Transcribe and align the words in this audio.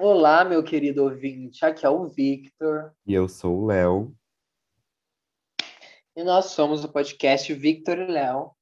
Olá, 0.00 0.44
meu 0.44 0.62
querido 0.62 1.02
ouvinte. 1.02 1.64
Aqui 1.64 1.84
é 1.84 1.90
o 1.90 2.06
Victor. 2.06 2.92
E 3.04 3.12
eu 3.12 3.28
sou 3.28 3.62
o 3.62 3.66
Léo. 3.66 4.14
E 6.16 6.22
nós 6.22 6.52
somos 6.52 6.84
o 6.84 6.88
podcast 6.88 7.52
Victor 7.52 7.98
e 7.98 8.06
Léo. 8.06 8.52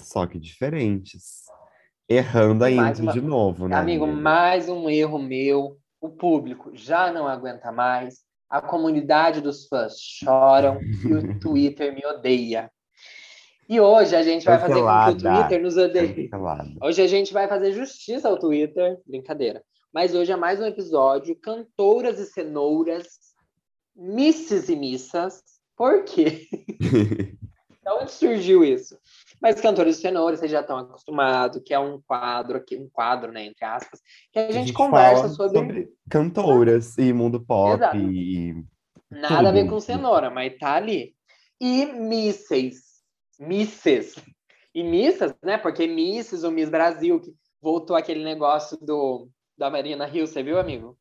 Só 0.00 0.24
que 0.24 0.38
diferentes. 0.38 1.46
Errando 2.08 2.62
ainda 2.62 3.02
uma... 3.02 3.12
de 3.12 3.20
novo, 3.20 3.66
né? 3.66 3.74
Amigo, 3.74 4.04
amigo, 4.04 4.22
mais 4.22 4.68
um 4.68 4.88
erro 4.88 5.18
meu. 5.18 5.76
O 6.00 6.10
público 6.10 6.70
já 6.76 7.10
não 7.10 7.26
aguenta 7.26 7.72
mais. 7.72 8.20
A 8.48 8.62
comunidade 8.62 9.40
dos 9.40 9.66
fãs 9.66 9.94
choram 9.98 10.78
e 10.80 11.12
o 11.12 11.38
Twitter 11.40 11.92
me 11.92 12.06
odeia. 12.06 12.70
E 13.68 13.80
hoje 13.80 14.14
a 14.14 14.22
gente 14.22 14.44
vai 14.44 14.60
fazer 14.60 14.80
com 14.80 15.18
que 15.18 15.26
o 15.26 15.32
Twitter 15.32 15.60
nos 15.60 15.76
odeie. 15.76 16.30
Hoje 16.80 17.02
a 17.02 17.08
gente 17.08 17.32
vai 17.32 17.48
fazer 17.48 17.72
justiça 17.72 18.28
ao 18.28 18.38
Twitter. 18.38 19.00
Brincadeira. 19.04 19.60
Mas 19.94 20.12
hoje 20.12 20.32
é 20.32 20.36
mais 20.36 20.58
um 20.60 20.64
episódio 20.64 21.36
Cantoras 21.36 22.18
e 22.18 22.26
Cenouras, 22.26 23.06
Misses 23.94 24.68
e 24.68 24.74
Missas. 24.74 25.40
Por 25.76 26.02
quê? 26.02 26.48
de 26.80 27.90
onde 28.00 28.10
surgiu 28.10 28.64
isso? 28.64 28.98
Mas 29.40 29.60
Cantores 29.60 29.98
e 29.98 30.00
Cenouras, 30.00 30.40
vocês 30.40 30.50
já 30.50 30.62
estão 30.62 30.78
acostumados, 30.78 31.62
que 31.64 31.72
é 31.72 31.78
um 31.78 32.00
quadro 32.00 32.56
aqui, 32.56 32.76
um 32.76 32.88
quadro, 32.88 33.30
né, 33.30 33.44
entre 33.44 33.64
aspas, 33.64 34.00
que 34.32 34.40
a 34.40 34.42
gente, 34.42 34.56
a 34.56 34.60
gente 34.62 34.72
conversa 34.72 35.28
sobre... 35.28 35.58
sobre... 35.58 35.92
cantoras 36.10 36.98
e 36.98 37.12
mundo 37.12 37.38
pop 37.38 37.76
Exato. 37.76 37.96
e... 37.96 38.64
Nada 39.08 39.36
Tudo. 39.36 39.46
a 39.46 39.52
ver 39.52 39.68
com 39.68 39.78
cenoura, 39.78 40.28
mas 40.28 40.58
tá 40.58 40.74
ali. 40.74 41.14
E 41.60 41.86
misses, 41.86 43.00
misses. 43.38 44.16
E 44.74 44.82
missas, 44.82 45.32
né? 45.40 45.56
Porque 45.56 45.86
Misses, 45.86 46.42
o 46.42 46.50
Miss 46.50 46.68
Brasil, 46.68 47.20
que 47.20 47.32
voltou 47.62 47.94
aquele 47.94 48.24
negócio 48.24 48.76
do 48.76 49.28
da 49.56 49.70
Marina 49.70 50.08
Hill, 50.08 50.26
você 50.26 50.42
viu, 50.42 50.58
amigo? 50.58 50.96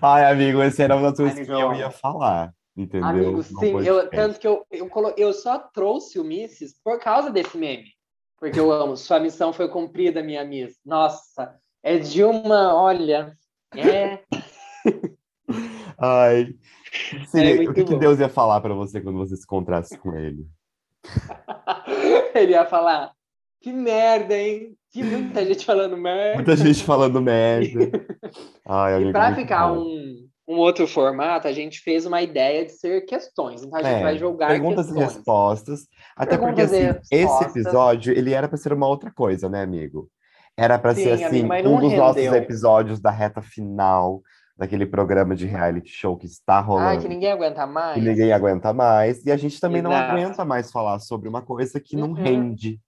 Ai, 0.00 0.30
amigo, 0.30 0.62
esse 0.62 0.82
era 0.82 0.96
uma 0.96 1.10
das 1.10 1.18
coisas 1.18 1.46
que 1.46 1.52
eu 1.52 1.74
ia 1.74 1.90
falar, 1.90 2.52
entendeu? 2.76 3.08
Amigo, 3.08 3.42
sim, 3.42 3.78
eu, 3.84 4.08
tanto 4.08 4.40
que 4.40 4.46
eu, 4.46 4.64
eu, 4.70 4.88
colo... 4.88 5.12
eu 5.16 5.32
só 5.32 5.58
trouxe 5.58 6.18
o 6.18 6.24
Misses 6.24 6.74
por 6.82 6.98
causa 6.98 7.30
desse 7.30 7.56
meme. 7.58 7.96
Porque 8.38 8.60
eu 8.60 8.70
amo, 8.70 8.96
sua 8.96 9.18
missão 9.18 9.52
foi 9.52 9.68
cumprida, 9.68 10.22
minha 10.22 10.44
Miss. 10.44 10.78
Nossa, 10.84 11.58
é 11.82 11.98
de 11.98 12.22
uma, 12.22 12.74
olha, 12.74 13.34
é... 13.74 14.22
Ai, 15.98 16.54
seria, 17.28 17.64
é 17.64 17.68
o 17.68 17.72
que, 17.72 17.84
que, 17.84 17.96
Deus 17.96 18.20
ia 18.20 18.28
falar 18.28 18.60
para 18.60 18.74
você 18.74 19.00
quando 19.00 19.16
você 19.16 19.36
se 19.36 19.44
encontrasse 19.44 19.96
com 19.96 20.14
ele? 20.14 20.46
ele 22.34 22.52
ia 22.52 22.66
falar, 22.66 23.12
que 23.66 23.72
merda, 23.72 24.38
hein? 24.38 24.76
Que 24.92 25.02
muita 25.02 25.44
gente 25.44 25.66
falando 25.66 25.96
merda. 25.96 26.34
Muita 26.36 26.56
gente 26.56 26.84
falando 26.84 27.20
merda. 27.20 27.90
Ai, 28.64 29.08
e 29.08 29.12
para 29.12 29.34
ficar 29.34 29.72
um, 29.72 30.24
um 30.46 30.54
outro 30.54 30.86
formato, 30.86 31.48
a 31.48 31.52
gente 31.52 31.80
fez 31.80 32.06
uma 32.06 32.22
ideia 32.22 32.64
de 32.64 32.70
ser 32.70 33.04
questões. 33.06 33.64
Então 33.64 33.76
a 33.80 33.82
gente 33.82 33.98
é, 33.98 34.02
vai 34.04 34.16
jogar 34.16 34.46
perguntas 34.46 34.86
questões. 34.86 35.10
e 35.10 35.14
respostas. 35.16 35.80
Até 36.16 36.38
perguntas 36.38 36.70
porque 36.70 36.84
assim, 36.84 37.00
esse 37.10 37.42
episódio 37.42 38.16
ele 38.16 38.32
era 38.32 38.46
para 38.46 38.56
ser 38.56 38.72
uma 38.72 38.86
outra 38.86 39.10
coisa, 39.10 39.48
né, 39.48 39.64
amigo? 39.64 40.08
Era 40.56 40.78
para 40.78 40.94
ser 40.94 41.14
assim 41.14 41.44
amigo, 41.44 41.68
um 41.68 41.80
dos 41.80 41.90
rendeu. 41.90 41.98
nossos 41.98 42.32
episódios 42.34 43.00
da 43.00 43.10
reta 43.10 43.42
final 43.42 44.22
daquele 44.56 44.86
programa 44.86 45.34
de 45.34 45.44
reality 45.44 45.90
show 45.90 46.16
que 46.16 46.26
está 46.26 46.60
rolando. 46.60 46.90
Ai, 46.90 47.00
que 47.00 47.08
ninguém 47.08 47.32
aguenta 47.32 47.66
mais. 47.66 47.94
Que 47.94 48.08
ninguém 48.08 48.32
aguenta 48.32 48.72
mais. 48.72 49.26
E 49.26 49.32
a 49.32 49.36
gente 49.36 49.58
também 49.58 49.80
Exato. 49.80 49.92
não 49.92 50.00
aguenta 50.00 50.44
mais 50.44 50.70
falar 50.70 51.00
sobre 51.00 51.28
uma 51.28 51.42
coisa 51.42 51.80
que 51.80 51.96
não 51.96 52.10
uhum. 52.10 52.14
rende 52.14 52.80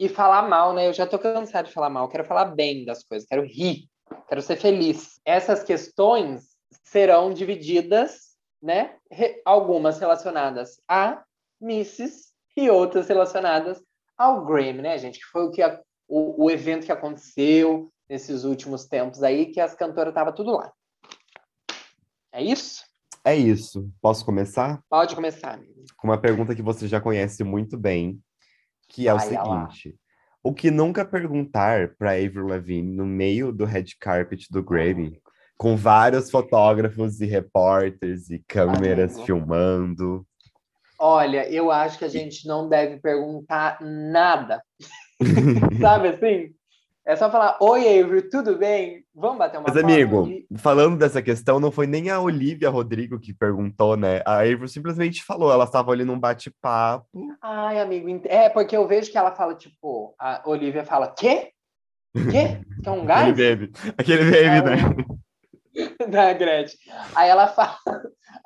e 0.00 0.08
falar 0.08 0.48
mal, 0.48 0.72
né? 0.72 0.88
Eu 0.88 0.94
já 0.94 1.06
tô 1.06 1.18
cansado 1.18 1.66
de 1.66 1.74
falar 1.74 1.90
mal, 1.90 2.08
quero 2.08 2.24
falar 2.24 2.46
bem 2.46 2.86
das 2.86 3.04
coisas, 3.04 3.28
quero 3.28 3.44
rir, 3.44 3.86
quero 4.26 4.40
ser 4.40 4.56
feliz. 4.56 5.20
Essas 5.26 5.62
questões 5.62 6.56
serão 6.82 7.34
divididas, 7.34 8.34
né? 8.62 8.96
Re 9.10 9.42
algumas 9.44 10.00
relacionadas 10.00 10.80
a 10.88 11.22
Misses 11.60 12.32
e 12.56 12.70
outras 12.70 13.08
relacionadas 13.08 13.82
ao 14.16 14.46
Grammy, 14.46 14.80
né, 14.80 14.96
gente? 14.96 15.18
Que 15.18 15.26
foi 15.26 15.44
o 15.44 15.50
que 15.50 15.60
a, 15.60 15.78
o, 16.08 16.44
o 16.46 16.50
evento 16.50 16.86
que 16.86 16.92
aconteceu 16.92 17.92
nesses 18.08 18.44
últimos 18.44 18.86
tempos 18.86 19.22
aí, 19.22 19.52
que 19.52 19.60
as 19.60 19.74
cantoras 19.74 20.12
estavam 20.12 20.32
tudo 20.34 20.52
lá. 20.52 20.72
É 22.32 22.42
isso? 22.42 22.82
É 23.22 23.36
isso. 23.36 23.90
Posso 24.00 24.24
começar? 24.24 24.80
Pode 24.88 25.14
começar, 25.14 25.52
amigo. 25.52 25.84
Com 25.98 26.08
uma 26.08 26.18
pergunta 26.18 26.54
que 26.54 26.62
você 26.62 26.88
já 26.88 27.02
conhece 27.02 27.44
muito 27.44 27.76
bem, 27.76 28.18
que 28.90 29.08
é 29.08 29.14
o 29.14 29.20
seguinte. 29.20 29.96
O 30.42 30.52
que 30.52 30.70
nunca 30.70 31.04
perguntar 31.04 31.94
para 31.96 32.12
Avril 32.12 32.48
Lavigne 32.48 32.92
no 32.94 33.06
meio 33.06 33.52
do 33.52 33.64
red 33.64 33.84
carpet 33.98 34.46
do 34.50 34.62
Grammy, 34.62 35.20
com 35.56 35.76
vários 35.76 36.30
fotógrafos 36.30 37.20
e 37.20 37.26
repórteres 37.26 38.30
e 38.30 38.42
câmeras 38.48 39.20
filmando. 39.22 40.26
Olha, 40.98 41.48
eu 41.50 41.70
acho 41.70 41.98
que 41.98 42.04
a 42.04 42.08
gente 42.08 42.46
não 42.48 42.68
deve 42.68 42.98
perguntar 42.98 43.78
nada. 43.80 44.62
Sabe 45.80 46.08
assim? 46.08 46.54
É 47.10 47.16
só 47.16 47.28
falar, 47.28 47.58
oi, 47.60 48.00
Avery, 48.00 48.30
tudo 48.30 48.56
bem? 48.56 49.04
Vamos 49.12 49.38
bater 49.38 49.58
uma 49.58 49.66
Mas, 49.66 49.76
amigo, 49.76 50.28
falando 50.58 50.96
dessa 50.96 51.20
questão, 51.20 51.58
não 51.58 51.72
foi 51.72 51.84
nem 51.84 52.08
a 52.08 52.20
Olivia 52.20 52.70
Rodrigo 52.70 53.18
que 53.18 53.34
perguntou, 53.34 53.96
né? 53.96 54.22
A 54.24 54.42
Avery 54.42 54.68
simplesmente 54.68 55.24
falou, 55.24 55.50
ela 55.50 55.64
estava 55.64 55.90
ali 55.90 56.04
num 56.04 56.16
bate-papo. 56.16 57.08
Ai, 57.42 57.80
amigo, 57.80 58.06
é 58.26 58.48
porque 58.48 58.76
eu 58.76 58.86
vejo 58.86 59.10
que 59.10 59.18
ela 59.18 59.32
fala, 59.32 59.56
tipo, 59.56 60.14
a 60.20 60.40
Olivia 60.44 60.84
fala, 60.84 61.08
quê? 61.08 61.50
Quê? 62.30 62.60
Que 62.80 62.88
é 62.88 62.92
um 62.92 63.04
gás? 63.04 63.28
Aquele 63.28 63.56
baby, 63.56 63.72
aquele 63.98 64.24
baby, 64.30 64.46
é, 64.46 64.62
né? 64.62 64.76
da 66.08 66.32
Gretchen. 66.32 66.78
Aí 67.16 67.28
ela 67.28 67.48
fala, 67.48 67.76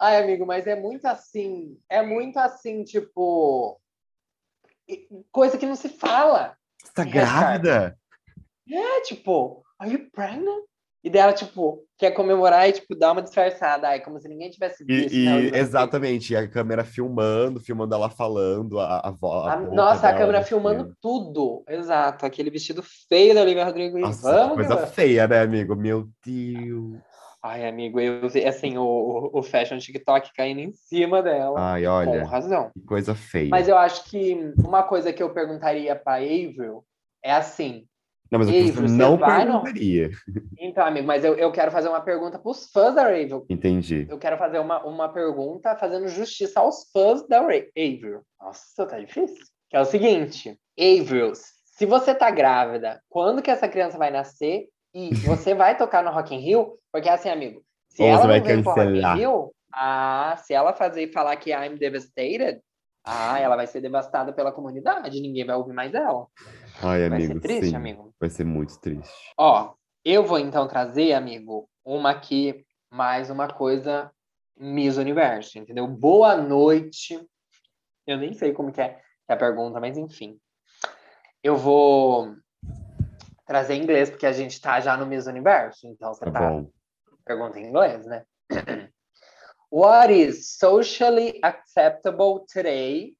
ai, 0.01 0.23
amigo, 0.23 0.47
mas 0.47 0.67
é 0.67 0.75
muito 0.75 1.05
assim, 1.05 1.77
é 1.87 2.03
muito 2.03 2.39
assim, 2.39 2.83
tipo, 2.83 3.79
coisa 5.31 5.59
que 5.59 5.67
não 5.67 5.77
se 5.77 5.91
fala. 5.91 6.57
Você 6.83 6.93
tá 6.95 7.05
grávida? 7.05 7.99
É, 8.71 9.01
tipo, 9.03 9.63
are 9.79 9.93
you 9.93 10.11
pregnant? 10.13 10.65
E 11.05 11.11
dela, 11.11 11.35
tipo, 11.35 11.85
quer 11.99 12.13
comemorar 12.13 12.67
e, 12.67 12.73
tipo, 12.73 12.95
dar 12.95 13.13
uma 13.13 13.21
disfarçada. 13.21 13.89
Ai, 13.89 14.01
como 14.01 14.19
se 14.19 14.27
ninguém 14.27 14.49
tivesse 14.49 14.83
visto. 14.83 15.13
E, 15.13 15.27
e 15.27 15.55
exatamente, 15.55 16.35
a 16.35 16.49
câmera 16.49 16.83
filmando, 16.83 17.61
filmando 17.61 17.95
ela 17.95 18.09
falando, 18.09 18.81
a, 18.81 19.01
a 19.01 19.11
voz. 19.11 19.71
Nossa, 19.71 20.09
a 20.09 20.15
câmera 20.15 20.43
filmando 20.43 20.97
tudo. 21.03 21.63
Exato, 21.69 22.25
aquele 22.25 22.49
vestido 22.49 22.83
feio 22.83 23.35
da 23.35 23.43
Olivia 23.43 23.67
Rodrigo. 23.67 23.99
Nossa, 23.99 24.33
Vamos, 24.33 24.55
coisa 24.55 24.87
feia, 24.87 25.29
né, 25.29 25.43
amigo? 25.43 25.77
Meu 25.77 26.09
Deus. 26.25 26.97
Ai, 27.43 27.69
amigo, 27.69 28.01
eu 28.01 28.27
assim, 28.49 28.79
o, 28.79 29.31
o 29.31 29.43
fashion 29.43 29.77
TikTok 29.77 30.33
caindo 30.35 30.61
em 30.61 30.73
cima 30.73 31.23
dela. 31.23 31.73
Ai, 31.73 31.87
olha. 31.87 32.23
Com 32.23 32.27
razão. 32.27 32.71
Que 32.73 32.81
coisa 32.81 33.15
feia. 33.15 33.51
Mas 33.51 33.69
eu 33.69 33.77
acho 33.77 34.05
que 34.05 34.55
uma 34.65 34.83
coisa 34.83 35.13
que 35.13 35.23
eu 35.23 35.29
perguntaria 35.29 35.95
pra 35.95 36.15
Avril 36.15 36.83
é 37.23 37.31
assim: 37.31 37.87
não, 38.31 38.39
mas 38.39 38.49
Ei, 38.49 38.73
você 38.73 38.89
não 38.89 39.19
perguntaria. 39.19 40.11
Então, 40.59 40.85
amigo, 40.85 41.07
mas 41.07 41.25
eu, 41.25 41.35
eu 41.35 41.53
quero 41.53 41.71
fazer 41.71 41.89
uma 41.89 42.01
pergunta 42.01 42.39
para 42.39 42.51
os 42.51 42.71
fãs 42.71 42.95
da 42.95 43.03
Ravel. 43.03 43.45
Entendi. 43.49 44.07
Eu 44.09 44.19
quero 44.19 44.37
fazer 44.39 44.59
uma, 44.59 44.85
uma 44.85 45.09
pergunta 45.09 45.77
fazendo 45.77 46.09
justiça 46.09 46.61
aos 46.61 46.91
fãs 46.91 47.27
da 47.29 47.41
Avril. 47.41 48.23
Nossa, 48.41 48.87
tá 48.87 48.99
difícil. 48.99 49.45
Que 49.69 49.77
é 49.77 49.81
o 49.81 49.85
seguinte, 49.85 50.59
Avril, 50.79 51.33
se 51.35 51.87
você 51.87 52.15
tá 52.15 52.31
grávida, 52.31 53.01
quando 53.09 53.43
que 53.43 53.51
essa 53.51 53.69
criança 53.69 53.99
vai 53.99 54.11
nascer? 54.11 54.69
E 54.93 55.11
você 55.27 55.55
vai 55.55 55.77
tocar 55.77 56.03
no 56.03 56.11
Rock 56.11 56.35
in 56.35 56.39
Rio? 56.39 56.79
Porque 56.93 57.09
assim, 57.09 57.29
amigo, 57.29 57.63
se 57.89 58.03
Ou 58.03 58.09
ela 58.09 58.27
não 58.27 58.43
vem 58.43 58.63
pro 58.63 58.73
Rock 58.73 58.81
in 58.81 59.15
Rio, 59.17 59.53
ah, 59.73 60.37
se 60.39 60.55
ela 60.55 60.73
fazer 60.73 61.13
falar 61.13 61.37
que 61.37 61.51
I'm 61.51 61.77
devastated, 61.77 62.61
ah, 63.05 63.39
ela 63.39 63.57
vai 63.57 63.67
ser 63.67 63.81
devastada 63.81 64.33
pela 64.33 64.51
comunidade, 64.51 65.21
ninguém 65.21 65.45
vai 65.45 65.57
ouvir 65.57 65.75
mais 65.75 65.93
ela. 65.93 66.27
Ai, 66.83 67.09
vai 67.09 67.19
amigo, 67.19 67.35
ser 67.35 67.41
triste, 67.41 67.71
sim. 67.71 67.77
amigo. 67.77 68.15
Vai 68.21 68.31
ser 68.31 68.45
muito 68.45 68.79
triste. 68.81 69.33
Ó, 69.39 69.75
eu 70.05 70.25
vou 70.25 70.39
então 70.39 70.67
trazer, 70.67 71.13
amigo, 71.13 71.69
uma 71.85 72.11
aqui, 72.11 72.65
mais 72.91 73.31
uma 73.31 73.49
coisa 73.49 74.11
Miss 74.57 74.97
Universo, 74.97 75.59
entendeu? 75.59 75.87
Boa 75.87 76.37
noite. 76.37 77.19
Eu 78.07 78.19
nem 78.19 78.33
sei 78.35 78.53
como 78.53 78.73
que 78.73 78.81
é, 78.81 79.01
a 79.29 79.37
pergunta, 79.37 79.81
mas 79.81 79.97
enfim. 79.97 80.39
Eu 81.43 81.57
vou 81.57 82.35
trazer 83.47 83.75
em 83.75 83.83
inglês, 83.83 84.11
porque 84.11 84.27
a 84.27 84.33
gente 84.33 84.61
tá 84.61 84.81
já 84.81 84.97
no 84.97 85.07
Miss 85.07 85.27
Universo, 85.27 85.87
então 85.87 86.13
você 86.13 86.25
tá, 86.25 86.33
tá 86.33 86.65
pergunta 87.25 87.59
em 87.59 87.69
inglês, 87.69 88.05
né? 88.07 88.25
What 89.71 90.13
is 90.13 90.57
socially 90.57 91.41
acceptable 91.43 92.45
today 92.53 93.17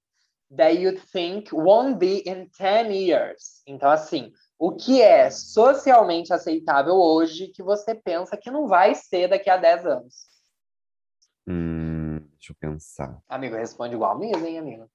that 0.57 0.79
you 0.79 0.99
think 1.13 1.53
won't 1.53 1.99
be 1.99 2.23
in 2.27 2.49
10 2.57 2.93
years. 2.93 3.63
Então, 3.67 3.91
assim, 3.91 4.33
o 4.59 4.73
que 4.73 5.03
é 5.03 5.31
socialmente 5.31 6.33
aceitável 6.33 6.95
hoje 6.95 7.49
que 7.49 7.63
você 7.63 7.95
pensa 7.95 8.37
que 8.37 8.51
não 8.51 8.67
vai 8.67 8.95
ser 8.95 9.29
daqui 9.29 9.51
a 9.51 9.57
10 9.57 9.87
anos? 9.87 10.15
Hum, 11.47 12.21
deixa 12.33 12.53
eu 12.53 12.57
pensar. 12.59 13.19
Amigo, 13.29 13.57
responde 13.57 13.95
igual 13.95 14.19
mesmo, 14.19 14.47
hein, 14.47 14.59
amigo? 14.59 14.91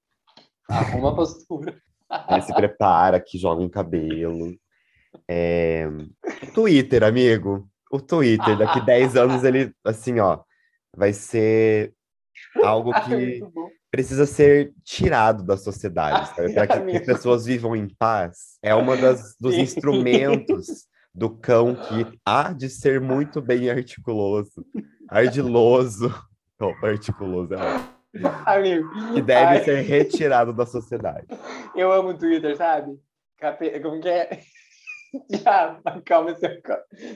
Arruma 0.68 1.10
a 1.10 1.14
postura. 1.14 1.80
Aí 2.08 2.42
se 2.42 2.52
prepara, 2.52 3.20
que 3.20 3.38
joga 3.38 3.62
um 3.62 3.68
cabelo. 3.68 4.56
É... 5.28 5.86
Twitter, 6.54 7.04
amigo. 7.04 7.68
o 7.90 8.00
Twitter, 8.00 8.56
daqui 8.58 8.84
10 8.84 9.16
anos, 9.16 9.44
ele, 9.44 9.72
assim, 9.84 10.18
ó, 10.18 10.42
vai 10.96 11.12
ser 11.12 11.94
algo 12.64 12.92
que 13.04 13.40
precisa 13.90 14.24
ser 14.24 14.72
tirado 14.84 15.42
da 15.44 15.56
sociedade, 15.56 16.30
para 16.54 16.66
que 16.66 16.96
as 16.96 17.04
pessoas 17.04 17.44
vivam 17.44 17.74
em 17.74 17.88
paz. 17.88 18.58
É 18.62 18.74
uma 18.74 18.96
das 18.96 19.36
dos 19.40 19.54
Sim. 19.54 19.62
instrumentos 19.62 20.88
do 21.14 21.30
cão 21.30 21.74
que 21.74 22.06
há 22.24 22.52
de 22.52 22.68
ser 22.68 23.00
muito 23.00 23.42
bem 23.42 23.68
articuloso, 23.68 24.64
ardiloso, 25.08 26.14
oh, 26.60 26.86
articuloso, 26.86 27.54
é 27.54 28.00
Amigo. 28.44 28.90
Que 29.14 29.22
deve 29.22 29.58
ai. 29.58 29.64
ser 29.64 29.82
retirado 29.82 30.52
da 30.52 30.66
sociedade. 30.66 31.26
Eu 31.76 31.92
amo 31.92 32.10
o 32.10 32.18
Twitter, 32.18 32.56
sabe? 32.56 32.98
Como 33.82 34.00
que 34.00 34.08
é? 34.08 34.40
Já, 35.42 35.78
acalma 35.84 36.34
seu, 36.36 36.50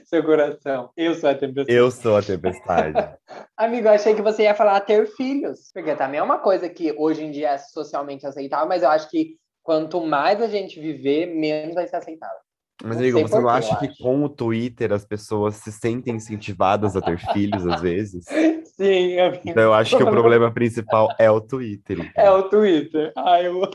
seu 0.05 0.25
coração. 0.25 0.91
Eu 0.97 1.15
sou 1.15 1.31
a 1.31 1.35
tempestade. 1.35 1.79
Eu 1.79 1.91
sou 1.91 2.17
a 2.17 2.23
tempestade. 2.23 3.17
Amigo, 3.57 3.89
eu 3.89 3.93
achei 3.93 4.15
que 4.15 4.23
você 4.23 4.45
ia 4.45 4.55
falar 4.55 4.81
ter 4.81 5.07
filhos. 5.07 5.71
Porque 5.73 5.95
também 5.95 6.21
é 6.21 6.23
uma 6.23 6.39
coisa 6.39 6.69
que 6.69 6.93
hoje 6.97 7.25
em 7.25 7.31
dia 7.31 7.51
é 7.51 7.59
socialmente 7.59 8.27
aceitável, 8.27 8.69
mas 8.69 8.83
eu 8.83 8.89
acho 8.91 9.09
que 9.09 9.37
quanto 9.63 10.05
mais 10.05 10.43
a 10.43 10.49
gente 10.49 10.81
viver, 10.81 11.27
menos 11.27 11.75
vai 11.75 11.87
ser 11.87 11.97
aceitável. 11.97 12.45
Mas, 12.83 12.99
amigo, 12.99 13.21
você 13.21 13.41
não 13.41 13.49
acha 13.49 13.77
que 13.79 13.87
acho. 13.87 14.03
com 14.03 14.25
o 14.25 14.29
Twitter 14.29 14.93
as 14.93 15.05
pessoas 15.05 15.55
se 15.57 15.71
sentem 15.71 16.17
incentivadas 16.17 16.97
a 16.97 17.01
ter 17.01 17.19
filhos 17.33 17.67
às 17.67 17.81
vezes? 17.81 18.25
Sim, 18.77 19.19
amigo. 19.21 19.43
Então 19.47 19.63
eu 19.63 19.73
acho 19.73 19.97
que 19.97 20.03
o 20.03 20.11
problema 20.11 20.53
principal 20.53 21.09
é 21.19 21.31
o 21.31 21.41
Twitter. 21.41 22.01
Então. 22.01 22.25
É 22.25 22.31
o 22.31 22.43
Twitter. 22.49 23.13
Ai, 23.17 23.47
eu... 23.47 23.71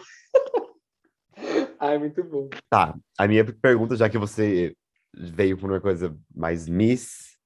Ai, 1.80 1.98
muito 1.98 2.22
bom. 2.24 2.50
Tá, 2.70 2.94
a 3.18 3.28
minha 3.28 3.46
pergunta, 3.46 3.96
já 3.96 4.10
que 4.10 4.18
você 4.18 4.76
veio 5.14 5.58
por 5.58 5.70
uma 5.70 5.80
coisa 5.80 6.16
mais 6.36 6.68
miss, 6.68 7.38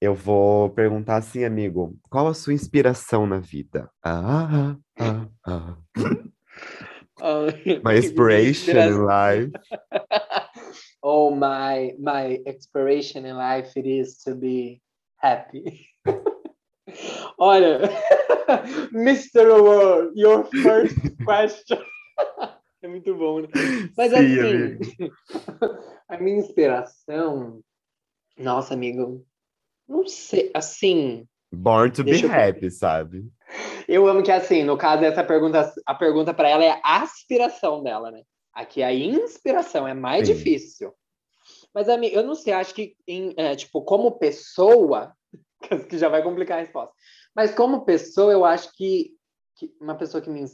eu 0.00 0.14
vou 0.14 0.70
perguntar 0.70 1.16
assim, 1.16 1.44
amigo, 1.44 1.96
qual 2.10 2.26
a 2.26 2.34
sua 2.34 2.54
inspiração 2.54 3.26
na 3.26 3.38
vida? 3.38 3.90
Ah, 4.02 4.76
ah, 4.98 5.26
ah. 5.46 5.46
ah. 5.46 5.76
My 7.84 7.96
inspiration 7.96 8.76
in 8.76 9.04
life. 9.04 9.52
Oh, 11.06 11.30
my 11.30 11.92
my 12.00 12.40
inspiration 12.46 13.26
in 13.26 13.36
life 13.36 13.76
it 13.76 13.86
is 13.86 14.22
to 14.24 14.34
be 14.34 14.80
happy. 15.16 15.86
Olha, 17.38 17.90
Mr. 18.90 19.62
World, 19.62 20.12
your 20.14 20.44
first 20.62 20.96
question. 21.22 21.84
É 22.84 22.86
muito 22.86 23.14
bom, 23.14 23.40
né? 23.40 23.48
Mas 23.96 24.10
Sim, 24.10 24.16
assim, 24.18 24.40
amigo. 24.40 24.84
a 26.06 26.18
minha 26.18 26.36
inspiração, 26.36 27.62
nossa, 28.36 28.74
amigo, 28.74 29.26
não 29.88 30.06
sei, 30.06 30.50
assim. 30.52 31.26
Born 31.50 31.90
to 31.92 32.04
be 32.04 32.22
eu... 32.22 32.30
happy, 32.30 32.70
sabe? 32.70 33.24
Eu 33.88 34.06
amo 34.06 34.22
que 34.22 34.30
assim, 34.30 34.64
no 34.64 34.76
caso 34.76 35.02
essa 35.02 35.24
pergunta, 35.24 35.72
a 35.86 35.94
pergunta 35.94 36.34
para 36.34 36.50
ela 36.50 36.62
é 36.62 36.78
a 36.84 37.00
aspiração 37.00 37.82
dela, 37.82 38.10
né? 38.10 38.22
Aqui 38.52 38.82
a 38.82 38.92
inspiração 38.92 39.88
é 39.88 39.94
mais 39.94 40.28
Sim. 40.28 40.34
difícil. 40.34 40.92
Mas 41.72 41.88
amigo, 41.88 42.14
eu 42.14 42.22
não 42.22 42.34
sei, 42.34 42.52
acho 42.52 42.74
que 42.74 42.94
em, 43.08 43.32
é, 43.38 43.56
tipo 43.56 43.80
como 43.80 44.18
pessoa, 44.18 45.14
que 45.88 45.96
já 45.96 46.10
vai 46.10 46.22
complicar 46.22 46.58
a 46.58 46.60
resposta. 46.60 46.92
Mas 47.34 47.54
como 47.54 47.86
pessoa, 47.86 48.30
eu 48.30 48.44
acho 48.44 48.70
que, 48.76 49.12
que 49.56 49.74
uma 49.80 49.94
pessoa 49.94 50.20
que 50.20 50.28
me 50.28 50.44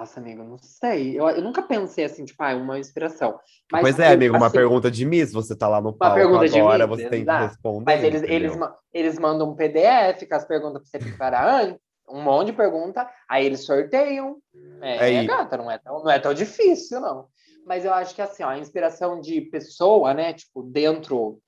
nossa, 0.00 0.18
amigo, 0.18 0.42
não 0.42 0.56
sei. 0.56 1.18
Eu, 1.18 1.28
eu 1.28 1.42
nunca 1.42 1.62
pensei 1.62 2.04
assim, 2.04 2.24
tipo, 2.24 2.42
ah, 2.42 2.54
uma 2.56 2.78
inspiração. 2.78 3.38
Mas, 3.70 3.82
pois 3.82 3.98
é, 3.98 4.12
amigo, 4.12 4.34
assim, 4.34 4.44
uma 4.44 4.50
pergunta 4.50 4.90
de 4.90 5.04
Miss, 5.04 5.30
você 5.30 5.54
tá 5.54 5.68
lá 5.68 5.80
no 5.80 5.92
palco 5.92 6.18
agora, 6.18 6.86
Miss, 6.86 6.98
você 6.98 7.08
tem 7.10 7.24
que 7.24 7.30
responder. 7.30 7.84
Mas 7.84 8.02
eles, 8.02 8.22
eles, 8.22 8.58
eles 8.94 9.18
mandam 9.18 9.50
um 9.50 9.54
PDF 9.54 10.26
com 10.26 10.34
as 10.34 10.44
perguntas 10.46 10.80
pra 10.82 10.90
você 10.90 10.98
preparar 10.98 11.64
antes, 11.64 11.80
um 12.08 12.22
monte 12.22 12.46
de 12.46 12.52
pergunta, 12.54 13.08
aí 13.28 13.44
eles 13.44 13.64
sorteiam. 13.66 14.38
É, 14.80 15.16
é 15.16 15.24
gata, 15.24 15.58
não 15.58 15.70
é, 15.70 15.76
tão, 15.76 16.02
não 16.02 16.10
é 16.10 16.18
tão 16.18 16.32
difícil, 16.32 16.98
não. 16.98 17.26
Mas 17.66 17.84
eu 17.84 17.92
acho 17.92 18.14
que 18.14 18.22
assim, 18.22 18.42
ó, 18.42 18.48
a 18.48 18.58
inspiração 18.58 19.20
de 19.20 19.42
pessoa, 19.42 20.14
né, 20.14 20.32
tipo, 20.32 20.62
dentro 20.62 21.38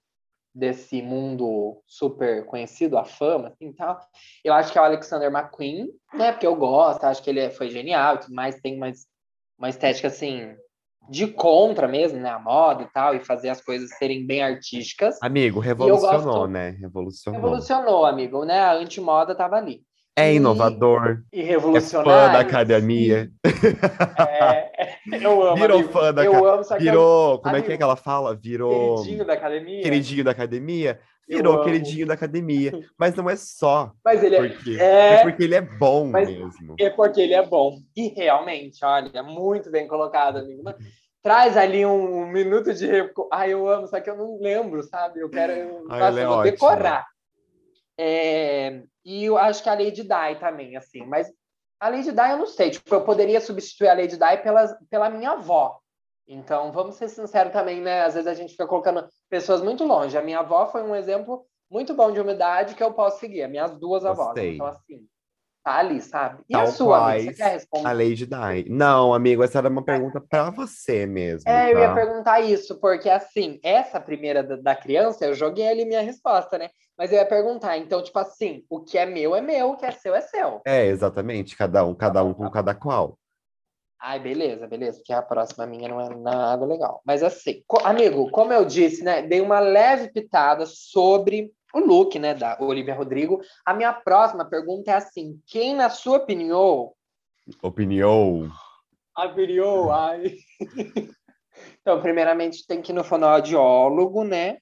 desse 0.55 1.01
mundo 1.01 1.81
super 1.87 2.45
conhecido, 2.47 2.99
a 2.99 3.05
fama, 3.05 3.49
assim, 3.49 3.73
tal. 3.73 3.99
Eu 4.45 4.53
acho 4.53 4.71
que 4.71 4.79
é 4.79 4.81
o 4.81 4.85
Alexander 4.85 5.31
McQueen, 5.31 5.89
né? 6.15 6.33
Porque 6.33 6.47
eu 6.47 6.55
gosto, 6.55 7.05
acho 7.05 7.23
que 7.23 7.31
ele 7.31 7.41
é, 7.41 7.51
foi 7.51 7.71
genial 7.71 8.17
e 8.17 8.19
tudo 8.19 8.35
mais, 8.35 8.61
tem 8.61 8.77
uma, 8.77 8.91
uma 9.59 9.69
estética, 9.69 10.09
assim, 10.09 10.55
de 11.09 11.27
contra 11.27 11.89
mesmo, 11.89 12.19
né? 12.19 12.31
A 12.31 12.39
moda 12.39 12.83
e 12.83 12.87
tal, 12.93 13.15
e 13.15 13.25
fazer 13.25 13.49
as 13.49 13.61
coisas 13.61 13.91
serem 13.97 14.27
bem 14.27 14.43
artísticas. 14.43 15.19
Amigo, 15.23 15.59
revolucionou, 15.61 16.23
gosto... 16.23 16.49
né? 16.49 16.71
Revolucionou. 16.71 17.41
Revolucionou, 17.41 18.07
amigo, 18.07 18.45
né? 18.45 18.61
A 18.61 18.75
antimoda 18.75 19.35
tava 19.35 19.57
ali. 19.57 19.83
É 20.17 20.35
inovador. 20.35 21.23
E, 21.33 21.41
e 21.41 21.43
revolucionário. 21.43 22.13
É 22.13 22.27
fã 22.27 22.33
da 22.33 22.41
academia. 22.41 23.31
É, 24.19 24.72
eu 25.23 25.43
amo. 25.43 25.57
Virou 25.57 25.79
amigo. 25.79 25.93
fã 25.93 26.15
da 26.15 26.23
academia. 26.23 26.69
Virou. 26.79 27.39
Como 27.39 27.55
amigo, 27.55 27.65
é 27.65 27.67
que 27.67 27.73
é 27.73 27.77
que 27.77 27.83
ela 27.83 27.97
fala? 27.97 28.35
Virou. 28.35 28.97
Queridinho 28.97 29.25
da 29.25 29.33
academia. 29.33 29.83
Queridinho 29.83 30.25
da 30.25 30.31
academia. 30.31 31.01
Virou 31.29 31.63
queridinho 31.63 32.07
da 32.07 32.15
academia. 32.15 32.73
Mas 32.99 33.15
não 33.15 33.29
é 33.31 33.37
só. 33.37 33.93
Mas 34.05 34.23
ele 34.23 34.37
é 34.37 34.49
porque, 34.49 34.71
é... 34.79 35.15
é 35.15 35.23
porque 35.23 35.43
ele 35.45 35.55
é 35.55 35.61
bom 35.61 36.07
mesmo. 36.07 36.75
É 36.79 36.91
porque 36.91 37.21
ele 37.21 37.35
é 37.35 37.47
bom. 37.47 37.79
E 37.97 38.09
realmente, 38.09 38.85
olha, 38.85 39.11
é 39.15 39.23
muito 39.23 39.71
bem 39.71 39.87
colocado, 39.89 40.39
amigo. 40.39 40.63
Traz 41.23 41.57
ali 41.57 41.87
um, 41.87 42.27
minuto 42.27 42.75
de. 42.75 42.89
Ai, 43.33 43.53
eu 43.53 43.69
amo, 43.69 43.87
só 43.87 44.01
que 44.01 44.11
eu 44.11 44.17
não 44.17 44.39
lembro, 44.41 44.83
sabe? 44.83 45.21
Eu 45.21 45.31
quero. 45.31 45.53
Eu, 45.53 45.87
Ai, 45.89 46.01
nossa, 46.01 46.21
é 46.21 46.25
eu 46.25 46.29
vou 46.29 46.43
decorar. 46.43 47.07
É, 47.97 48.83
e 49.05 49.25
eu 49.25 49.39
acho 49.39 49.63
que 49.63 49.69
a 49.69 49.75
Lady 49.75 50.03
Di 50.03 50.41
também, 50.41 50.77
assim. 50.77 51.07
Mas 51.07 51.29
a 51.83 51.89
Lady 51.89 52.13
Di 52.13 52.31
eu 52.31 52.37
não 52.37 52.47
sei. 52.47 52.71
Tipo, 52.71 52.95
eu 52.95 53.05
poderia 53.05 53.41
substituir 53.41 53.89
a 53.89 53.95
Lady 53.95 54.17
Di 54.17 54.37
pela, 54.41 54.79
pela 54.89 55.11
minha 55.11 55.33
avó. 55.33 55.81
Então, 56.29 56.71
vamos 56.71 56.95
ser 56.95 57.09
sinceros 57.09 57.53
também, 57.53 57.81
né? 57.81 58.05
Às 58.05 58.15
vezes 58.15 58.29
a 58.29 58.35
gente 58.35 58.53
fica 58.53 58.69
colocando 58.69 59.05
pessoas 59.29 59.61
muito 59.61 59.83
longe. 59.85 60.17
A 60.17 60.23
minha 60.23 60.39
avó 60.39 60.67
foi 60.67 60.81
um 60.85 60.95
exemplo 60.95 61.45
muito 61.69 61.93
bom 61.93 62.13
de 62.13 62.21
humildade 62.21 62.77
que 62.77 62.83
eu 62.85 62.95
posso 62.95 63.19
seguir. 63.19 63.43
As 63.43 63.51
minhas 63.51 63.77
duas 63.77 64.05
avós. 64.05 64.39
Então, 64.39 64.67
assim, 64.67 65.05
tá 65.63 65.77
ali, 65.77 66.01
sabe? 66.01 66.43
E 66.49 66.53
Tal 66.53 66.63
a 66.63 66.67
sua, 66.67 67.13
amiga, 67.13 67.31
você 67.31 67.37
quer 67.37 67.53
responder? 67.53 67.89
A 67.89 67.93
Lady 67.93 68.27
Di. 68.27 68.71
Não, 68.71 69.15
amigo, 69.15 69.43
essa 69.43 69.59
era 69.59 69.69
uma 69.69 69.85
pergunta 69.85 70.21
para 70.21 70.51
você 70.51 71.07
mesmo. 71.07 71.49
É, 71.49 71.65
tá? 71.65 71.71
eu 71.71 71.79
ia 71.79 71.95
perguntar 71.95 72.41
isso, 72.41 72.79
porque 72.81 73.09
assim, 73.09 73.61
essa 73.63 74.01
primeira 74.01 74.43
da, 74.43 74.57
da, 74.57 74.75
criança, 74.75 75.25
eu 75.25 75.35
joguei 75.35 75.69
ali 75.69 75.85
minha 75.85 76.03
resposta, 76.03 76.59
né? 76.59 76.71
Mas 76.99 77.11
eu 77.11 77.19
ia 77.19 77.27
perguntar, 77.27 77.79
então, 77.79 78.03
tipo 78.03 78.19
assim, 78.19 78.65
o 78.69 78.81
que 78.81 78.99
é 78.99 79.07
meu 79.07 79.35
é 79.35 79.41
meu, 79.41 79.71
o 79.71 79.77
que 79.77 79.87
é 79.87 79.91
seu 79.91 80.15
é 80.15 80.21
seu. 80.21 80.61
É, 80.67 80.87
exatamente, 80.87 81.57
cada 81.57 81.85
um, 81.85 81.95
cada 81.95 82.23
um 82.23 82.35
com 82.35 82.51
cada 82.51 82.75
qual. 82.75 83.19
Ai, 84.05 84.19
beleza, 84.19 84.67
beleza, 84.67 84.99
porque 84.99 85.13
a 85.13 85.23
próxima 85.23 85.65
minha 85.65 85.89
não 85.89 86.01
é 86.01 86.09
nada 86.17 86.67
legal. 86.67 87.01
Mas 87.07 87.23
assim, 87.23 87.63
amigo, 87.85 88.29
como 88.33 88.53
eu 88.53 88.65
disse, 88.65 89.05
né, 89.05 89.23
dei 89.23 89.41
uma 89.41 89.61
leve 89.61 90.11
pitada 90.13 90.67
sobre 90.67 91.53
o 91.73 91.81
look, 91.81 92.19
né, 92.19 92.35
da 92.35 92.57
Olivia 92.61 92.95
Rodrigo. 92.95 93.41
A 93.65 93.73
minha 93.73 93.93
próxima 93.93 94.45
pergunta 94.45 94.91
é 94.91 94.95
assim: 94.95 95.41
quem, 95.47 95.75
na 95.75 95.89
sua 95.89 96.19
opinião. 96.19 96.93
Opinião. 97.63 98.51
Opinião, 99.17 99.91
ai. 99.91 100.37
então, 101.81 102.01
primeiramente, 102.01 102.67
tem 102.67 102.81
que 102.81 102.93
ir 102.93 102.95
no 102.95 103.05
fonoaudiólogo, 103.05 104.25
né? 104.25 104.59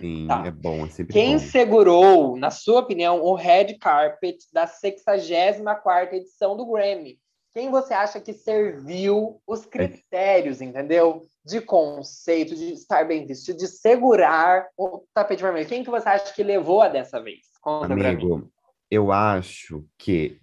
Sim, 0.00 0.26
tá. 0.26 0.44
é 0.46 0.50
bom, 0.50 0.84
é 0.84 0.90
sempre 0.90 1.12
Quem 1.12 1.32
bom. 1.32 1.38
segurou, 1.38 2.36
na 2.36 2.50
sua 2.50 2.80
opinião, 2.80 3.22
o 3.22 3.34
red 3.34 3.78
carpet 3.78 4.38
da 4.52 4.66
64ª 4.66 6.12
edição 6.12 6.56
do 6.56 6.66
Grammy? 6.66 7.18
Quem 7.52 7.70
você 7.70 7.94
acha 7.94 8.20
que 8.20 8.32
serviu 8.32 9.40
os 9.46 9.66
critérios, 9.66 10.60
é. 10.60 10.64
entendeu? 10.64 11.22
De 11.44 11.60
conceito, 11.60 12.54
de 12.54 12.72
estar 12.72 13.06
bem 13.06 13.26
vestido, 13.26 13.58
de 13.58 13.66
segurar 13.66 14.66
o 14.76 15.04
tapete 15.14 15.42
vermelho. 15.42 15.68
Quem 15.68 15.82
que 15.82 15.90
você 15.90 16.08
acha 16.08 16.34
que 16.34 16.42
levou 16.42 16.82
a 16.82 16.88
dessa 16.88 17.20
vez? 17.20 17.40
Conta 17.60 17.92
Amigo, 17.92 18.50
eu 18.90 19.12
acho 19.12 19.86
que, 19.98 20.40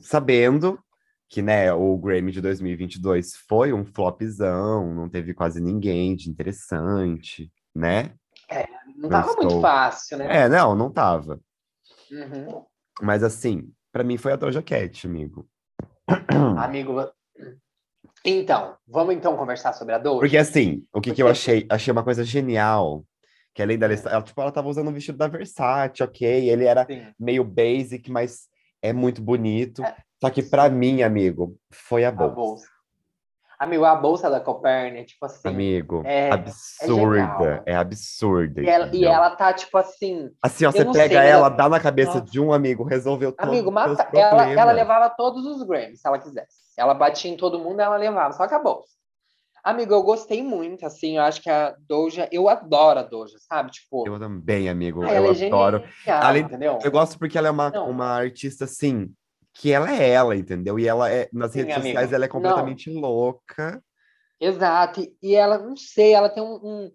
sabendo 0.00 0.78
que 1.28 1.40
né, 1.40 1.72
o 1.72 1.96
Grammy 1.96 2.32
de 2.32 2.40
2022 2.40 3.36
foi 3.48 3.72
um 3.72 3.84
flopzão, 3.84 4.92
não 4.92 5.08
teve 5.08 5.32
quase 5.32 5.60
ninguém 5.60 6.16
de 6.16 6.28
interessante, 6.28 7.52
né? 7.74 8.14
É, 8.48 8.66
não 8.96 9.08
tava 9.08 9.30
estou... 9.30 9.44
muito 9.44 9.60
fácil, 9.60 10.18
né? 10.18 10.44
É, 10.44 10.48
não, 10.48 10.74
não 10.74 10.90
tava. 10.90 11.40
Uhum. 12.10 12.64
Mas 13.00 13.22
assim, 13.22 13.72
para 13.92 14.02
mim 14.02 14.16
foi 14.16 14.32
a 14.32 14.36
Doja 14.36 14.60
Cat, 14.60 15.06
amigo. 15.06 15.48
Amigo, 16.58 16.94
então, 18.24 18.76
vamos 18.86 19.14
então 19.14 19.36
conversar 19.36 19.72
sobre 19.72 19.94
a 19.94 19.98
dor? 19.98 20.20
Porque 20.20 20.36
assim, 20.36 20.84
o 20.92 21.00
que, 21.00 21.10
Porque... 21.10 21.12
que 21.14 21.22
eu 21.22 21.28
achei? 21.28 21.66
Achei 21.70 21.90
uma 21.92 22.04
coisa 22.04 22.24
genial. 22.24 23.04
Que 23.52 23.62
além 23.62 23.78
da 23.78 23.86
ela, 23.86 24.22
tipo, 24.22 24.40
ela 24.40 24.52
tava 24.52 24.68
usando 24.68 24.88
um 24.88 24.92
vestido 24.92 25.18
da 25.18 25.26
Versace, 25.26 26.02
ok? 26.02 26.48
Ele 26.48 26.64
era 26.64 26.86
Sim. 26.86 27.06
meio 27.18 27.42
basic, 27.42 28.10
mas 28.10 28.48
é 28.80 28.92
muito 28.92 29.20
bonito. 29.20 29.82
É. 29.82 29.96
Só 30.20 30.30
que 30.30 30.42
para 30.42 30.68
mim, 30.68 31.02
amigo, 31.02 31.56
foi 31.70 32.04
a 32.04 32.12
bolsa. 32.12 32.32
a 32.32 32.34
bolsa. 32.34 32.66
Amigo, 33.60 33.84
a 33.84 33.94
bolsa 33.94 34.30
da 34.30 34.40
Copernic, 34.40 35.08
tipo 35.08 35.26
assim. 35.26 35.46
Amigo, 35.46 36.02
é, 36.06 36.30
absurda. 36.30 37.62
É, 37.66 37.72
é 37.72 37.76
absurda. 37.76 38.62
E 38.62 38.66
ela, 38.66 38.90
e 38.90 39.04
ela, 39.04 39.36
tá, 39.36 39.52
tipo 39.52 39.76
assim. 39.76 40.30
Assim, 40.42 40.64
ó, 40.64 40.72
você 40.72 40.82
pega 40.86 41.08
sei, 41.08 41.16
ela, 41.16 41.28
ela, 41.28 41.48
dá 41.50 41.68
na 41.68 41.78
cabeça 41.78 42.20
Nossa. 42.20 42.32
de 42.32 42.40
um 42.40 42.54
amigo, 42.54 42.84
resolveu 42.84 43.32
tudo. 43.32 43.46
Amigo, 43.46 43.70
mata. 43.70 44.08
Ela, 44.14 44.50
ela 44.50 44.72
levava 44.72 45.10
todos 45.10 45.44
os 45.44 45.62
Grammys, 45.62 46.00
se 46.00 46.08
ela 46.08 46.18
quisesse. 46.18 46.56
Ela 46.74 46.94
batia 46.94 47.30
em 47.30 47.36
todo 47.36 47.58
mundo, 47.58 47.80
ela 47.80 47.98
levava, 47.98 48.32
só 48.32 48.48
que 48.48 48.54
a 48.54 48.58
bolsa. 48.58 48.88
Amigo, 49.62 49.92
eu 49.92 50.02
gostei 50.02 50.42
muito, 50.42 50.86
assim, 50.86 51.18
eu 51.18 51.22
acho 51.22 51.42
que 51.42 51.50
a 51.50 51.76
Doja, 51.86 52.26
eu 52.32 52.48
adoro 52.48 53.00
a 53.00 53.02
Doja, 53.02 53.36
sabe? 53.46 53.72
Tipo, 53.72 54.08
eu 54.08 54.18
também, 54.18 54.70
amigo, 54.70 55.02
ah, 55.02 55.12
eu 55.12 55.26
é 55.26 55.46
adoro. 55.46 55.84
Genial, 56.02 56.22
Além, 56.22 56.44
entendeu? 56.44 56.78
Eu 56.82 56.90
gosto 56.90 57.18
porque 57.18 57.36
ela 57.36 57.48
é 57.48 57.50
uma, 57.50 57.70
uma 57.82 58.06
artista, 58.06 58.64
assim, 58.64 59.12
que 59.54 59.72
ela 59.72 59.92
é 59.92 60.10
ela, 60.10 60.36
entendeu? 60.36 60.78
E 60.78 60.86
ela 60.86 61.10
é, 61.10 61.28
nas 61.32 61.52
Sim, 61.52 61.60
redes 61.60 61.74
amigo. 61.74 61.88
sociais, 61.88 62.12
ela 62.12 62.24
é 62.24 62.28
completamente 62.28 62.90
não. 62.90 63.00
louca. 63.00 63.82
Exato, 64.40 65.06
e 65.22 65.34
ela, 65.34 65.58
não 65.58 65.76
sei, 65.76 66.14
ela 66.14 66.30
tem 66.30 66.42
um, 66.42 66.54
um, 66.54 66.92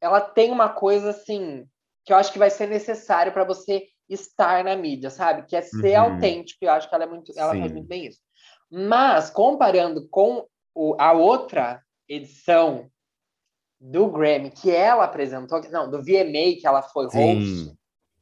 ela 0.00 0.20
tem 0.20 0.50
uma 0.50 0.68
coisa, 0.70 1.10
assim, 1.10 1.66
que 2.04 2.12
eu 2.12 2.16
acho 2.16 2.32
que 2.32 2.38
vai 2.38 2.48
ser 2.48 2.68
necessário 2.68 3.32
para 3.32 3.44
você 3.44 3.84
estar 4.08 4.64
na 4.64 4.76
mídia, 4.76 5.10
sabe? 5.10 5.46
Que 5.46 5.56
é 5.56 5.62
ser 5.62 5.98
uhum. 5.98 6.14
autêntico, 6.14 6.64
eu 6.64 6.70
acho 6.70 6.88
que 6.88 6.94
ela 6.94 7.04
é 7.04 7.08
muito, 7.08 7.32
ela 7.36 7.52
Sim. 7.52 7.60
faz 7.60 7.72
muito 7.72 7.88
bem 7.88 8.06
isso. 8.06 8.20
Mas, 8.70 9.28
comparando 9.30 10.08
com 10.08 10.46
o, 10.74 10.96
a 10.98 11.12
outra 11.12 11.82
edição 12.08 12.90
do 13.80 14.10
Grammy 14.10 14.50
que 14.50 14.70
ela 14.70 15.04
apresentou, 15.04 15.60
não, 15.70 15.90
do 15.90 15.98
VMA 15.98 16.56
que 16.58 16.66
ela 16.66 16.82
foi 16.82 17.04
host, 17.06 17.76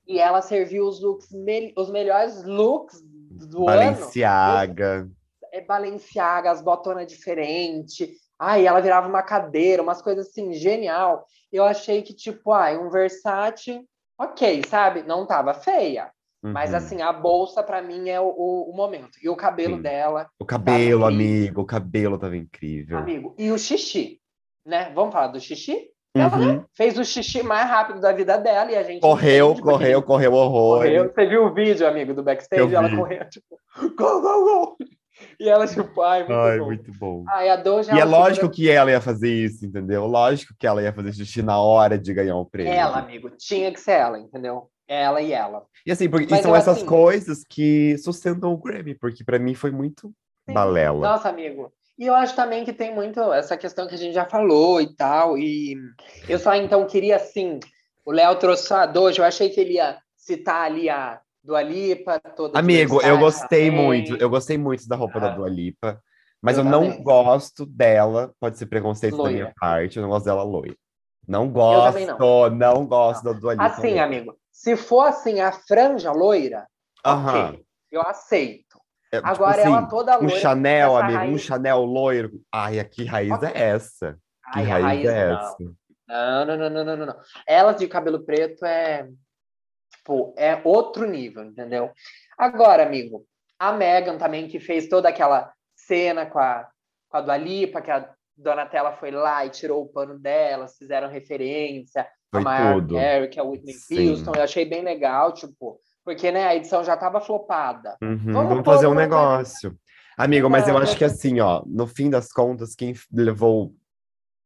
e 0.07 0.19
ela 0.19 0.43
serviu 0.43 0.87
os 0.87 1.01
looks, 1.01 1.29
os 1.77 1.91
melhores 1.91 2.45
looks 2.45 3.03
do 3.39 3.65
Balenciaga. 3.65 4.87
ano. 5.01 5.13
É 5.53 5.61
Balenciaga, 5.61 6.51
as 6.51 6.61
botonas 6.61 7.07
diferentes. 7.07 8.11
Ai, 8.39 8.67
ela 8.67 8.81
virava 8.81 9.09
uma 9.09 9.23
cadeira, 9.23 9.83
umas 9.83 10.03
coisas 10.03 10.29
assim, 10.29 10.53
genial. 10.53 11.25
Eu 11.53 11.65
achei 11.65 12.03
que, 12.03 12.13
tipo, 12.13 12.53
ai, 12.53 12.77
um 12.77 12.91
Versace, 12.91 13.81
ok, 14.19 14.63
sabe? 14.69 15.03
Não 15.03 15.27
tava 15.27 15.55
feia. 15.55 16.11
Uhum. 16.43 16.53
Mas, 16.53 16.75
assim, 16.75 17.01
a 17.01 17.13
bolsa, 17.13 17.63
para 17.63 17.81
mim, 17.81 18.11
é 18.11 18.21
o, 18.21 18.27
o, 18.27 18.71
o, 18.71 18.77
momento. 18.77 19.19
E 19.23 19.29
o 19.29 19.37
cabelo 19.37 19.77
Sim. 19.77 19.83
dela. 19.83 20.29
O 20.39 20.45
cabelo, 20.45 21.07
amigo, 21.07 21.63
o 21.63 21.67
cabelo 21.67 22.19
tava 22.19 22.37
incrível. 22.37 22.99
Amigo, 22.99 23.35
e 23.39 23.51
o 23.51 23.59
xixi, 23.59 24.21
né? 24.67 24.93
Vamos 24.95 25.13
falar 25.13 25.29
do 25.29 25.41
xixi? 25.41 25.94
Ela 26.17 26.39
uhum. 26.39 26.65
fez 26.73 26.97
o 26.97 27.05
xixi 27.05 27.43
mais 27.43 27.69
rápido 27.69 28.01
da 28.01 28.13
vida 28.13 28.39
dela 28.39 28.71
e 28.71 28.77
a 28.77 28.83
gente. 28.85 29.01
Correu, 29.01 29.57
correu, 29.61 30.01
correu 30.01 30.33
horror. 30.33 30.79
Correu. 30.79 31.13
Você 31.13 31.27
viu 31.27 31.45
o 31.45 31.53
vídeo, 31.53 31.89
amigo, 31.89 32.15
do 32.15 32.23
backstage? 32.23 32.73
ela 32.73 32.89
correu, 32.95 33.29
tipo, 33.29 33.59
go, 33.97 34.21
go, 34.21 34.45
go! 34.45 34.77
E 35.41 35.49
ela, 35.49 35.67
tipo, 35.67 36.03
ai, 36.03 36.21
muito 36.21 36.33
ai, 36.33 36.59
bom. 36.59 36.67
muito 36.67 36.93
bom. 36.99 37.25
Ai, 37.29 37.49
a 37.49 37.57
Doja, 37.57 37.95
e 37.95 37.99
é 37.99 38.05
lógico 38.05 38.49
que 38.49 38.71
ela 38.71 38.91
ia 38.91 39.01
fazer 39.01 39.29
isso, 39.29 39.67
entendeu? 39.67 40.07
Lógico 40.07 40.55
que 40.59 40.67
ela 40.67 40.83
ia 40.83 40.93
fazer 40.93 41.13
xixi 41.13 41.43
na 41.43 41.61
hora 41.61 41.99
de 41.99 42.15
ganhar 42.15 42.37
o 42.37 42.47
prêmio. 42.47 42.73
Ela, 42.73 42.99
amigo, 42.99 43.31
tinha 43.31 43.73
que 43.73 43.81
ser 43.81 43.93
ela, 43.93 44.19
entendeu? 44.19 44.71
Ela 44.87 45.21
e 45.21 45.33
ela. 45.33 45.65
E 45.85 45.91
assim, 45.91 46.09
porque 46.09 46.33
e 46.33 46.43
são 46.43 46.53
eu, 46.53 46.57
essas 46.57 46.79
assim, 46.79 46.87
coisas 46.87 47.43
que 47.49 47.97
sustentam 47.99 48.53
o 48.53 48.57
Grammy, 48.57 48.95
porque 48.95 49.25
para 49.25 49.39
mim 49.39 49.55
foi 49.55 49.71
muito 49.71 50.13
sim. 50.47 50.53
balela. 50.53 51.01
Nossa, 51.01 51.29
amigo. 51.29 51.73
E 51.99 52.07
eu 52.07 52.15
acho 52.15 52.35
também 52.35 52.65
que 52.65 52.73
tem 52.73 52.93
muito 52.93 53.21
essa 53.33 53.57
questão 53.57 53.87
que 53.87 53.95
a 53.95 53.99
gente 53.99 54.15
já 54.15 54.25
falou 54.25 54.81
e 54.81 54.95
tal. 54.95 55.39
E 55.39 55.77
eu 56.29 56.39
só 56.39 56.55
então 56.55 56.87
queria, 56.87 57.17
assim, 57.17 57.61
o 58.05 58.11
Léo 58.11 58.37
trouxe 58.37 58.73
a 58.73 58.85
Doja, 58.85 59.23
eu 59.23 59.27
achei 59.27 59.49
que 59.49 59.61
ele 59.61 59.75
ia 59.75 59.99
citar 60.17 60.67
ali 60.67 60.91
a 60.91 61.21
Dua 61.43 61.63
Lipa, 61.63 62.19
toda 62.35 62.59
Amigo, 62.59 63.03
eu 63.03 63.19
gostei 63.19 63.71
muito, 63.71 64.17
eu 64.17 64.31
gostei 64.31 64.57
muito 64.57 64.89
da 64.89 64.97
roupa 64.97 65.19
ah. 65.19 65.21
da 65.21 65.29
Dua 65.31 65.49
Lipa, 65.49 66.01
mas 66.41 66.57
eu, 66.57 66.65
eu 66.65 66.71
não 66.71 67.03
gosto 67.03 67.67
dela, 67.67 68.33
pode 68.41 68.59
ser 68.59 68.67
preconceito 68.67 69.17
loira. 69.17 69.31
da 69.31 69.37
minha 69.37 69.55
parte, 69.59 69.99
eu 69.99 70.03
não 70.03 70.11
gosto 70.11 70.25
dela 70.25 70.43
loira. 70.43 70.77
Não 71.29 71.49
gosto, 71.49 72.01
não. 72.19 72.51
não. 72.51 72.87
gosto 72.87 73.25
não. 73.25 73.33
da 73.33 73.39
Dua 73.39 73.53
Lipa. 73.53 73.67
Assim, 73.67 73.89
loira. 73.89 74.05
amigo, 74.05 74.37
se 74.51 74.77
for 74.77 75.07
assim 75.07 75.41
a 75.41 75.53
franja 75.53 76.13
loira, 76.13 76.67
uh 77.07 77.11
-huh. 77.11 77.65
eu 77.91 78.01
aceito. 78.03 78.64
É, 79.15 79.17
tipo 79.17 79.29
Agora 79.29 79.53
tipo 79.53 79.69
assim, 79.69 79.77
ela 79.77 79.87
toda 79.89 80.17
loira. 80.17 80.35
Um 80.35 80.39
Chanel, 80.39 80.97
amigo, 80.97 81.19
raiz... 81.19 81.35
um 81.35 81.39
Chanel 81.39 81.85
loiro. 81.85 82.31
Ai, 82.53 82.85
que 82.85 83.05
raiz 83.05 83.33
okay. 83.33 83.49
é 83.49 83.61
essa? 83.61 84.13
Que 84.53 84.59
Ai, 84.59 84.65
raiz, 84.65 84.85
raiz, 84.85 85.05
é 85.07 85.27
não. 85.27 85.39
essa? 85.39 85.57
Não, 86.07 86.45
não, 86.45 86.57
não, 86.57 86.85
não, 86.85 86.97
não, 86.97 87.07
não. 87.07 87.17
Elas 87.47 87.77
de 87.77 87.89
cabelo 87.89 88.25
preto 88.25 88.65
é 88.65 89.09
tipo, 89.95 90.35
é 90.37 90.61
outro 90.65 91.07
nível, 91.07 91.45
entendeu? 91.45 91.91
Agora, 92.37 92.83
amigo, 92.83 93.25
a 93.59 93.73
Megan 93.73 94.19
também 94.19 94.49
que 94.49 94.61
fez 94.61 94.89
toda 94.89 95.09
aquela 95.09 95.53
cena 95.75 96.27
com 96.27 96.39
a 96.39 96.69
com 97.09 97.19
a 97.19 97.21
Dua 97.21 97.37
Lipa, 97.37 97.81
que 97.81 97.93
a 97.93 98.13
Donatella 98.37 98.93
foi 98.93 99.13
lá 99.13 99.47
e 99.47 99.51
tirou 99.51 99.83
o 99.83 99.89
pano 99.89 100.19
dela, 100.19 100.67
fizeram 100.67 101.09
referência 101.09 102.05
foi 102.29 102.41
a 102.41 102.43
Mariah 102.43 102.87
Carey, 102.89 103.29
que 103.29 103.39
é 103.39 103.43
a 103.43 103.47
Whitney 103.47 104.11
Houston, 104.11 104.33
eu 104.35 104.43
achei 104.43 104.65
bem 104.65 104.83
legal, 104.83 105.33
tipo, 105.33 105.79
porque, 106.05 106.31
né, 106.31 106.47
a 106.47 106.55
edição 106.55 106.85
já 106.85 106.95
estava 106.95 107.21
flopada. 107.21 107.97
Uhum, 108.03 108.33
vamos, 108.33 108.49
vamos 108.49 108.65
fazer 108.65 108.87
um 108.87 108.95
negócio. 108.95 109.77
Amigo, 110.17 110.49
mas 110.49 110.69
eu 110.69 110.77
acho 110.79 110.97
que 110.97 111.05
assim, 111.05 111.41
ó, 111.41 111.63
no 111.67 111.87
fim 111.87 112.09
das 112.11 112.31
contas, 112.31 112.75
quem 112.75 112.95
levou. 113.13 113.75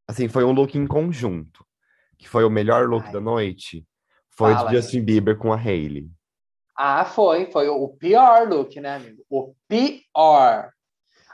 Assim, 0.07 0.29
foi 0.29 0.45
um 0.45 0.53
look 0.53 0.79
em 0.79 0.87
conjunto. 0.87 1.67
Que 2.17 2.29
foi 2.29 2.45
o 2.45 2.51
melhor 2.51 2.89
look 2.89 3.07
Ai. 3.07 3.13
da 3.13 3.21
noite. 3.21 3.85
Foi 4.31 4.55
Fala, 4.55 4.71
de 4.71 4.77
Justin 4.77 5.03
Bieber 5.03 5.37
com 5.37 5.53
a 5.53 5.57
Hailey. 5.57 6.09
Ah, 6.77 7.05
foi. 7.05 7.47
Foi 7.51 7.69
o 7.69 7.89
pior 7.89 8.49
look, 8.49 8.81
né, 8.81 8.97
amigo? 8.97 9.25
O 9.29 9.53
pior. 9.69 10.71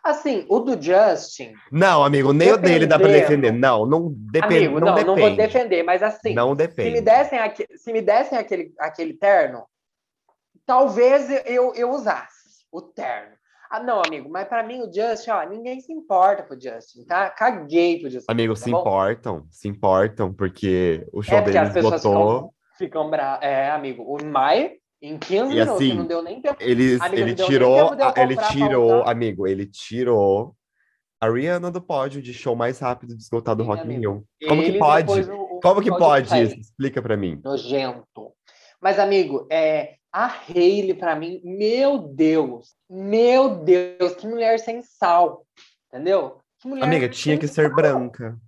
Assim, 0.03 0.45
o 0.51 0.59
do 0.61 0.81
Justin. 0.81 1.55
Não, 1.71 2.05
amigo, 2.05 2.33
nem 2.33 2.53
o 2.53 2.59
dele 2.59 2.87
dá 2.87 2.99
pra 2.99 3.09
defender. 3.09 3.53
Não, 3.53 3.87
não 3.87 4.13
depende. 4.13 4.67
Amigo, 4.67 4.81
não, 4.81 4.89
não, 4.89 4.95
depende. 4.95 5.07
não 5.07 5.29
vou 5.29 5.37
defender, 5.37 5.83
mas 5.83 6.03
assim. 6.03 6.35
Não 6.35 6.55
depende. 6.55 6.91
Se 6.91 6.95
me 6.95 7.01
dessem, 7.01 7.39
aqui, 7.39 7.67
se 7.77 7.93
me 7.93 8.03
dessem 8.03 8.37
aquele, 8.37 8.75
aquele 8.79 9.15
terno, 9.15 9.65
talvez 10.67 11.29
eu, 11.47 11.75
eu 11.75 11.91
usasse 11.91 12.65
o 12.73 12.81
terno. 12.81 13.35
Ah, 13.71 13.83
não, 13.83 14.01
amigo, 14.05 14.29
mas 14.31 14.47
para 14.47 14.63
mim 14.63 14.83
o 14.83 14.93
Justin, 14.93 15.31
ó, 15.31 15.43
ninguém 15.49 15.81
se 15.81 15.93
importa 15.93 16.45
com 16.45 16.55
o 16.55 16.61
Justin, 16.61 17.05
tá? 17.05 17.29
Caguei 17.31 18.01
pro 18.01 18.09
Justin. 18.09 18.31
Amigo, 18.31 18.55
tá 18.55 18.61
se 18.61 18.71
bom? 18.71 18.81
importam, 18.81 19.47
se 19.51 19.69
importam, 19.69 20.33
porque 20.33 21.05
o 21.13 21.23
show 21.23 21.39
é 21.39 21.43
deles 21.43 21.73
botou. 21.83 21.99
Ficam, 21.99 22.55
ficam 22.79 23.11
bravos. 23.11 23.45
É, 23.45 23.71
amigo, 23.71 24.05
o 24.05 24.25
Mai, 24.25 24.75
em 25.03 25.19
15 25.19 25.35
e 25.35 25.55
minutos, 25.55 25.75
assim, 25.75 25.95
não 25.95 26.07
deu 26.07 26.23
nem 26.23 26.41
tempo. 26.41 26.57
Eles, 26.61 27.01
amigo, 27.01 27.21
ele 27.21 27.35
tirou, 27.35 27.91
ele 28.17 28.37
tirou, 28.37 29.03
amigo, 29.09 29.47
ele 29.47 29.67
tirou 29.67 30.55
a 31.21 31.29
Rihanna 31.29 31.71
do 31.71 31.81
pódio 31.81 32.23
de 32.23 32.33
show 32.33 32.55
mais 32.55 32.79
rápido 32.79 33.17
de 33.17 33.23
esgotar 33.23 33.57
do 33.57 33.65
Rock 33.65 33.87
in 33.89 33.99
Rio. 33.99 34.25
Como 34.47 34.63
que 34.63 34.79
pode? 34.79 35.21
O, 35.31 35.57
o 35.57 35.61
Como 35.61 35.83
que 35.83 35.91
pode 35.91 36.43
isso? 36.43 36.55
Explica 36.61 37.03
para 37.03 37.17
mim. 37.17 37.41
Nojento. 37.43 38.33
Mas, 38.81 38.99
amigo, 38.99 39.49
é, 39.51 39.95
a 40.15 40.27
Hailey, 40.27 40.95
para 40.95 41.17
mim, 41.17 41.41
meu 41.43 41.99
Deus, 41.99 42.77
meu 42.89 43.57
Deus, 43.57 44.15
que 44.15 44.29
mulher 44.29 44.61
sem 44.61 44.81
sal, 44.81 45.45
entendeu? 45.89 46.41
Amiga, 46.81 47.09
tinha 47.09 47.37
que 47.37 47.49
ser 47.49 47.75
branca. 47.75 48.39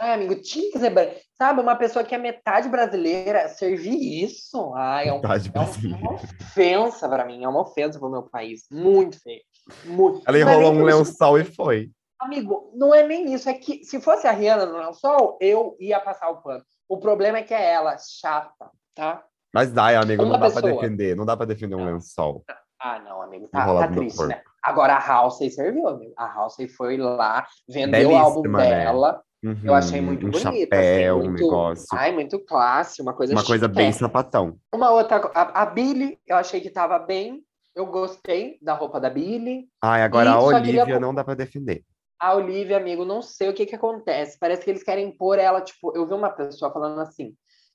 Ai, 0.00 0.14
amigo, 0.14 0.34
tinha 0.36 0.72
que 0.72 0.78
ser 0.78 0.88
branca. 0.88 1.20
Sabe, 1.36 1.60
uma 1.60 1.76
pessoa 1.76 2.06
que 2.06 2.14
é 2.14 2.18
metade 2.18 2.70
brasileira, 2.70 3.48
servir 3.48 4.24
isso, 4.24 4.72
ai, 4.74 5.08
é, 5.08 5.12
um, 5.12 5.20
é 5.20 5.96
uma 5.98 6.14
ofensa 6.14 7.06
para 7.06 7.26
mim, 7.26 7.44
é 7.44 7.48
uma 7.48 7.60
ofensa 7.60 7.98
para 7.98 8.08
o 8.08 8.10
meu 8.10 8.22
país. 8.22 8.62
Muito 8.70 9.20
feio. 9.20 9.42
Muito. 9.84 10.22
Ela 10.26 10.38
enrolou 10.38 10.72
um 10.72 10.84
lençol 10.84 11.38
e 11.38 11.44
foi. 11.44 11.90
Amigo, 12.18 12.72
não 12.74 12.94
é 12.94 13.06
nem 13.06 13.34
isso. 13.34 13.46
É 13.46 13.52
que 13.52 13.84
se 13.84 14.00
fosse 14.00 14.26
a 14.26 14.32
Rihanna 14.32 14.64
no 14.64 14.78
lençol, 14.78 15.36
eu 15.38 15.76
ia 15.78 16.00
passar 16.00 16.30
o 16.30 16.40
pano. 16.40 16.64
O 16.88 16.96
problema 16.96 17.38
é 17.38 17.42
que 17.42 17.52
é 17.52 17.72
ela, 17.72 17.98
chata, 17.98 18.70
tá? 18.94 19.22
Mas 19.54 19.72
dá, 19.72 20.00
amigo, 20.00 20.24
Uma 20.24 20.32
não 20.32 20.40
dá 20.40 20.50
para 20.50 20.72
defender, 20.72 21.16
não 21.16 21.24
dá 21.24 21.36
para 21.36 21.46
defender 21.46 21.76
um 21.76 21.84
lençol. 21.84 22.44
Ah, 22.80 22.98
não, 22.98 23.22
amigo, 23.22 23.46
tá, 23.48 23.64
tá 23.64 23.88
triste, 23.88 24.26
né? 24.26 24.42
Agora 24.60 24.94
a 24.94 24.98
Halsey 24.98 25.48
serviu, 25.50 25.86
amigo. 25.86 26.12
A 26.18 26.26
Halsey 26.26 26.68
foi 26.68 26.96
lá, 26.96 27.46
vendeu 27.68 28.08
Belíssima, 28.08 28.20
o 28.20 28.22
álbum 28.22 28.50
né? 28.50 28.68
dela. 28.68 29.22
Uhum, 29.44 29.60
eu 29.62 29.74
achei 29.74 30.00
muito 30.00 30.26
um 30.26 30.30
bonito. 30.30 30.48
Assim, 30.48 30.60
chapéu, 30.62 31.18
assim, 31.18 31.28
muito, 31.28 31.42
um 31.42 31.46
negócio. 31.46 31.86
Ai, 31.92 32.12
muito 32.12 32.38
classe, 32.40 33.00
uma 33.00 33.12
coisa 33.12 33.32
Uma 33.32 33.44
coisa 33.44 33.68
bem 33.68 33.92
sapatão. 33.92 34.56
Uma 34.74 34.90
outra, 34.90 35.16
a, 35.34 35.62
a 35.62 35.66
Billy, 35.66 36.18
eu 36.26 36.36
achei 36.36 36.60
que 36.60 36.70
tava 36.70 36.98
bem. 36.98 37.44
Eu 37.76 37.86
gostei 37.86 38.58
da 38.60 38.72
roupa 38.72 38.98
da 38.98 39.10
Billy. 39.10 39.68
Ai, 39.82 40.02
agora 40.02 40.30
a 40.30 40.40
Olivia 40.40 40.84
queria... 40.84 41.00
não 41.00 41.14
dá 41.14 41.22
para 41.22 41.34
defender. 41.34 41.84
A 42.18 42.34
Olivia, 42.34 42.76
amigo, 42.76 43.04
não 43.04 43.20
sei 43.20 43.48
o 43.48 43.54
que 43.54 43.66
que 43.66 43.74
acontece. 43.74 44.38
Parece 44.38 44.64
que 44.64 44.70
eles 44.70 44.82
querem 44.82 45.10
pôr 45.14 45.38
ela, 45.38 45.60
tipo, 45.60 45.94
eu 45.94 46.06
vi 46.06 46.14
uma 46.14 46.30
pessoa 46.30 46.72
falando 46.72 47.00
assim, 47.00 47.34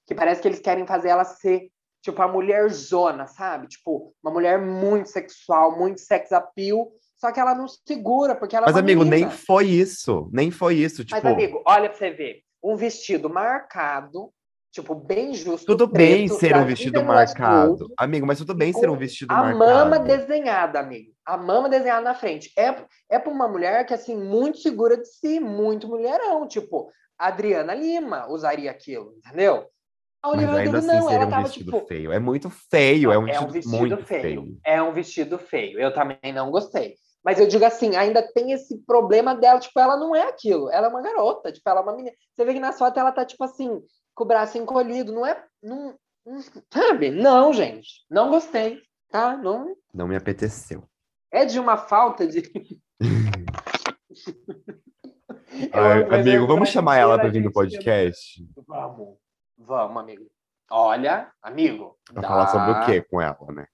que 0.09 0.15
parece 0.15 0.41
que 0.41 0.47
eles 0.47 0.59
querem 0.59 0.87
fazer 0.87 1.09
ela 1.09 1.23
ser 1.23 1.69
tipo 2.01 2.19
a 2.19 2.27
mulher 2.27 2.67
zona, 2.71 3.27
sabe? 3.27 3.67
Tipo, 3.67 4.11
uma 4.23 4.33
mulher 4.33 4.59
muito 4.59 5.07
sexual, 5.07 5.77
muito 5.77 6.01
sex 6.01 6.31
appeal, 6.31 6.91
só 7.15 7.31
que 7.31 7.39
ela 7.39 7.53
não 7.53 7.67
segura, 7.67 8.33
porque 8.33 8.55
ela 8.55 8.65
Mas, 8.65 8.75
é 8.75 8.79
amigo, 8.79 9.03
menina. 9.03 9.27
nem 9.27 9.29
foi 9.29 9.67
isso. 9.67 10.27
Nem 10.33 10.49
foi 10.49 10.77
isso. 10.77 11.05
Tipo... 11.05 11.21
Mas, 11.21 11.31
amigo, 11.31 11.61
olha 11.63 11.89
pra 11.89 11.97
você 11.99 12.09
ver. 12.09 12.41
Um 12.63 12.75
vestido 12.75 13.29
marcado, 13.29 14.33
Tipo, 14.71 14.93
bem 14.93 15.33
justo. 15.33 15.65
Tudo 15.65 15.89
preto, 15.89 16.09
bem 16.09 16.27
ser 16.27 16.55
um 16.55 16.65
vestido 16.65 17.03
marcado. 17.03 17.91
Amigo, 17.97 18.25
mas 18.27 18.37
tudo 18.37 18.53
bem 18.53 18.71
ser 18.71 18.87
um 18.87 18.95
vestido 18.95 19.31
a 19.31 19.35
marcado. 19.35 19.63
A 19.63 19.67
mama 19.67 19.99
desenhada, 19.99 20.79
amigo. 20.79 21.11
A 21.25 21.37
mama 21.37 21.67
desenhada 21.67 22.01
na 22.01 22.13
frente. 22.13 22.51
É, 22.55 22.75
é 23.09 23.17
pra 23.17 23.31
uma 23.31 23.47
mulher 23.47 23.83
que, 23.85 23.95
assim, 23.95 24.15
muito 24.15 24.59
segura 24.59 24.95
de 24.95 25.07
si, 25.07 25.39
muito 25.39 25.87
mulherão. 25.87 26.47
Tipo, 26.47 26.91
Adriana 27.17 27.73
Lima 27.73 28.27
usaria 28.29 28.69
aquilo, 28.69 29.15
entendeu? 29.17 29.67
A 30.21 30.29
Olivia 30.29 30.47
Mas 30.47 30.59
ainda 30.59 30.77
assim 30.79 30.87
não, 30.87 31.09
ela 31.09 31.25
um 31.25 31.29
tava, 31.29 31.43
vestido 31.43 31.71
tipo... 31.71 31.87
feio. 31.87 32.11
É 32.11 32.19
muito 32.19 32.49
feio, 32.49 33.11
é 33.11 33.17
um 33.17 33.23
vestido, 33.23 33.45
é 33.45 33.47
um 33.47 33.51
vestido 33.51 33.77
muito 33.77 33.97
feio. 33.97 34.21
feio. 34.21 34.59
É 34.65 34.81
um 34.81 34.93
vestido 34.93 35.39
feio. 35.39 35.79
Eu 35.79 35.93
também 35.93 36.33
não 36.33 36.51
gostei. 36.51 36.95
Mas 37.23 37.39
eu 37.39 37.47
digo 37.47 37.63
assim, 37.65 37.95
ainda 37.95 38.21
tem 38.21 38.51
esse 38.51 38.77
problema 38.85 39.35
dela, 39.35 39.59
tipo, 39.59 39.79
ela 39.79 39.97
não 39.97 40.15
é 40.15 40.23
aquilo, 40.23 40.69
ela 40.71 40.87
é 40.87 40.89
uma 40.89 41.01
garota, 41.01 41.51
tipo, 41.51 41.69
ela 41.69 41.81
é 41.81 41.83
uma 41.83 41.95
menina. 41.95 42.15
Você 42.33 42.45
vê 42.45 42.53
que 42.53 42.59
na 42.59 42.71
foto 42.71 42.97
ela 42.99 43.11
tá, 43.11 43.25
tipo 43.25 43.43
assim, 43.43 43.81
com 44.15 44.23
o 44.23 44.27
braço 44.27 44.57
encolhido, 44.57 45.11
não 45.13 45.25
é. 45.25 45.41
Não, 45.61 45.95
não, 46.25 46.41
sabe? 46.73 47.11
Não, 47.11 47.53
gente. 47.53 48.05
Não 48.09 48.29
gostei, 48.29 48.81
tá? 49.09 49.35
Não. 49.37 49.75
Não 49.93 50.07
me 50.07 50.15
apeteceu. 50.15 50.83
É 51.31 51.45
de 51.45 51.59
uma 51.59 51.77
falta 51.77 52.25
de. 52.25 52.41
Ai, 55.73 56.03
amigo, 56.19 56.47
vamos 56.47 56.69
chamar 56.69 56.97
ela 56.97 57.19
para 57.19 57.29
vir 57.29 57.43
no 57.43 57.51
podcast? 57.51 58.43
Vamos, 58.67 59.17
vamos, 59.69 60.01
amigo. 60.01 60.25
Olha, 60.71 61.31
amigo. 61.41 61.95
Pra 62.11 62.21
dá... 62.21 62.27
falar 62.27 62.47
sobre 62.47 62.71
o 62.71 62.85
que 62.85 63.01
com 63.03 63.21
ela, 63.21 63.37
né? 63.53 63.67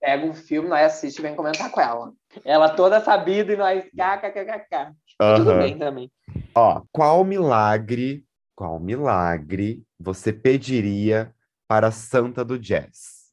Pega 0.00 0.26
um 0.26 0.34
filme, 0.34 0.68
nós 0.68 0.86
assiste 0.86 1.18
e 1.18 1.22
vem 1.22 1.34
comentar 1.34 1.70
com 1.72 1.80
ela. 1.80 2.12
Ela 2.44 2.68
toda 2.68 3.00
sabida 3.00 3.52
e 3.52 3.56
nós 3.56 3.84
kkkk. 3.84 4.94
Uhum. 5.20 5.36
Tudo 5.36 5.54
bem 5.56 5.76
também. 5.76 6.12
Ó, 6.54 6.82
qual 6.92 7.24
milagre, 7.24 8.24
qual 8.54 8.78
milagre 8.78 9.82
você 9.98 10.32
pediria 10.32 11.34
para 11.66 11.88
a 11.88 11.92
Santa 11.92 12.44
do 12.44 12.58
Jazz? 12.58 13.32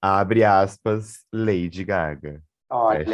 Abre 0.00 0.44
aspas, 0.44 1.24
Lady 1.32 1.84
Gaga. 1.84 2.42
Olha, 2.70 3.04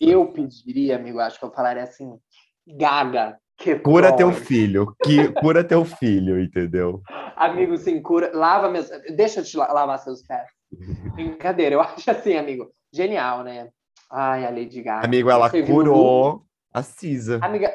eu 0.00 0.32
pediria, 0.32 0.96
amigo, 0.96 1.20
acho 1.20 1.38
que 1.38 1.44
eu 1.44 1.52
falaria 1.52 1.82
assim, 1.82 2.18
Gaga, 2.66 3.38
que 3.62 3.76
cura 3.76 4.08
dói. 4.08 4.16
teu 4.18 4.32
filho, 4.32 4.96
que 5.04 5.28
cura 5.40 5.62
teu 5.62 5.84
filho, 5.84 6.42
entendeu? 6.42 7.00
Amigo, 7.36 7.76
sim, 7.76 8.02
cura, 8.02 8.32
lava 8.34 8.68
meus, 8.68 8.90
deixa 9.14 9.40
eu 9.40 9.44
te 9.44 9.56
lavar 9.56 9.98
seus 10.00 10.22
pés. 10.22 10.50
Brincadeira, 11.14 11.76
eu 11.76 11.80
acho 11.80 12.10
assim, 12.10 12.36
amigo, 12.36 12.72
genial, 12.92 13.44
né? 13.44 13.70
Ai, 14.10 14.44
a 14.44 14.50
Lady 14.50 14.82
Gaga. 14.82 15.06
Amigo, 15.06 15.30
ela 15.30 15.48
curou 15.48 16.44
a 16.74 16.82
Cisa. 16.82 17.38
Amiga, 17.40 17.72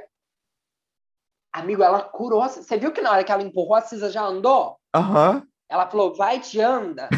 amigo, 1.53 1.82
ela 1.82 2.01
curou. 2.01 2.48
Você 2.48 2.77
viu 2.77 2.91
que 2.91 3.01
na 3.01 3.12
hora 3.12 3.24
que 3.24 3.32
ela 3.32 3.41
empurrou, 3.41 3.75
a 3.75 3.82
Cisa 3.82 4.12
já 4.12 4.24
andou? 4.24 4.77
Aham. 4.94 5.36
Uhum. 5.36 5.48
Ela 5.70 5.88
falou, 5.88 6.15
vai 6.15 6.39
te 6.39 6.62
anda. 6.62 7.10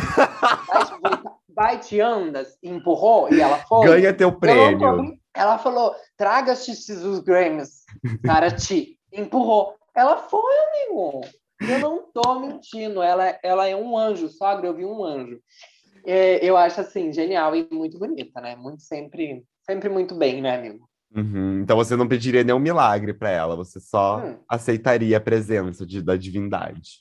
vai, 1.01 1.21
vai 1.53 1.79
te 1.79 1.99
andas. 1.99 2.57
Empurrou 2.63 3.31
e 3.31 3.39
ela 3.39 3.57
foi. 3.59 3.87
Ganha 3.87 4.13
teu 4.13 4.31
prêmio. 4.31 5.18
Ela 5.35 5.57
falou, 5.57 5.95
traga-te 6.17 6.71
os 6.71 7.19
Grammys 7.19 7.83
para 8.23 8.51
ti. 8.55 8.97
Empurrou. 9.11 9.75
Ela 9.95 10.17
foi, 10.17 10.53
amigo. 10.67 11.21
Eu 11.61 11.79
não 11.79 12.11
tô 12.11 12.39
mentindo. 12.39 13.01
Ela, 13.01 13.37
ela 13.43 13.67
é 13.67 13.75
um 13.75 13.97
anjo, 13.97 14.29
sogra. 14.29 14.67
Eu 14.67 14.75
vi 14.75 14.85
um 14.85 15.03
anjo. 15.03 15.39
É, 16.05 16.43
eu 16.43 16.55
acho 16.55 16.81
assim, 16.81 17.11
genial 17.11 17.55
e 17.55 17.67
muito 17.71 17.99
bonita, 17.99 18.39
né? 18.39 18.55
Muito 18.55 18.81
sempre, 18.81 19.43
sempre 19.65 19.89
muito 19.89 20.15
bem, 20.15 20.41
né, 20.41 20.55
amigo? 20.55 20.89
Uhum. 21.15 21.61
Então 21.61 21.75
você 21.75 21.95
não 21.95 22.07
pediria 22.07 22.43
nenhum 22.43 22.59
milagre 22.59 23.13
para 23.13 23.31
ela, 23.31 23.55
você 23.55 23.79
só 23.79 24.19
hum. 24.19 24.39
aceitaria 24.47 25.17
a 25.17 25.21
presença 25.21 25.85
de, 25.85 26.01
da 26.01 26.15
divindade. 26.15 26.99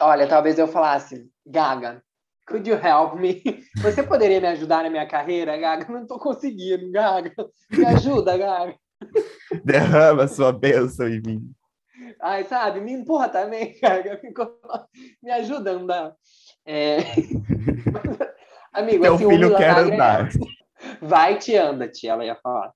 Olha, 0.00 0.26
talvez 0.26 0.58
eu 0.58 0.66
falasse, 0.66 1.28
Gaga, 1.46 2.02
could 2.46 2.66
you 2.66 2.76
help 2.76 3.18
me? 3.18 3.42
Você 3.82 4.02
poderia 4.02 4.40
me 4.40 4.46
ajudar 4.46 4.84
na 4.84 4.90
minha 4.90 5.06
carreira, 5.06 5.56
Gaga? 5.56 5.92
Não 5.92 6.06
tô 6.06 6.18
conseguindo, 6.18 6.90
Gaga. 6.90 7.34
Me 7.70 7.84
ajuda, 7.84 8.36
Gaga. 8.38 8.74
Derrama 9.64 10.26
sua 10.28 10.52
bênção 10.52 11.08
em 11.08 11.20
mim. 11.20 11.50
Ai, 12.22 12.44
sabe, 12.44 12.80
me 12.80 12.92
empurra 12.92 13.28
também, 13.28 13.76
Gaga. 13.82 14.20
Me 15.22 15.30
ajuda 15.32 15.72
a 15.72 15.74
andar. 15.74 16.14
É... 16.64 16.98
Amigo, 18.72 19.02
Teu 19.02 19.14
assim, 19.14 19.28
filho 19.28 19.56
quer 19.56 19.78
andar. 19.78 20.28
É... 20.28 20.96
Vai 21.00 21.38
te 21.38 21.56
anda, 21.56 21.88
tia, 21.88 22.12
ela 22.12 22.24
ia 22.24 22.36
falar. 22.36 22.72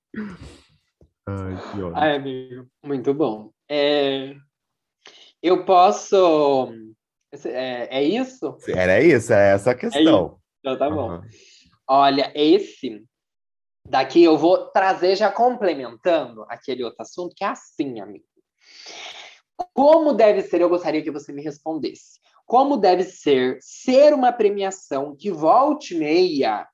Ai, 1.27 1.55
que 1.55 1.81
ótimo. 1.81 1.93
Ai, 1.95 2.15
amigo, 2.15 2.67
muito 2.83 3.13
bom. 3.13 3.51
É... 3.69 4.35
Eu 5.41 5.65
posso. 5.65 6.71
É, 7.45 7.99
é, 7.99 8.03
isso? 8.03 8.57
Era 8.67 9.01
isso, 9.01 9.31
é 9.31 9.53
essa 9.53 9.71
a 9.71 9.75
questão. 9.75 10.37
É 10.37 10.41
então 10.59 10.77
tá 10.77 10.89
bom. 10.89 11.15
Uhum. 11.15 11.21
Olha, 11.87 12.31
esse 12.35 13.03
daqui 13.87 14.23
eu 14.23 14.37
vou 14.37 14.67
trazer 14.67 15.15
já 15.15 15.31
complementando 15.31 16.45
aquele 16.49 16.83
outro 16.83 17.01
assunto, 17.01 17.35
que 17.35 17.43
é 17.43 17.47
assim, 17.47 17.99
amigo. 17.99 18.25
Como 19.73 20.13
deve 20.13 20.41
ser, 20.41 20.61
eu 20.61 20.69
gostaria 20.69 21.01
que 21.01 21.11
você 21.11 21.31
me 21.31 21.41
respondesse. 21.41 22.19
Como 22.45 22.77
deve 22.77 23.03
ser 23.03 23.57
ser 23.61 24.13
uma 24.13 24.31
premiação 24.31 25.15
que 25.15 25.31
volte 25.31 25.95
meia, 25.95 26.67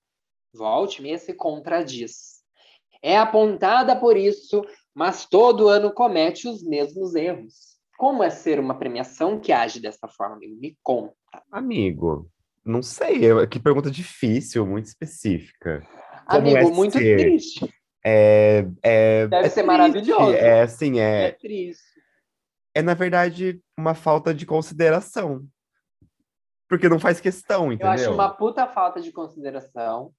volte 0.53 1.01
meia 1.01 1.19
se 1.19 1.33
contradiz. 1.33 2.37
É 3.01 3.17
apontada 3.17 3.95
por 3.95 4.17
isso, 4.17 4.65
mas 4.93 5.25
todo 5.25 5.67
ano 5.67 5.93
comete 5.93 6.47
os 6.47 6.63
mesmos 6.63 7.13
erros. 7.13 7.76
Como 7.97 8.23
é 8.23 8.29
ser 8.29 8.59
uma 8.59 8.77
premiação 8.77 9.39
que 9.39 9.51
age 9.51 9.81
dessa 9.81 10.07
forma, 10.07 10.35
amigo? 10.35 10.55
Me 10.55 10.77
conta. 10.83 11.15
Amigo, 11.51 12.29
não 12.63 12.83
sei, 12.83 13.21
que 13.47 13.59
pergunta 13.59 13.89
difícil, 13.89 14.67
muito 14.67 14.85
específica. 14.85 15.81
Como 16.27 16.41
amigo, 16.41 16.57
é 16.57 16.71
muito 16.71 16.97
ser? 16.97 17.17
triste. 17.17 17.73
É, 18.05 18.67
é, 18.83 19.27
Deve 19.27 19.47
é 19.47 19.49
ser 19.49 19.55
triste. 19.55 19.65
maravilhoso. 19.65 20.33
É 20.33 20.61
assim, 20.61 20.99
é. 20.99 21.29
É 21.29 21.31
triste. 21.31 21.83
É, 22.75 22.81
na 22.83 22.93
verdade, 22.93 23.59
uma 23.75 23.95
falta 23.95 24.31
de 24.31 24.45
consideração. 24.45 25.43
Porque 26.69 26.87
não 26.87 26.99
faz 26.99 27.19
questão, 27.19 27.71
entendeu? 27.71 27.87
Eu 27.87 27.93
acho 27.93 28.13
uma 28.13 28.29
puta 28.29 28.67
falta 28.67 29.01
de 29.01 29.11
consideração. 29.11 30.11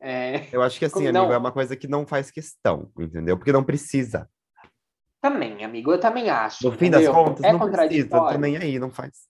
É... 0.00 0.46
Eu 0.50 0.62
acho 0.62 0.78
que 0.78 0.84
assim, 0.84 1.06
amigo, 1.06 1.26
não... 1.26 1.32
é 1.32 1.36
uma 1.36 1.52
coisa 1.52 1.76
que 1.76 1.86
não 1.86 2.06
faz 2.06 2.30
questão, 2.30 2.90
entendeu? 2.98 3.36
Porque 3.36 3.52
não 3.52 3.62
precisa. 3.62 4.28
Também, 5.22 5.64
amigo, 5.64 5.92
eu 5.92 6.00
também 6.00 6.28
acho. 6.28 6.68
No 6.68 6.72
fim 6.72 6.90
das 6.90 7.06
contas, 7.06 7.44
é 7.44 7.52
não 7.52 7.70
precisa, 7.70 8.26
também 8.26 8.56
aí, 8.56 8.76
não 8.76 8.90
faz. 8.90 9.28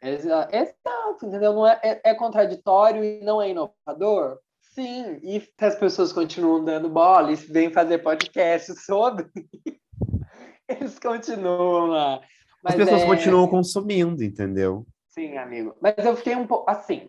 Exato, 0.00 1.26
entendeu? 1.26 1.52
Não 1.52 1.66
é, 1.66 1.80
é, 1.82 2.00
é, 2.04 2.14
contraditório 2.14 3.02
e 3.02 3.24
não 3.24 3.42
é 3.42 3.50
inovador? 3.50 4.38
Sim, 4.60 5.18
e 5.22 5.42
as 5.60 5.74
pessoas 5.74 6.12
continuam 6.12 6.64
dando 6.64 6.88
bola 6.88 7.32
e 7.32 7.34
vêm 7.34 7.72
fazer 7.72 7.98
podcast 7.98 8.72
sobre, 8.84 9.26
eles 10.68 10.96
continuam 11.00 11.86
lá. 11.86 12.20
Mas 12.62 12.74
as 12.74 12.84
pessoas 12.84 13.02
é... 13.02 13.06
continuam 13.06 13.48
consumindo, 13.48 14.22
entendeu? 14.22 14.86
Sim, 15.08 15.36
amigo. 15.38 15.74
Mas 15.80 15.96
eu 15.98 16.14
fiquei 16.14 16.36
um 16.36 16.46
pouco 16.46 16.70
assim. 16.70 17.08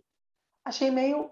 Achei 0.65 0.89
meio. 0.89 1.29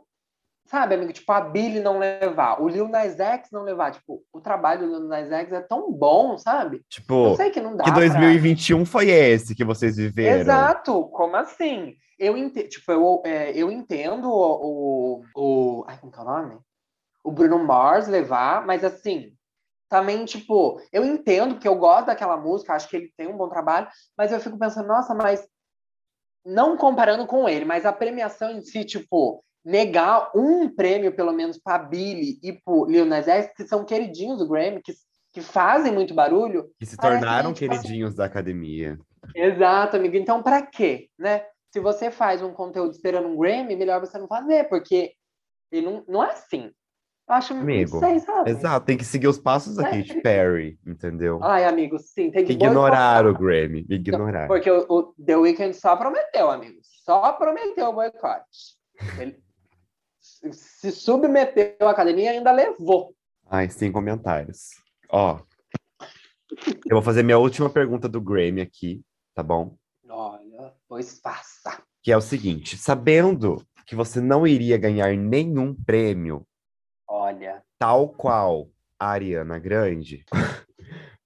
Sabe, 0.65 0.95
amigo? 0.95 1.13
Tipo, 1.13 1.31
a 1.31 1.41
Billy 1.41 1.79
não 1.79 1.99
levar, 1.99 2.59
o 2.61 2.67
Lil 2.67 2.87
Nas 2.87 3.19
X 3.19 3.49
não 3.51 3.61
levar. 3.61 3.91
Tipo, 3.91 4.23
o 4.33 4.41
trabalho 4.41 4.87
do 4.87 4.97
Lil 4.97 5.07
Nas 5.07 5.31
X 5.31 5.53
é 5.53 5.61
tão 5.61 5.91
bom, 5.91 6.37
sabe? 6.37 6.83
Tipo, 6.89 7.27
eu 7.27 7.35
sei 7.35 7.51
que 7.51 7.61
não 7.61 7.77
dá. 7.77 7.83
Que 7.83 7.91
2021 7.91 8.77
pra... 8.77 8.85
foi 8.85 9.09
esse 9.09 9.53
que 9.53 9.63
vocês 9.63 9.97
viveram. 9.97 10.41
Exato, 10.41 11.07
como 11.09 11.35
assim? 11.35 11.95
Eu 12.17 12.35
entendo, 12.35 12.67
tipo, 12.69 12.91
eu, 12.91 13.21
é, 13.25 13.51
eu 13.51 13.71
entendo 13.71 14.27
o, 14.27 15.21
o, 15.21 15.23
o. 15.35 15.85
Ai, 15.87 15.99
como 15.99 16.11
que 16.11 16.17
é 16.17 16.21
o 16.21 16.25
nome? 16.25 16.57
O 17.23 17.31
Bruno 17.31 17.63
Mars 17.63 18.07
levar, 18.07 18.65
mas 18.65 18.83
assim, 18.83 19.35
também, 19.89 20.25
tipo, 20.25 20.81
eu 20.91 21.05
entendo 21.05 21.59
que 21.59 21.67
eu 21.67 21.75
gosto 21.75 22.07
daquela 22.07 22.37
música, 22.37 22.73
acho 22.73 22.89
que 22.89 22.95
ele 22.95 23.13
tem 23.15 23.27
um 23.27 23.37
bom 23.37 23.49
trabalho, 23.49 23.87
mas 24.17 24.31
eu 24.31 24.39
fico 24.39 24.57
pensando, 24.57 24.87
nossa, 24.87 25.13
mas 25.13 25.47
não 26.45 26.77
comparando 26.77 27.25
com 27.27 27.47
ele, 27.47 27.65
mas 27.65 27.85
a 27.85 27.93
premiação 27.93 28.51
em 28.51 28.61
si, 28.61 28.83
tipo, 28.83 29.43
negar 29.65 30.29
um 30.35 30.69
prêmio, 30.69 31.11
pelo 31.11 31.33
menos, 31.33 31.57
para 31.57 31.79
Billy 31.79 32.37
e 32.43 32.53
para 32.53 32.85
Lil 32.87 33.05
Nas 33.05 33.27
X, 33.27 33.51
que 33.57 33.67
são 33.67 33.83
queridinhos 33.83 34.37
do 34.37 34.47
Grammy, 34.47 34.79
que, 34.81 34.93
que 35.33 35.41
fazem 35.41 35.91
muito 35.91 36.13
barulho. 36.13 36.69
Que 36.79 36.85
se 36.85 36.95
tornaram 36.95 37.51
que, 37.51 37.65
assim 37.65 37.81
queridinhos 37.81 38.13
da 38.13 38.25
academia. 38.25 38.99
Exato, 39.33 39.97
amigo. 39.97 40.15
Então, 40.15 40.43
para 40.43 40.61
quê, 40.61 41.09
né? 41.17 41.43
Se 41.73 41.79
você 41.79 42.11
faz 42.11 42.41
um 42.41 42.53
conteúdo 42.53 42.91
esperando 42.91 43.27
um 43.27 43.37
Grammy, 43.37 43.75
melhor 43.75 43.99
você 43.99 44.17
não 44.17 44.27
fazer, 44.27 44.69
porque 44.69 45.13
ele 45.71 45.87
não, 45.87 46.03
não 46.07 46.23
é 46.23 46.31
assim. 46.31 46.71
Eu 47.27 47.35
acho 47.35 47.53
amigo, 47.55 47.99
sei, 47.99 48.19
sabe? 48.19 48.51
Exato, 48.51 48.85
tem 48.85 48.95
que 48.95 49.03
seguir 49.03 49.27
os 49.27 49.39
passos 49.39 49.75
da 49.75 49.83
Katy 49.83 50.21
Perry, 50.21 50.77
entendeu? 50.85 51.39
Ai, 51.43 51.65
amigo, 51.65 51.97
sim, 51.97 52.29
tem 52.29 52.45
que 52.45 52.53
ignorar 52.53 53.25
o 53.25 53.33
Grammy, 53.33 53.83
ignorar. 53.89 54.47
Porque 54.47 54.69
o, 54.69 54.85
o, 54.87 55.13
The 55.25 55.35
Weeknd 55.35 55.73
só 55.73 55.95
prometeu, 55.95 56.51
amigo, 56.51 56.77
só 57.03 57.33
prometeu 57.33 57.87
o 57.89 57.93
boicote. 57.93 58.77
Ele 59.19 59.35
se 60.53 60.91
submeteu 60.91 61.75
à 61.81 61.91
academia 61.91 62.33
e 62.33 62.37
ainda 62.37 62.51
levou. 62.51 63.15
Ai, 63.47 63.69
sem 63.69 63.91
comentários. 63.91 64.71
Ó, 65.09 65.39
eu 66.85 66.95
vou 66.95 67.01
fazer 67.01 67.23
minha 67.23 67.37
última 67.37 67.69
pergunta 67.69 68.07
do 68.07 68.21
Grammy 68.21 68.61
aqui, 68.61 69.01
tá 69.33 69.43
bom? 69.43 69.75
Olha, 70.09 70.73
pois 70.87 71.19
faça. 71.19 71.81
Que 72.01 72.11
é 72.11 72.17
o 72.17 72.21
seguinte: 72.21 72.77
sabendo 72.77 73.65
que 73.85 73.95
você 73.95 74.19
não 74.21 74.47
iria 74.47 74.77
ganhar 74.77 75.15
nenhum 75.15 75.73
prêmio. 75.73 76.45
Olha. 77.07 77.63
Tal 77.77 78.09
qual 78.09 78.69
a 78.99 79.09
Ariana 79.09 79.59
Grande. 79.59 80.25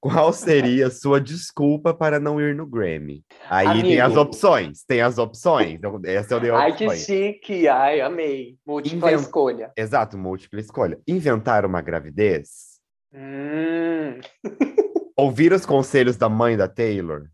Qual 0.01 0.31
seria 0.31 0.87
a 0.87 0.91
sua 0.91 1.19
desculpa 1.19 1.93
para 1.93 2.21
não 2.21 2.39
ir 2.39 2.55
no 2.55 2.65
Grammy? 2.65 3.21
Aí 3.49 3.67
Amigo. 3.67 3.87
tem 3.87 3.99
as 3.99 4.15
opções, 4.15 4.83
tem 4.85 5.01
as 5.01 5.17
opções. 5.17 5.73
Então, 5.73 5.99
essa 6.05 6.35
eu 6.35 6.39
dei 6.39 6.51
Ai, 6.51 6.73
que 6.73 6.89
chique! 6.95 7.67
Ai, 7.67 7.99
amei. 7.99 8.57
Múltipla 8.65 9.11
escolha. 9.11 9.73
Exato, 9.75 10.17
múltipla 10.17 10.61
escolha. 10.61 10.97
Inventar 11.05 11.65
uma 11.65 11.81
gravidez? 11.81 12.79
Hum. 13.13 14.21
Ouvir 15.17 15.51
os 15.51 15.65
conselhos 15.65 16.15
da 16.15 16.29
mãe 16.29 16.55
da 16.55 16.69
Taylor? 16.69 17.27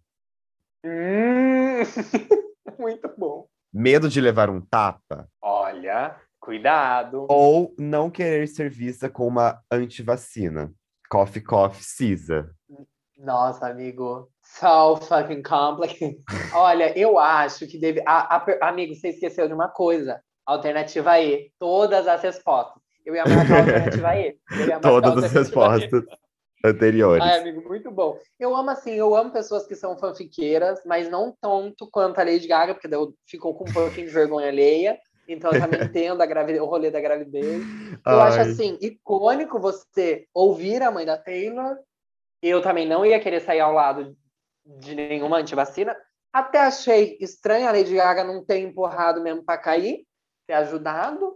Hum. 0.84 1.84
Muito 2.80 3.14
bom. 3.16 3.48
Medo 3.72 4.10
de 4.10 4.20
levar 4.20 4.50
um 4.50 4.60
tapa? 4.60 5.30
Olha, 5.40 6.16
cuidado. 6.40 7.28
Ou 7.30 7.76
não 7.78 8.10
querer 8.10 8.48
ser 8.48 8.72
vista 8.72 9.08
com 9.08 9.28
uma 9.28 9.62
antivacina? 9.72 10.74
Coffee 11.10 11.44
Coffee 11.44 11.84
Cisa. 11.84 12.55
Nossa, 13.18 13.68
amigo. 13.68 14.30
So 14.42 14.98
fucking 14.98 15.42
complicated. 15.44 16.22
Olha, 16.54 16.98
eu 16.98 17.18
acho 17.18 17.68
que 17.68 17.78
deve. 17.78 18.02
A, 18.06 18.36
a, 18.38 18.70
amigo, 18.70 18.94
você 18.94 19.10
esqueceu 19.10 19.48
de 19.48 19.54
uma 19.54 19.70
coisa. 19.70 20.22
Alternativa 20.46 21.20
E. 21.20 21.52
Todas 21.58 22.08
as 22.08 22.22
respostas. 22.22 22.82
Eu 23.06 23.16
ia 23.16 23.24
marcar 23.26 23.56
a 23.56 23.60
alternativa 23.60 24.16
E. 24.16 24.38
Todas 24.82 25.24
as 25.24 25.32
respostas 25.32 26.04
e. 26.04 26.68
anteriores. 26.68 27.24
Ai, 27.24 27.40
amigo, 27.40 27.68
muito 27.68 27.90
bom. 27.90 28.20
Eu 28.40 28.56
amo 28.56 28.70
assim, 28.70 28.94
eu 28.94 29.16
amo 29.16 29.32
pessoas 29.32 29.66
que 29.66 29.76
são 29.76 29.98
fanfiqueiras, 29.98 30.80
mas 30.86 31.10
não 31.10 31.36
tanto 31.42 31.90
quanto 31.90 32.20
a 32.20 32.24
Lady 32.24 32.48
Gaga, 32.48 32.74
porque 32.74 32.88
daí 32.88 33.00
eu 33.00 33.14
fico 33.28 33.54
com 33.54 33.68
um 33.68 33.74
pouquinho 33.74 34.08
de 34.08 34.14
vergonha 34.14 34.50
alheia. 34.50 35.00
Então 35.28 35.52
eu 35.52 35.60
também 35.60 35.82
entendo 35.84 36.22
a 36.22 36.26
gravidez, 36.26 36.62
o 36.62 36.66
rolê 36.66 36.92
da 36.92 37.02
gravidez. 37.02 37.64
Eu 38.06 38.20
Ai. 38.20 38.28
acho 38.28 38.40
assim, 38.42 38.78
icônico 38.82 39.60
você 39.60 40.28
ouvir 40.34 40.84
a 40.84 40.92
mãe 40.92 41.06
da 41.06 41.18
Taylor. 41.18 41.78
Eu 42.48 42.62
também 42.62 42.88
não 42.88 43.06
ia 43.06 43.20
querer 43.20 43.40
sair 43.40 43.60
ao 43.60 43.74
lado 43.74 44.16
de 44.80 44.94
nenhuma 44.94 45.38
antivacina. 45.38 45.96
Até 46.32 46.60
achei 46.60 47.18
estranho 47.20 47.68
a 47.68 47.72
Lady 47.72 47.96
Gaga 47.96 48.24
não 48.24 48.46
ter 48.46 48.60
empurrado 48.60 49.22
mesmo 49.22 49.44
para 49.44 49.58
cair, 49.58 50.06
ter 50.46 50.54
ajudado. 50.54 51.36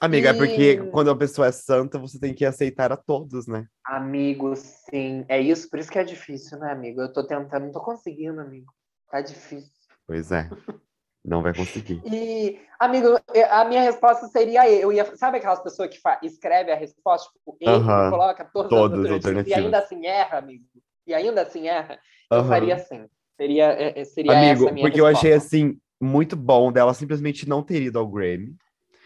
Amiga, 0.00 0.28
e... 0.28 0.30
é 0.30 0.34
porque 0.34 0.76
quando 0.90 1.10
a 1.10 1.16
pessoa 1.16 1.48
é 1.48 1.52
santa, 1.52 1.98
você 1.98 2.18
tem 2.18 2.32
que 2.32 2.44
aceitar 2.44 2.92
a 2.92 2.96
todos, 2.96 3.46
né? 3.46 3.66
Amigo, 3.84 4.54
sim. 4.54 5.24
É 5.28 5.40
isso, 5.40 5.68
por 5.68 5.78
isso 5.78 5.90
que 5.90 5.98
é 5.98 6.04
difícil, 6.04 6.58
né, 6.58 6.70
amigo? 6.70 7.00
Eu 7.00 7.12
tô 7.12 7.26
tentando, 7.26 7.64
não 7.64 7.72
tô 7.72 7.80
conseguindo, 7.80 8.40
amigo. 8.40 8.72
Tá 9.10 9.20
difícil. 9.20 9.72
Pois 10.06 10.30
é. 10.30 10.48
Não 11.24 11.42
vai 11.42 11.54
conseguir. 11.54 12.00
E, 12.04 12.58
amigo, 12.78 13.08
a 13.50 13.64
minha 13.64 13.82
resposta 13.82 14.26
seria 14.28 14.68
eu 14.68 14.90
ia, 14.92 15.04
sabe 15.16 15.36
aquelas 15.36 15.60
pessoas 15.62 15.90
que 15.90 16.26
escreve 16.26 16.72
a 16.72 16.76
resposta, 16.76 17.30
tipo, 17.32 17.56
ele 17.60 17.70
uh 17.70 17.86
-huh. 17.86 18.10
coloca 18.10 18.44
todas 18.44 18.70
Todos 18.70 19.04
as 19.04 19.12
alternativas 19.12 19.58
e 19.58 19.64
ainda 19.64 19.78
assim 19.78 20.06
erra, 20.06 20.38
amigo. 20.38 20.64
E 21.06 21.12
ainda 21.12 21.42
assim 21.42 21.68
erra. 21.68 21.98
Uh 22.30 22.36
-huh. 22.36 22.38
Eu 22.38 22.44
faria 22.44 22.74
assim. 22.74 23.06
Seria, 23.36 23.72
é, 23.72 24.00
é, 24.00 24.04
seria 24.04 24.32
amigo, 24.32 24.62
essa 24.62 24.70
a 24.70 24.72
minha 24.72 24.84
porque 24.84 25.00
resposta. 25.00 25.26
eu 25.26 25.30
achei 25.30 25.32
assim 25.32 25.80
muito 26.00 26.36
bom 26.36 26.72
dela 26.72 26.94
simplesmente 26.94 27.48
não 27.48 27.62
ter 27.62 27.82
ido 27.82 27.98
ao 27.98 28.08
Grammy. 28.08 28.56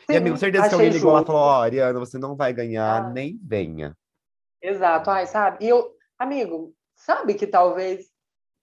Sim, 0.07 0.13
e 0.13 0.17
amigo, 0.17 0.37
certeza 0.37 0.69
que 0.69 0.75
alguém 0.75 0.91
ligou 0.91 1.13
lá 1.13 1.23
e 1.23 1.27
falou: 1.27 1.41
Ó, 1.41 1.59
oh, 1.59 1.63
Ariana, 1.63 1.99
você 1.99 2.19
não 2.19 2.37
vai 2.37 2.53
ganhar, 2.53 3.05
ah. 3.05 3.11
nem 3.11 3.39
venha. 3.43 3.97
Exato, 4.63 5.11
ai, 5.11 5.27
sabe? 5.27 5.65
E 5.65 5.69
eu, 5.69 5.93
amigo, 6.19 6.75
sabe 6.95 7.35
que 7.35 7.47
talvez, 7.47 8.07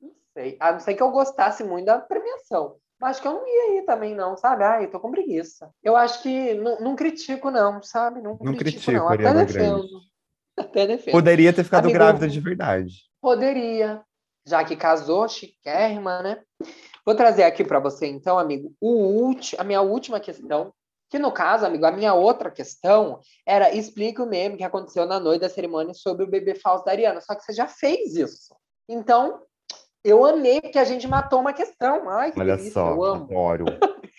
não 0.02 0.12
sei, 0.34 0.58
a 0.60 0.72
não 0.72 0.80
ser 0.80 0.94
que 0.94 1.04
eu 1.04 1.12
gostasse 1.12 1.64
muito 1.64 1.86
da 1.86 2.00
premiação. 2.00 2.78
Acho 3.02 3.22
que 3.22 3.28
eu 3.28 3.34
não 3.34 3.48
ia 3.48 3.80
ir 3.80 3.86
também, 3.86 4.14
não, 4.14 4.38
sabe? 4.38 4.64
Ai, 4.64 4.88
tô 4.88 5.00
com 5.00 5.12
preguiça. 5.12 5.72
Eu 5.84 5.96
acho 5.96 6.22
que 6.22 6.54
não, 6.54 6.80
não 6.80 6.96
critico, 6.96 7.50
não, 7.50 7.82
sabe? 7.82 8.22
Não, 8.22 8.38
não 8.42 8.56
critico, 8.56 8.86
critico, 8.86 8.92
não. 8.92 9.10
Até 9.10 9.34
defendo. 9.34 10.02
Até 10.58 10.88
defendo. 10.88 11.14
Poderia 11.14 11.52
ter 11.52 11.64
ficado 11.64 11.86
Amigo, 11.86 11.98
grávida 11.98 12.28
de 12.28 12.40
verdade. 12.40 12.94
Poderia. 13.20 14.04
Já 14.46 14.64
que 14.64 14.76
casou, 14.76 15.28
chiquérrima, 15.28 16.22
né? 16.22 16.42
Vou 17.06 17.16
trazer 17.16 17.44
aqui 17.44 17.64
para 17.64 17.80
você, 17.80 18.08
então, 18.08 18.38
amigo, 18.38 18.74
o 18.80 19.34
a 19.58 19.64
minha 19.64 19.82
última 19.82 20.20
questão. 20.20 20.74
Que 21.10 21.20
no 21.20 21.32
caso, 21.32 21.66
amigo, 21.66 21.86
a 21.86 21.92
minha 21.92 22.14
outra 22.14 22.50
questão 22.50 23.20
era 23.46 23.74
explique 23.76 24.22
o 24.22 24.26
meme 24.26 24.58
que 24.58 24.64
aconteceu 24.64 25.06
na 25.06 25.20
noite 25.20 25.42
da 25.42 25.50
cerimônia 25.50 25.94
sobre 25.94 26.24
o 26.24 26.30
bebê 26.30 26.56
falso 26.56 26.86
da 26.86 26.92
Ariana. 26.92 27.20
Só 27.20 27.36
que 27.36 27.44
você 27.44 27.52
já 27.52 27.68
fez 27.68 28.16
isso. 28.16 28.56
Então, 28.88 29.42
eu 30.04 30.26
amei 30.26 30.62
que 30.62 30.80
a 30.80 30.84
gente 30.84 31.08
matou 31.08 31.40
uma 31.40 31.54
questão. 31.54 32.10
Ai, 32.10 32.32
que 32.32 32.40
Olha 32.40 32.56
delícia, 32.56 32.74
só, 32.74 32.90
eu 32.92 33.04
amo. 33.04 33.24
adoro. 33.26 33.66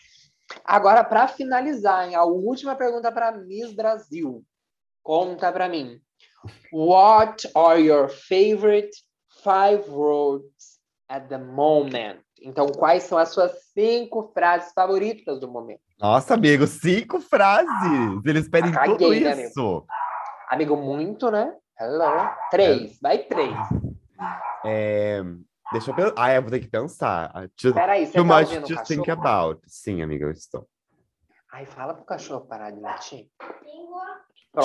Agora, 0.64 1.02
para 1.02 1.26
finalizar, 1.28 2.08
hein, 2.08 2.14
a 2.14 2.24
última 2.24 2.74
pergunta 2.74 3.10
para 3.10 3.32
Miss 3.32 3.72
Brasil. 3.74 4.44
Conta 5.02 5.50
para 5.50 5.68
mim. 5.68 6.00
What 6.72 7.50
are 7.54 7.80
your 7.80 8.08
favorite 8.08 8.90
five 9.42 9.88
words 9.88 10.78
at 11.08 11.28
the 11.28 11.38
moment? 11.38 12.20
Então, 12.40 12.66
quais 12.66 13.04
são 13.04 13.18
as 13.18 13.28
suas 13.30 13.52
cinco 13.72 14.30
frases 14.34 14.72
favoritas 14.72 15.38
do 15.40 15.48
momento? 15.50 15.80
Nossa, 15.98 16.34
amigo, 16.34 16.66
cinco 16.66 17.20
frases! 17.20 18.24
Eles 18.24 18.48
pedem 18.48 18.72
Caguei, 18.72 18.96
tudo 18.96 19.14
isso. 19.14 19.24
Né, 19.24 19.32
amigo? 19.32 19.86
amigo? 20.50 20.76
muito, 20.76 21.30
né? 21.30 21.54
Hello. 21.80 22.28
Três, 22.50 22.98
vai 23.00 23.18
três. 23.18 23.54
É, 24.64 25.22
Deixa 25.72 25.90
eu 25.90 25.94
pensar. 25.94 26.14
Ah, 26.16 26.35
eu 26.35 26.42
vou 26.42 26.50
ter 26.50 26.61
que 26.61 26.68
pensar. 26.68 27.48
To, 27.56 27.72
Peraí, 27.72 28.06
você 28.06 28.12
too 28.12 28.28
tá 28.28 28.40
much 28.40 28.68
to 28.68 28.85
think 28.85 29.11
about. 29.11 29.61
Sim, 29.66 30.02
amiga, 30.02 30.26
eu 30.26 30.30
estou. 30.30 30.68
Ai, 31.50 31.66
fala 31.66 31.94
pro 31.94 32.04
cachorro 32.04 32.46
parar 32.46 32.70
de 32.70 32.80
latir. 32.80 33.28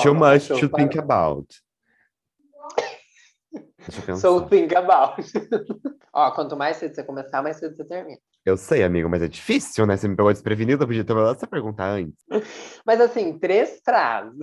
Too 0.02 0.14
much 0.14 0.48
to 0.48 0.68
think 0.68 0.98
about. 0.98 1.48
Deixa 3.52 4.00
eu 4.00 4.06
pensar. 4.06 4.20
So 4.20 4.46
think 4.46 4.74
about. 4.74 5.22
Ó, 6.12 6.30
quanto 6.32 6.56
mais 6.56 6.76
cedo 6.76 6.94
você 6.94 7.04
começar, 7.04 7.42
mais 7.42 7.56
cedo 7.56 7.74
você 7.74 7.84
termina. 7.84 8.18
Eu 8.44 8.56
sei, 8.56 8.82
amigo, 8.82 9.08
mas 9.08 9.22
é 9.22 9.28
difícil, 9.28 9.86
né? 9.86 9.96
Você 9.96 10.08
me 10.08 10.16
pegou 10.16 10.32
desprevenido, 10.32 10.82
eu 10.82 10.86
podia 10.86 11.04
ter 11.04 11.14
mandado 11.14 11.36
essa 11.36 11.46
pergunta 11.46 11.84
antes. 11.84 12.14
Mas 12.86 12.98
assim, 13.00 13.38
três 13.38 13.80
frases. 13.84 14.38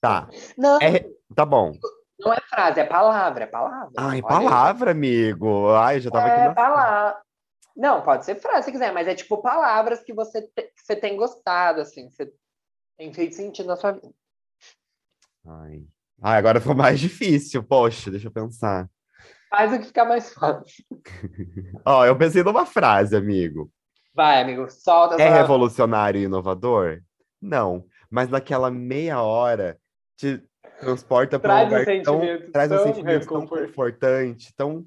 Tá. 0.00 0.28
Não. 0.56 0.80
É, 0.80 1.06
tá 1.34 1.44
bom. 1.44 1.72
Não 2.24 2.32
é 2.32 2.40
frase, 2.40 2.80
é 2.80 2.84
palavra, 2.84 3.44
é 3.44 3.46
palavra. 3.46 3.92
Ai, 3.96 4.22
palavra, 4.22 4.92
amigo. 4.92 5.70
Ai, 5.74 6.00
já 6.00 6.10
tava 6.10 6.28
é 6.28 6.30
aqui. 6.30 6.50
É 6.50 6.54
palavra. 6.54 7.22
Não, 7.76 8.02
pode 8.02 8.24
ser 8.24 8.36
frase 8.36 8.66
se 8.66 8.72
quiser, 8.72 8.92
mas 8.92 9.08
é 9.08 9.14
tipo 9.14 9.42
palavras 9.42 10.02
que 10.02 10.12
você, 10.12 10.42
te, 10.42 10.62
que 10.62 10.82
você 10.82 10.94
tem 10.94 11.16
gostado, 11.16 11.80
assim, 11.80 12.08
que 12.08 12.14
você 12.14 12.32
tem 12.98 13.12
feito 13.12 13.34
sentido 13.34 13.66
na 13.66 13.76
sua 13.76 13.92
vida. 13.92 14.12
Ai. 15.46 15.84
Ai, 16.22 16.38
agora 16.38 16.60
ficou 16.60 16.76
mais 16.76 17.00
difícil. 17.00 17.62
Poxa, 17.62 18.10
deixa 18.10 18.28
eu 18.28 18.32
pensar. 18.32 18.88
Faz 19.50 19.72
o 19.72 19.78
que 19.78 19.86
ficar 19.86 20.04
mais 20.04 20.32
fácil. 20.32 20.84
Ó, 21.84 22.06
eu 22.06 22.16
pensei 22.16 22.42
numa 22.42 22.64
frase, 22.64 23.16
amigo. 23.16 23.70
Vai, 24.14 24.40
amigo, 24.40 24.70
solta. 24.70 25.20
É 25.20 25.28
revolucionário 25.28 26.20
e 26.20 26.24
inovador? 26.24 27.02
Não, 27.40 27.84
mas 28.08 28.28
naquela 28.28 28.70
meia 28.70 29.20
hora 29.20 29.78
te 30.16 30.42
transporta 30.80 31.38
para 31.38 31.60
um 31.60 31.64
lugar 31.64 31.86
tão, 32.02 32.20
traz 32.52 32.72
um 32.72 32.78
sentimento 32.78 33.26
tão 33.26 33.46
confortante, 33.46 34.54
tão 34.56 34.84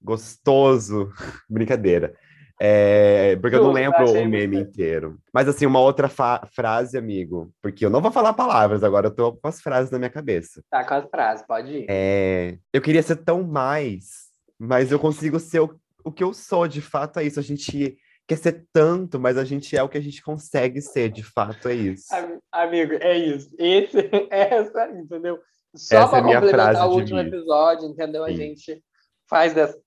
gostoso. 0.00 1.10
Brincadeira. 1.48 2.14
É, 2.60 3.34
porque 3.36 3.56
eu 3.56 3.64
não 3.64 3.72
lembro 3.72 4.10
o 4.10 4.28
meme 4.28 4.60
inteiro. 4.60 5.18
Mas 5.32 5.48
assim, 5.48 5.66
uma 5.66 5.80
outra 5.80 6.08
frase, 6.08 6.96
amigo, 6.96 7.52
porque 7.60 7.84
eu 7.84 7.90
não 7.90 8.00
vou 8.00 8.12
falar 8.12 8.32
palavras 8.32 8.84
agora, 8.84 9.08
eu 9.08 9.14
tô 9.14 9.32
com 9.32 9.48
as 9.48 9.60
frases 9.60 9.90
na 9.90 9.98
minha 9.98 10.10
cabeça. 10.10 10.62
Tá 10.70 10.84
com 10.84 10.94
as 10.94 11.04
frases, 11.10 11.44
pode 11.46 11.72
ir. 11.72 11.86
É, 11.88 12.56
eu 12.72 12.80
queria 12.80 13.02
ser 13.02 13.16
tão 13.16 13.42
mais, 13.42 14.28
mas 14.58 14.92
eu 14.92 15.00
consigo 15.00 15.40
ser 15.40 15.60
o, 15.60 15.74
o 16.04 16.12
que 16.12 16.22
eu 16.22 16.32
sou, 16.32 16.68
de 16.68 16.80
fato 16.80 17.18
é 17.18 17.24
isso. 17.24 17.40
A 17.40 17.42
gente 17.42 17.98
quer 18.26 18.36
ser 18.36 18.66
tanto, 18.72 19.18
mas 19.20 19.36
a 19.36 19.44
gente 19.44 19.76
é 19.76 19.82
o 19.82 19.88
que 19.88 19.98
a 19.98 20.02
gente 20.02 20.22
consegue 20.22 20.80
ser, 20.80 21.10
de 21.10 21.22
fato, 21.22 21.68
é 21.68 21.74
isso. 21.74 22.06
Amigo, 22.50 22.94
é 22.94 23.16
isso. 23.16 23.50
Esse, 23.58 23.98
essa, 24.30 24.90
entendeu? 24.90 25.38
Só 25.76 26.08
para 26.08 26.18
é 26.18 26.22
complementar 26.22 26.88
o 26.88 26.92
último 26.92 27.18
episódio, 27.18 27.88
entendeu? 27.88 28.24
Sim. 28.24 28.32
A 28.32 28.36
gente 28.36 28.84
faz 29.28 29.52
dessa. 29.52 29.78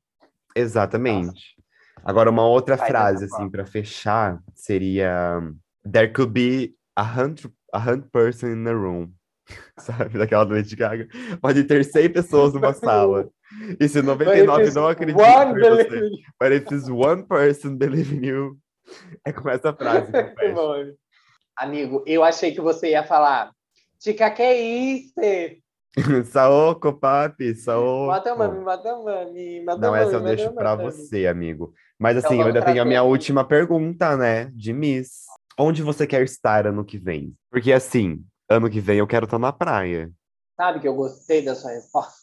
Exatamente. 0.55 1.27
Nossa. 1.27 1.57
Agora, 2.03 2.29
uma 2.29 2.45
outra 2.45 2.77
faz 2.77 2.89
frase, 2.89 3.25
assim, 3.25 3.49
para 3.49 3.65
fechar, 3.65 4.41
seria: 4.53 5.41
There 5.89 6.11
could 6.11 6.31
be 6.31 6.75
a 6.95 7.03
hundred, 7.03 7.51
a 7.73 7.79
hundred 7.79 8.09
person 8.11 8.49
in 8.51 8.63
the 8.63 8.73
room. 8.73 9.13
Sabe? 9.79 10.17
Daquela 10.17 10.45
do 10.45 10.53
Lady 10.53 10.75
Gaga. 10.75 11.07
Pode 11.41 11.63
ter 11.63 11.83
100 11.83 12.09
pessoas 12.09 12.53
numa 12.53 12.73
sala. 12.73 13.29
E 13.79 13.87
se 13.87 14.01
99 14.01 14.71
não 14.71 14.87
acreditam 14.87 15.57
em 15.57 15.59
você, 15.59 16.09
but 16.39 16.51
if 16.51 16.71
it's 16.71 16.89
one 16.89 17.23
person 17.23 17.77
believe 17.77 18.13
in 18.13 18.25
you, 18.25 18.57
é 19.25 19.31
com 19.31 19.49
essa 19.49 19.73
frase 19.73 20.11
que 20.11 20.17
Amigo, 21.57 22.03
eu 22.05 22.23
achei 22.23 22.53
que 22.53 22.61
você 22.61 22.91
ia 22.91 23.03
falar, 23.03 23.51
Tica, 23.99 24.29
que 24.29 24.53
isso? 24.53 25.13
Saoko, 26.31 26.93
papi, 26.93 27.55
Saoko. 27.55 28.07
Mata 28.07 28.35
mami, 28.35 28.59
mata 28.63 28.95
mami, 28.95 29.63
mata 29.63 29.81
Não, 29.81 29.91
mami, 29.91 30.03
essa 30.03 30.15
eu 30.15 30.21
deixo 30.21 30.53
pra 30.53 30.75
mami. 30.75 30.91
você, 30.91 31.25
amigo. 31.25 31.73
Mas 31.97 32.17
Então 32.17 32.29
assim, 32.29 32.39
eu 32.39 32.43
vamos 32.43 32.55
ainda 32.55 32.65
tenho 32.65 32.81
a 32.81 32.85
minha 32.85 33.01
última 33.01 33.43
pergunta, 33.43 34.15
né? 34.15 34.51
De 34.53 34.71
Miss. 34.71 35.25
Onde 35.57 35.81
você 35.81 36.05
quer 36.05 36.21
estar 36.21 36.67
ano 36.67 36.85
que 36.85 36.99
vem? 36.99 37.33
Porque 37.49 37.73
assim, 37.73 38.23
ano 38.49 38.69
que 38.69 38.79
vem 38.79 38.99
eu 38.99 39.07
quero 39.07 39.25
estar 39.25 39.39
na 39.39 39.51
praia. 39.51 40.11
Sabe 40.55 40.79
que 40.79 40.87
eu 40.87 40.95
gostei 40.95 41.41
da 41.41 41.55
sua 41.55 41.71
resposta? 41.71 42.13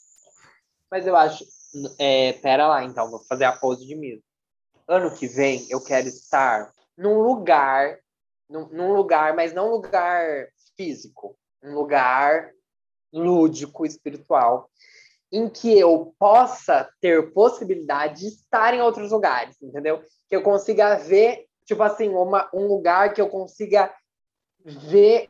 Mas 0.90 1.06
eu 1.06 1.16
acho. 1.16 1.44
É, 1.98 2.32
pera 2.34 2.68
lá, 2.68 2.84
então, 2.84 3.10
vou 3.10 3.20
fazer 3.24 3.44
a 3.44 3.52
pose 3.52 3.84
de 3.84 3.96
mim. 3.96 4.22
Ano 4.86 5.10
que 5.14 5.26
vem 5.26 5.66
eu 5.68 5.82
quero 5.82 6.06
estar 6.06 6.70
num 6.96 7.20
lugar, 7.20 7.98
num, 8.48 8.68
num 8.68 8.92
lugar, 8.94 9.34
mas 9.34 9.52
não 9.52 9.68
um 9.68 9.70
lugar 9.72 10.46
físico, 10.76 11.36
um 11.62 11.74
lugar 11.74 12.52
lúdico, 13.12 13.84
espiritual, 13.84 14.70
em 15.32 15.48
que 15.48 15.76
eu 15.76 16.14
possa 16.16 16.88
ter 17.00 17.32
possibilidade 17.32 18.20
de 18.20 18.28
estar 18.28 18.72
em 18.72 18.80
outros 18.80 19.10
lugares, 19.10 19.60
entendeu? 19.60 20.00
Que 20.28 20.36
eu 20.36 20.42
consiga 20.42 20.94
ver, 20.96 21.46
tipo 21.64 21.82
assim, 21.82 22.08
uma, 22.10 22.48
um 22.54 22.68
lugar 22.68 23.14
que 23.14 23.20
eu 23.20 23.28
consiga 23.28 23.92
ver 24.64 25.28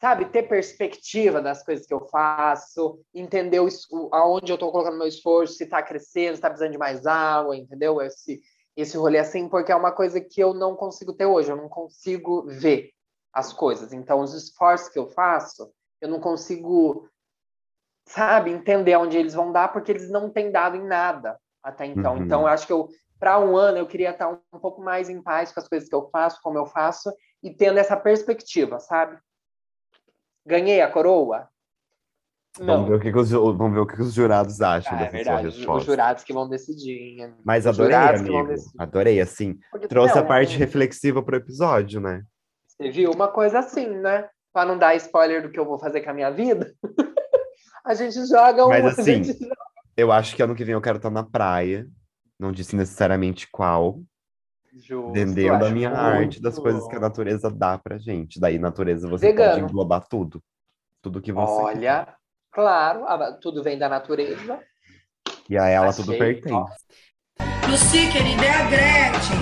sabe, 0.00 0.24
ter 0.26 0.44
perspectiva 0.44 1.42
das 1.42 1.62
coisas 1.62 1.86
que 1.86 1.92
eu 1.92 2.08
faço, 2.08 2.98
entender 3.14 3.60
o, 3.60 3.68
aonde 4.12 4.50
eu 4.50 4.54
estou 4.54 4.72
colocando 4.72 4.96
meu 4.96 5.06
esforço, 5.06 5.54
se 5.54 5.64
está 5.64 5.82
crescendo, 5.82 6.32
se 6.32 6.34
está 6.34 6.48
precisando 6.48 6.72
de 6.72 6.78
mais 6.78 7.06
água, 7.06 7.54
entendeu? 7.54 8.00
Esse, 8.00 8.40
esse 8.74 8.96
rolê 8.96 9.18
assim, 9.18 9.46
porque 9.46 9.70
é 9.70 9.76
uma 9.76 9.92
coisa 9.92 10.18
que 10.18 10.40
eu 10.40 10.54
não 10.54 10.74
consigo 10.74 11.12
ter 11.12 11.26
hoje, 11.26 11.50
eu 11.50 11.56
não 11.56 11.68
consigo 11.68 12.46
ver 12.46 12.90
as 13.30 13.52
coisas. 13.52 13.92
Então, 13.92 14.20
os 14.20 14.32
esforços 14.32 14.88
que 14.88 14.98
eu 14.98 15.06
faço, 15.06 15.70
eu 16.00 16.08
não 16.08 16.18
consigo, 16.18 17.06
sabe, 18.06 18.50
entender 18.50 18.96
onde 18.96 19.18
eles 19.18 19.34
vão 19.34 19.52
dar, 19.52 19.68
porque 19.68 19.92
eles 19.92 20.10
não 20.10 20.30
têm 20.30 20.50
dado 20.50 20.76
em 20.76 20.86
nada 20.86 21.38
até 21.62 21.84
então. 21.84 22.14
Uhum. 22.14 22.24
Então, 22.24 22.40
eu 22.40 22.46
acho 22.46 22.66
que 22.66 22.72
eu, 22.72 22.88
para 23.18 23.38
um 23.38 23.54
ano, 23.54 23.76
eu 23.76 23.86
queria 23.86 24.12
estar 24.12 24.30
um 24.30 24.58
pouco 24.58 24.80
mais 24.80 25.10
em 25.10 25.22
paz 25.22 25.52
com 25.52 25.60
as 25.60 25.68
coisas 25.68 25.90
que 25.90 25.94
eu 25.94 26.08
faço, 26.08 26.40
como 26.42 26.56
eu 26.56 26.64
faço, 26.64 27.12
e 27.42 27.54
tendo 27.54 27.78
essa 27.78 27.98
perspectiva, 27.98 28.80
sabe? 28.80 29.20
Ganhei 30.50 30.80
a 30.80 30.90
coroa? 30.90 31.48
Vamos 32.58 32.88
ver 32.88 32.94
o 32.96 33.00
que, 33.00 33.12
que 33.12 33.18
os, 33.18 33.30
vamos 33.30 33.72
ver 33.72 33.78
o 33.78 33.86
que 33.86 33.94
que 33.94 34.02
os 34.02 34.12
jurados 34.12 34.60
acham 34.60 34.98
Ah, 34.98 35.02
é 35.02 35.04
dessa 35.04 35.10
sua 35.10 35.18
verdade, 35.18 35.46
os- 35.46 35.54
os 35.54 35.60
resposta. 35.60 35.90
jurados 35.90 36.24
que 36.24 36.32
vão 36.32 36.48
decidir. 36.48 37.20
hein? 37.20 37.34
Mas 37.44 37.64
Os 37.64 37.78
adorei, 37.78 37.96
amigo. 37.96 38.54
Adorei, 38.76 39.20
assim. 39.20 39.56
Porque, 39.70 39.86
Trouxe 39.86 40.18
a 40.18 40.22
não, 40.22 40.26
parte 40.28 40.56
reflexiva 40.58 41.22
pro 41.22 41.36
episódio, 41.36 42.00
né? 42.00 42.24
Você 42.66 42.90
viu? 42.90 43.12
Uma 43.12 43.28
coisa 43.28 43.60
assim, 43.60 43.86
né? 43.86 44.28
Para 44.52 44.66
não 44.66 44.76
dar 44.76 44.96
spoiler 44.96 45.40
do 45.42 45.50
que 45.50 45.60
eu 45.60 45.64
vou 45.64 45.78
fazer 45.78 46.00
com 46.00 46.10
a 46.10 46.14
minha 46.14 46.30
vida, 46.30 46.74
a 47.86 47.94
gente 47.94 48.26
joga 48.26 48.66
um. 48.66 48.68
Mas 48.70 48.84
a 48.84 48.88
assim, 48.88 49.22
gente 49.22 49.38
Eu 49.96 50.10
acho 50.10 50.34
que 50.34 50.42
ano 50.42 50.56
que 50.56 50.64
vem 50.64 50.72
eu 50.74 50.80
quero 50.80 50.96
estar 50.96 51.10
na 51.10 51.22
praia. 51.22 51.86
Não 52.38 52.50
disse 52.50 52.74
necessariamente 52.74 53.48
qual. 53.52 54.00
Justo, 54.72 55.10
Entendendo 55.10 55.52
a 55.62 55.66
acho 55.66 55.72
minha 55.74 55.88
muito. 55.90 56.00
arte 56.02 56.40
das 56.42 56.58
coisas 56.58 56.86
que 56.86 56.94
a 56.96 57.00
natureza 57.00 57.50
dá 57.50 57.76
pra 57.76 57.98
gente. 57.98 58.38
Daí, 58.38 58.58
natureza, 58.58 59.08
você 59.08 59.26
pode 59.32 59.38
Vegano. 59.38 59.68
englobar 59.68 60.06
tudo. 60.08 60.40
Tudo 61.02 61.20
que 61.20 61.32
você 61.32 61.52
Olha, 61.62 62.14
claro, 62.52 63.04
a- 63.06 63.32
tudo 63.32 63.62
vem 63.62 63.78
da 63.78 63.88
natureza. 63.88 64.58
quer. 64.58 64.66
E 65.48 65.58
a 65.58 65.66
ela 65.66 65.92
tudo 65.92 66.12
achei, 66.12 66.18
pertence. 66.34 66.72
Lucy, 67.68 68.10
querida, 68.12 68.44
é 68.44 68.50
a 68.50 68.64
Gretchen. 68.70 69.40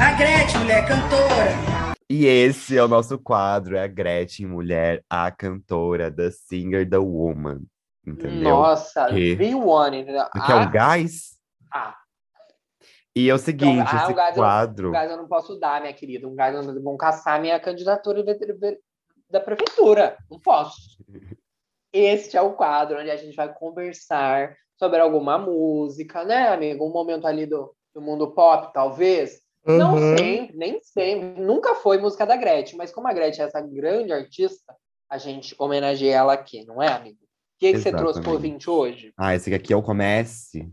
A 0.00 0.12
Gretchen, 0.16 0.60
mulher 0.60 0.86
cantora. 0.88 1.94
E 2.08 2.26
esse 2.26 2.76
é 2.78 2.82
o 2.82 2.88
nosso 2.88 3.18
quadro, 3.18 3.76
é 3.76 3.82
a 3.82 3.86
Gretchen, 3.86 4.46
mulher, 4.46 5.02
a 5.10 5.30
cantora, 5.30 6.10
the 6.10 6.30
singer, 6.30 6.88
the 6.88 6.98
woman. 6.98 7.60
Entendeu? 8.06 8.50
Nossa, 8.50 9.06
Que- 9.06 9.36
the 9.36 9.54
one? 9.54 10.04
Que 10.04 10.10
é 10.10 10.22
o 10.22 10.28
Ah, 10.58 10.64
gás. 10.66 11.38
ah, 11.72 11.94
E 13.16 13.28
é 13.30 13.34
o 13.34 13.38
seguinte, 13.38 13.88
ah, 13.92 14.04
esse 14.04 14.12
gás 14.12 14.36
eu- 14.36 14.42
quadro. 14.42 14.88
um 14.88 14.92
gás 14.92 15.10
eu 15.10 15.16
não 15.16 15.28
posso 15.28 15.58
dar, 15.58 15.80
minha 15.80 15.92
querida. 15.92 16.26
Um 16.26 16.34
gás 16.34 16.54
eu- 16.54 16.82
vão 16.82 16.96
caçar 16.96 17.40
minha 17.40 17.58
candidatura 17.60 18.24
da 19.30 19.40
prefeitura. 19.40 20.16
Não 20.30 20.40
posso. 20.40 20.98
Este 21.92 22.36
é 22.36 22.40
o 22.42 22.54
quadro 22.54 22.98
onde 22.98 23.10
a 23.10 23.16
gente 23.16 23.36
vai 23.36 23.52
conversar 23.54 24.56
sobre 24.76 24.98
alguma 24.98 25.38
música, 25.38 26.24
né, 26.24 26.48
amigo? 26.48 26.84
Um 26.84 26.92
momento 26.92 27.24
ali 27.24 27.46
do, 27.46 27.72
do 27.94 28.02
mundo 28.02 28.32
pop, 28.32 28.72
talvez. 28.72 29.40
Não 29.64 29.94
Uhum. 29.94 30.16
sempre, 30.18 30.56
nem 30.56 30.80
sempre. 30.82 31.40
Nunca 31.40 31.76
foi 31.76 31.98
música 31.98 32.26
da 32.26 32.36
Gretchen, 32.36 32.76
mas 32.76 32.92
como 32.92 33.06
a 33.06 33.12
Gretchen 33.12 33.44
é 33.44 33.46
essa 33.46 33.60
grande 33.60 34.12
artista, 34.12 34.74
a 35.08 35.16
gente 35.18 35.54
homenageia 35.56 36.16
ela 36.16 36.32
aqui, 36.32 36.64
não 36.66 36.82
é, 36.82 36.88
amigo? 36.88 37.16
O 37.22 37.58
que, 37.60 37.72
que 37.72 37.78
você 37.78 37.92
trouxe 37.92 38.20
pro 38.20 38.32
ouvinte 38.32 38.68
hoje? 38.68 39.12
Ah, 39.16 39.34
esse 39.36 39.54
aqui 39.54 39.72
é 39.72 39.76
o 39.76 39.82
comece. 39.82 40.68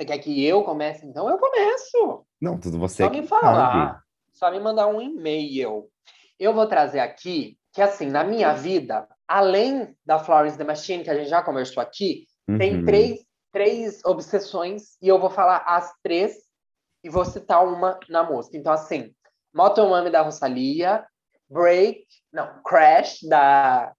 Você 0.00 0.06
quer 0.06 0.18
que 0.18 0.46
eu 0.46 0.64
comece? 0.64 1.04
Então 1.04 1.28
eu 1.28 1.36
começo. 1.36 2.24
Não, 2.40 2.58
tudo 2.58 2.78
você 2.78 3.02
Só 3.04 3.10
me 3.10 3.16
sabe. 3.16 3.28
falar. 3.28 4.02
Só 4.32 4.50
me 4.50 4.58
mandar 4.58 4.86
um 4.86 4.98
e-mail. 4.98 5.90
Eu 6.38 6.54
vou 6.54 6.66
trazer 6.66 7.00
aqui 7.00 7.58
que, 7.70 7.82
assim, 7.82 8.06
na 8.06 8.24
minha 8.24 8.54
vida, 8.54 9.06
além 9.28 9.94
da 10.06 10.18
Florence 10.18 10.56
The 10.56 10.64
Machine, 10.64 11.04
que 11.04 11.10
a 11.10 11.14
gente 11.14 11.28
já 11.28 11.42
conversou 11.42 11.82
aqui, 11.82 12.24
tem 12.56 12.76
Uhum. 12.78 12.84
três, 12.86 13.20
três 13.52 14.02
obsessões 14.06 14.96
e 15.02 15.08
eu 15.08 15.18
vou 15.20 15.28
falar 15.28 15.64
as 15.66 15.92
três 16.02 16.34
e 17.04 17.10
vou 17.10 17.26
citar 17.26 17.62
uma 17.62 18.00
na 18.08 18.22
música. 18.22 18.56
Então, 18.56 18.72
assim, 18.72 19.14
Motomami 19.54 20.08
da 20.08 20.22
Rosalia, 20.22 21.04
Break, 21.46 22.06
não, 22.32 22.62
Crash 22.62 23.18
da 23.28 23.92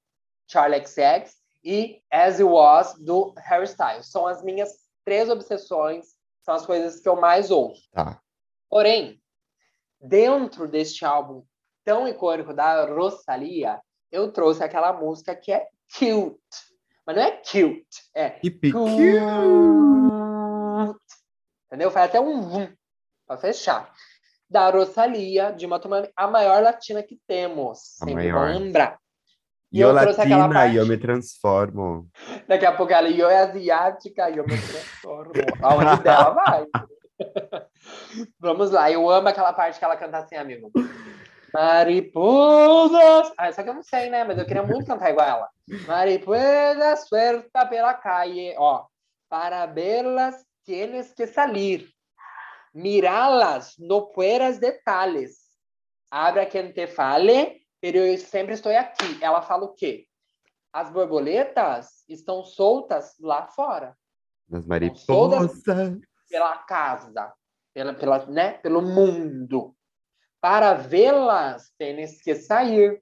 Charlie 0.47 0.83
XX 0.83 1.31
e 1.63 2.01
As 2.11 2.39
It 2.39 2.43
Was 2.43 2.95
do 2.99 3.35
Harry 3.37 3.65
Styles. 3.65 4.09
São 4.09 4.25
as 4.25 4.41
minhas 4.43 4.89
três 5.03 5.29
obsessões, 5.29 6.15
são 6.41 6.55
as 6.55 6.65
coisas 6.65 6.99
que 6.99 7.07
eu 7.07 7.15
mais 7.15 7.51
ouço. 7.51 7.89
Tá. 7.91 8.19
Porém, 8.69 9.21
dentro 9.99 10.67
deste 10.67 11.05
álbum 11.05 11.43
tão 11.83 12.07
icônico 12.07 12.53
da 12.53 12.85
Rosalia, 12.85 13.79
eu 14.11 14.31
trouxe 14.31 14.63
aquela 14.63 14.93
música 14.93 15.35
que 15.35 15.51
é 15.51 15.67
cute. 15.97 16.39
Mas 17.05 17.15
não 17.15 17.23
é 17.23 17.31
cute, 17.31 18.09
é 18.15 18.39
Hip 18.43 18.71
cute. 18.71 19.01
Entendeu? 21.67 21.89
Faz 21.91 22.09
até 22.09 22.19
um 22.19 22.41
vum 22.41 22.71
para 23.25 23.37
fechar. 23.37 23.93
Da 24.49 24.69
Rosalia, 24.69 25.51
de 25.51 25.65
Motomami, 25.65 26.11
a 26.15 26.27
maior 26.27 26.61
latina 26.61 27.01
que 27.01 27.17
temos. 27.25 28.01
A 28.01 28.05
Sempre 28.05 28.31
maior. 28.31 28.49
lembrar. 28.49 28.99
E 29.71 29.79
eu 29.79 29.93
latina 29.93 30.67
e 30.67 30.75
eu 30.75 30.85
me 30.85 30.97
transformo. 30.97 32.09
Daqui 32.45 32.65
a 32.65 32.73
pouco 32.73 32.91
ela 32.91 33.09
eu 33.09 33.29
é 33.29 33.37
asiática 33.37 34.29
e 34.29 34.37
eu 34.37 34.43
me 34.43 34.57
transformo. 34.57 35.31
Aonde 35.61 36.01
dela 36.03 36.31
vai. 36.31 36.65
Vamos 38.39 38.71
lá, 38.71 38.91
eu 38.91 39.09
amo 39.09 39.29
aquela 39.29 39.53
parte 39.53 39.79
que 39.79 39.85
ela 39.85 39.95
canta 39.95 40.17
assim, 40.17 40.35
amigo. 40.35 40.71
Mariposas. 41.53 43.31
Ah, 43.37 43.47
essa 43.47 43.61
aqui 43.61 43.69
eu 43.69 43.73
não 43.73 43.83
sei, 43.83 44.09
né? 44.09 44.23
Mas 44.23 44.37
eu 44.37 44.45
queria 44.45 44.63
muito 44.63 44.85
cantar 44.85 45.09
igual 45.09 45.27
ela. 45.27 45.49
Mariposa 45.87 46.95
suelta 47.07 47.65
pela 47.65 47.93
calle. 47.93 48.53
Ó, 48.57 48.85
para 49.29 49.65
verlas 49.65 50.35
tienes 50.65 51.13
que 51.13 51.27
salir. 51.27 51.87
Mirá-las, 52.73 53.75
no 53.77 54.11
pueras 54.11 54.59
detalhes. 54.59 55.37
Abra 56.09 56.45
quem 56.45 56.71
te 56.71 56.87
fale, 56.87 57.60
eu 57.81 58.17
sempre 58.17 58.53
estou 58.53 58.71
aqui. 58.75 59.17
Ela 59.21 59.41
fala 59.41 59.65
o 59.65 59.73
quê? 59.73 60.05
As 60.71 60.89
borboletas 60.91 62.03
estão 62.07 62.43
soltas 62.45 63.15
lá 63.19 63.47
fora, 63.47 63.97
Nas 64.47 64.65
todas- 65.05 65.39
mariposas. 65.65 65.99
pela 66.29 66.57
casa, 66.59 67.33
pela, 67.73 67.93
pela, 67.93 68.25
né, 68.27 68.53
pelo 68.53 68.81
mundo. 68.81 69.75
Para 70.39 70.73
vê-las, 70.73 71.71
tens 71.77 72.21
que 72.21 72.35
sair, 72.35 73.01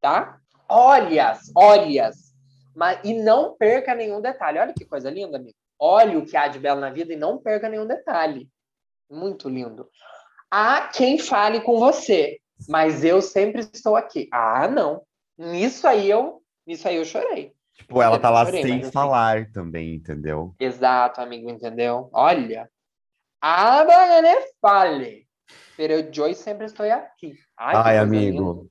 tá? 0.00 0.38
Olhas, 0.68 1.50
olhas. 1.56 2.32
Mas, 2.74 2.98
e 3.04 3.12
não 3.14 3.56
perca 3.56 3.94
nenhum 3.94 4.20
detalhe. 4.20 4.58
Olha 4.58 4.72
que 4.72 4.84
coisa 4.84 5.10
linda, 5.10 5.36
amigo. 5.36 5.56
Olhe 5.78 6.16
o 6.16 6.24
que 6.24 6.36
há 6.36 6.48
de 6.48 6.58
belo 6.58 6.80
na 6.80 6.90
vida 6.90 7.12
e 7.12 7.16
não 7.16 7.38
perca 7.38 7.68
nenhum 7.68 7.86
detalhe. 7.86 8.48
Muito 9.10 9.48
lindo. 9.48 9.88
Há 10.50 10.88
quem 10.88 11.18
fale 11.18 11.60
com 11.60 11.78
você, 11.78 12.38
mas 12.68 13.04
eu 13.04 13.20
sempre 13.20 13.60
estou 13.60 13.96
aqui. 13.96 14.28
Ah, 14.32 14.68
não. 14.68 15.02
Nisso 15.36 15.86
aí 15.86 16.10
eu, 16.10 16.42
nisso 16.66 16.86
aí 16.86 16.96
eu 16.96 17.04
chorei. 17.04 17.52
Tipo, 17.74 18.00
ela 18.00 18.18
tá 18.18 18.30
lá 18.30 18.44
Chorei, 18.44 18.62
sem 18.62 18.80
assim- 18.82 18.92
falar 18.92 19.50
também, 19.50 19.94
entendeu? 19.96 20.54
Exato, 20.60 21.20
amigo, 21.20 21.50
entendeu? 21.50 22.08
Olha. 22.12 22.70
Abra 23.40 24.22
ne 24.22 24.36
fale. 24.60 25.26
Pero 25.76 25.92
eu 25.92 26.34
sempre 26.34 26.66
estou 26.66 26.86
aqui. 26.86 27.34
Ai, 27.58 27.74
Ai, 27.76 27.98
amigo, 27.98 28.70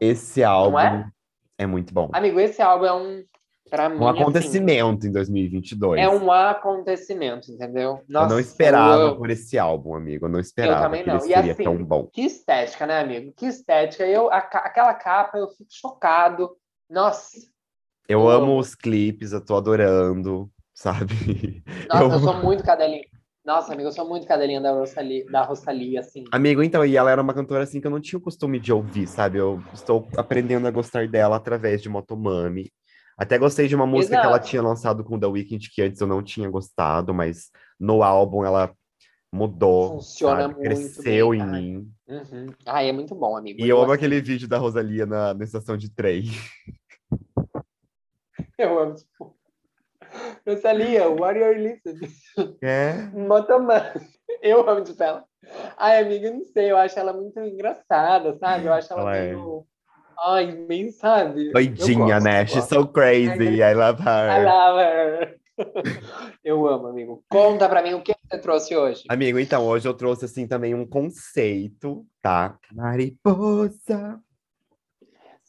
esse 0.00 0.42
álbum 0.42 0.78
é? 0.78 1.08
é? 1.56 1.66
muito 1.66 1.94
bom. 1.94 2.10
Amigo, 2.12 2.40
esse 2.40 2.60
álbum 2.60 2.84
é 2.84 2.92
um, 2.92 3.24
pra 3.72 3.88
mim, 3.88 3.96
Um 3.96 4.06
assim, 4.06 4.20
acontecimento 4.20 5.06
em 5.06 5.10
2022. 5.12 5.98
é 5.98 6.06
um 6.10 6.30
acontecimento, 6.30 7.50
entendeu? 7.50 8.00
eu 8.00 8.04
Nossa, 8.06 8.28
não 8.28 8.38
esperava 8.38 9.00
eu 9.00 9.16
por 9.16 9.30
esse 9.30 9.58
álbum, 9.58 9.94
amigo. 9.94 10.26
Eu 10.26 10.28
não 10.30 10.38
esperava 10.38 10.82
também 10.84 11.02
que 11.02 11.08
não. 11.08 11.16
ele 11.16 11.24
E 11.24 11.28
seria 11.34 11.52
assim, 11.52 11.64
tão 11.64 11.82
bom. 11.82 12.06
Que 12.12 12.20
estética, 12.20 12.86
né, 12.86 13.00
amigo? 13.00 13.32
Que 13.34 13.46
estética. 13.46 14.06
Eu, 14.06 14.30
a 14.30 14.36
aquela 14.36 14.92
capa, 14.92 15.38
eu 15.38 15.48
fico 15.48 15.70
chocado. 15.70 16.50
Nossa, 16.90 17.30
Eu, 18.06 18.20
Eu 18.20 18.28
amo 18.28 18.44
amo. 18.52 18.58
os 18.58 18.74
clipes, 18.74 19.32
eu 19.32 19.42
tô 19.42 19.56
adorando, 19.56 20.50
sabe? 20.74 21.14
Nossa, 21.88 22.04
Eu- 22.04 22.10
eu 22.10 22.18
sou 22.20 22.42
muito 22.42 22.62
cadelinha. 22.62 23.04
Nossa, 23.44 23.72
amigo, 23.72 23.88
eu 23.88 23.92
sou 23.92 24.06
muito 24.08 24.24
cadelinha 24.26 24.60
da 24.60 24.70
Rosalie, 24.72 25.24
da 25.24 25.42
Rosalie 25.42 25.96
assim. 25.98 26.22
Amigo, 26.30 26.62
então, 26.62 26.84
e 26.84 26.96
ela 26.96 27.10
era 27.10 27.20
uma 27.22 27.34
cantora 27.34 27.64
assim 27.64 27.80
que 27.80 27.86
eu 27.86 27.90
não 27.90 28.00
tinha 28.00 28.18
o 28.18 28.22
costume 28.22 28.60
de 28.60 28.72
ouvir, 28.72 29.08
sabe? 29.08 29.38
Eu 29.38 29.64
estou 29.72 30.06
aprendendo 30.16 30.68
a 30.68 30.70
gostar 30.70 31.08
dela 31.08 31.36
através 31.36 31.82
de 31.82 31.88
Motomami. 31.88 32.70
Até 33.22 33.38
gostei 33.38 33.68
de 33.68 33.76
uma 33.76 33.86
música 33.86 34.16
que 34.20 34.26
ela 34.26 34.34
Exato. 34.34 34.48
tinha 34.48 34.60
lançado 34.62 35.04
com 35.04 35.16
The 35.16 35.28
Weeknd, 35.28 35.70
que 35.70 35.80
antes 35.80 36.00
eu 36.00 36.08
não 36.08 36.24
tinha 36.24 36.50
gostado, 36.50 37.14
mas 37.14 37.52
no 37.78 38.02
álbum 38.02 38.44
ela 38.44 38.74
mudou, 39.32 39.90
Funciona 39.92 40.42
sabe? 40.42 40.54
muito 40.54 40.64
Cresceu 40.64 41.30
bem, 41.30 41.38
em 41.38 41.42
ai. 41.42 41.48
mim. 41.60 41.92
Uhum. 42.08 42.46
Ai, 42.66 42.88
é 42.88 42.92
muito 42.92 43.14
bom, 43.14 43.36
amigo. 43.36 43.60
E 43.60 43.68
eu 43.68 43.76
amo 43.76 43.92
assim, 43.92 43.94
aquele 43.94 44.20
vídeo 44.20 44.48
da 44.48 44.58
Rosalia 44.58 45.06
na, 45.06 45.34
na 45.34 45.44
estação 45.44 45.76
de 45.76 45.88
trem. 45.88 46.24
Eu 48.58 48.78
amo, 48.78 48.96
tipo. 48.96 49.36
Rosalie, 50.44 50.98
what 50.98 51.40
are 51.40 51.56
you 51.56 51.68
listening? 51.68 52.12
É? 52.60 52.94
Motoman. 53.12 53.92
Eu 54.42 54.68
amo 54.68 54.82
de 54.82 55.00
ela. 55.00 55.24
Ai, 55.76 56.02
amiga, 56.02 56.26
eu 56.26 56.34
não 56.34 56.44
sei, 56.44 56.72
eu 56.72 56.76
acho 56.76 56.98
ela 56.98 57.12
muito 57.12 57.38
engraçada, 57.40 58.36
sabe? 58.38 58.66
Eu 58.66 58.72
acho 58.72 58.92
ela, 58.92 59.02
Ela 59.02 59.16
é. 59.16 59.34
Ai, 60.18 60.52
meio, 60.52 60.92
sabe? 60.92 61.52
Doidinha, 61.52 62.20
né? 62.20 62.46
She's 62.46 62.68
so 62.68 62.86
crazy, 62.86 63.62
I 63.62 63.74
love 63.74 64.02
I 64.02 64.04
her. 64.04 64.44
love 64.44 64.80
her. 64.80 65.40
Eu 66.44 66.66
amo, 66.66 66.88
amigo. 66.88 67.24
Conta 67.28 67.68
pra 67.68 67.82
mim 67.82 67.94
o 67.94 68.02
que 68.02 68.14
você 68.28 68.38
trouxe 68.38 68.76
hoje. 68.76 69.04
Amigo, 69.08 69.38
então, 69.38 69.66
hoje 69.66 69.86
eu 69.86 69.94
trouxe, 69.94 70.24
assim, 70.24 70.46
também 70.46 70.74
um 70.74 70.86
conceito, 70.86 72.06
tá? 72.20 72.58
Mariposa. 72.72 74.20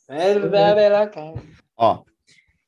Cai. 0.08 1.34
Ó, 1.78 2.04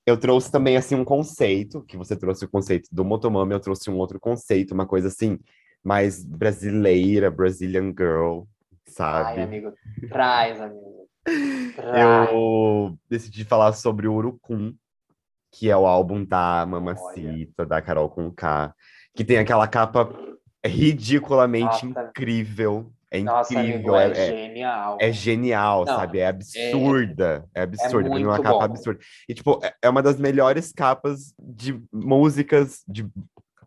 eu 0.05 0.17
trouxe 0.17 0.51
também, 0.51 0.77
assim, 0.77 0.95
um 0.95 1.03
conceito, 1.05 1.83
que 1.83 1.97
você 1.97 2.15
trouxe 2.15 2.45
o 2.45 2.49
conceito 2.49 2.89
do 2.91 3.03
Motomami, 3.03 3.53
eu 3.53 3.59
trouxe 3.59 3.89
um 3.89 3.97
outro 3.97 4.19
conceito, 4.19 4.73
uma 4.73 4.87
coisa, 4.87 5.09
assim, 5.09 5.37
mais 5.83 6.23
brasileira, 6.25 7.29
Brazilian 7.29 7.93
Girl, 7.95 8.43
sabe? 8.87 9.39
Ai, 9.39 9.43
amigo, 9.43 9.73
traz, 10.09 10.59
amigo. 10.61 11.04
Eu 11.93 12.97
decidi 13.09 13.43
falar 13.43 13.73
sobre 13.73 14.07
o 14.07 14.13
Urucum, 14.13 14.73
que 15.51 15.69
é 15.69 15.77
o 15.77 15.85
álbum 15.85 16.23
da 16.23 16.65
Mamacita, 16.65 17.65
da 17.65 17.81
Carol 17.81 18.09
Conká, 18.09 18.73
que 19.15 19.23
tem 19.23 19.37
aquela 19.37 19.67
capa 19.67 20.09
ridiculamente 20.65 21.85
Nossa. 21.85 22.09
incrível. 22.09 22.91
É 23.11 23.21
Nossa, 23.21 23.53
incrível, 23.53 23.95
amigo, 23.95 24.15
é, 24.15 24.19
é, 24.19 24.27
é- 24.29 24.35
genial. 24.47 24.97
é 24.99 25.11
genial, 25.11 25.85
Não, 25.85 25.95
sabe? 25.95 26.19
É 26.19 26.27
absurda, 26.27 27.47
é, 27.53 27.61
absurda, 27.61 28.09
tem 28.09 28.25
uma 28.25 28.31
muito 28.33 28.43
capa 28.43 28.57
bom. 28.59 28.63
absurda. 28.63 28.99
E, 29.29 29.33
tipo, 29.33 29.59
é- 29.63 29.73
é 29.83 29.89
uma 29.89 30.01
das 30.01 30.19
melhores 30.19 30.73
capas 30.73 31.33
de 31.39 31.79
músicas, 31.93 32.83
de 32.87 33.07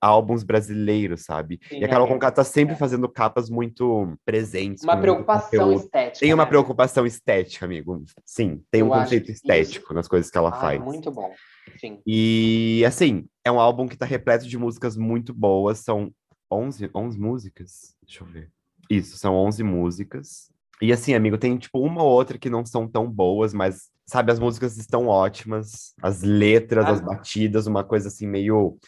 álbuns 0.00 0.42
brasileiros, 0.42 1.22
sabe? 1.24 1.58
Sim, 1.68 1.78
e 1.80 1.84
a 1.84 1.88
Carol 1.88 2.04
amigo. 2.04 2.14
Conká 2.20 2.30
tá 2.30 2.44
sempre 2.44 2.74
É. 2.74 2.76
fazendo 2.78 3.08
capas 3.08 3.48
muito 3.50 4.16
presentes. 4.24 4.84
Uma 4.84 4.96
preocupação 4.96 5.72
estética. 5.72 6.20
Tem 6.20 6.32
uma 6.34 6.44
né? 6.44 6.48
preocupação 6.48 7.06
estética, 7.06 7.64
amigo. 7.64 8.02
Sim, 8.24 8.62
tem 8.70 8.82
um 8.82 8.87
Eu 8.87 8.94
acho 8.94 9.02
conceito 9.04 9.30
estético 9.30 9.94
nas 9.94 10.08
coisas 10.08 10.30
que 10.30 10.38
ela 10.38 10.50
Ai, 10.54 10.61
faz. 10.61 10.80
muito 10.84 11.11
bom. 11.11 11.30
Sim. 11.78 12.00
E, 12.06 12.82
assim, 12.87 13.26
é 13.44 13.50
um 13.52 13.61
álbum 13.61 13.87
que 13.87 13.96
tá 13.96 14.06
repleto 14.06 14.46
de 14.48 14.56
músicas 14.58 14.96
muito 14.96 15.34
boas. 15.34 15.78
São 15.78 16.11
11, 16.50 16.90
11 16.94 17.18
músicas? 17.18 17.94
Deixa 18.06 18.24
eu 18.24 18.26
ver. 18.26 18.50
Isso, 18.90 19.16
são 19.18 19.34
11 19.34 19.62
músicas. 19.62 20.50
E, 20.80 20.92
assim, 20.92 21.12
amigo, 21.14 21.37
tem, 21.37 21.58
tipo, 21.58 21.78
uma 21.80 22.02
ou 22.02 22.11
outra 22.11 22.38
que 22.38 22.48
não 22.48 22.64
são 22.64 22.87
tão 22.88 23.11
boas, 23.11 23.52
mas, 23.52 23.90
sabe, 24.06 24.32
as 24.32 24.38
músicas 24.38 24.76
estão 24.78 25.08
ótimas. 25.08 25.92
As 26.00 26.22
letras, 26.22 26.87
Ah. 26.87 26.90
as 26.92 27.00
batidas, 27.00 27.66
uma 27.66 27.84
coisa, 27.84 28.08
assim, 28.08 28.26
meio... 28.26 28.78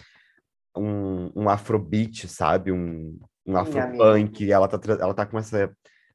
Um, 0.76 1.30
um 1.34 1.48
afrobeat, 1.48 2.28
sabe? 2.28 2.70
Um, 2.72 3.18
um 3.46 3.56
afropunk. 3.56 4.50
Ela 4.50 4.68
tá, 4.68 4.78
ela 4.92 5.14
tá 5.14 5.26
com 5.26 5.38
essa 5.38 5.70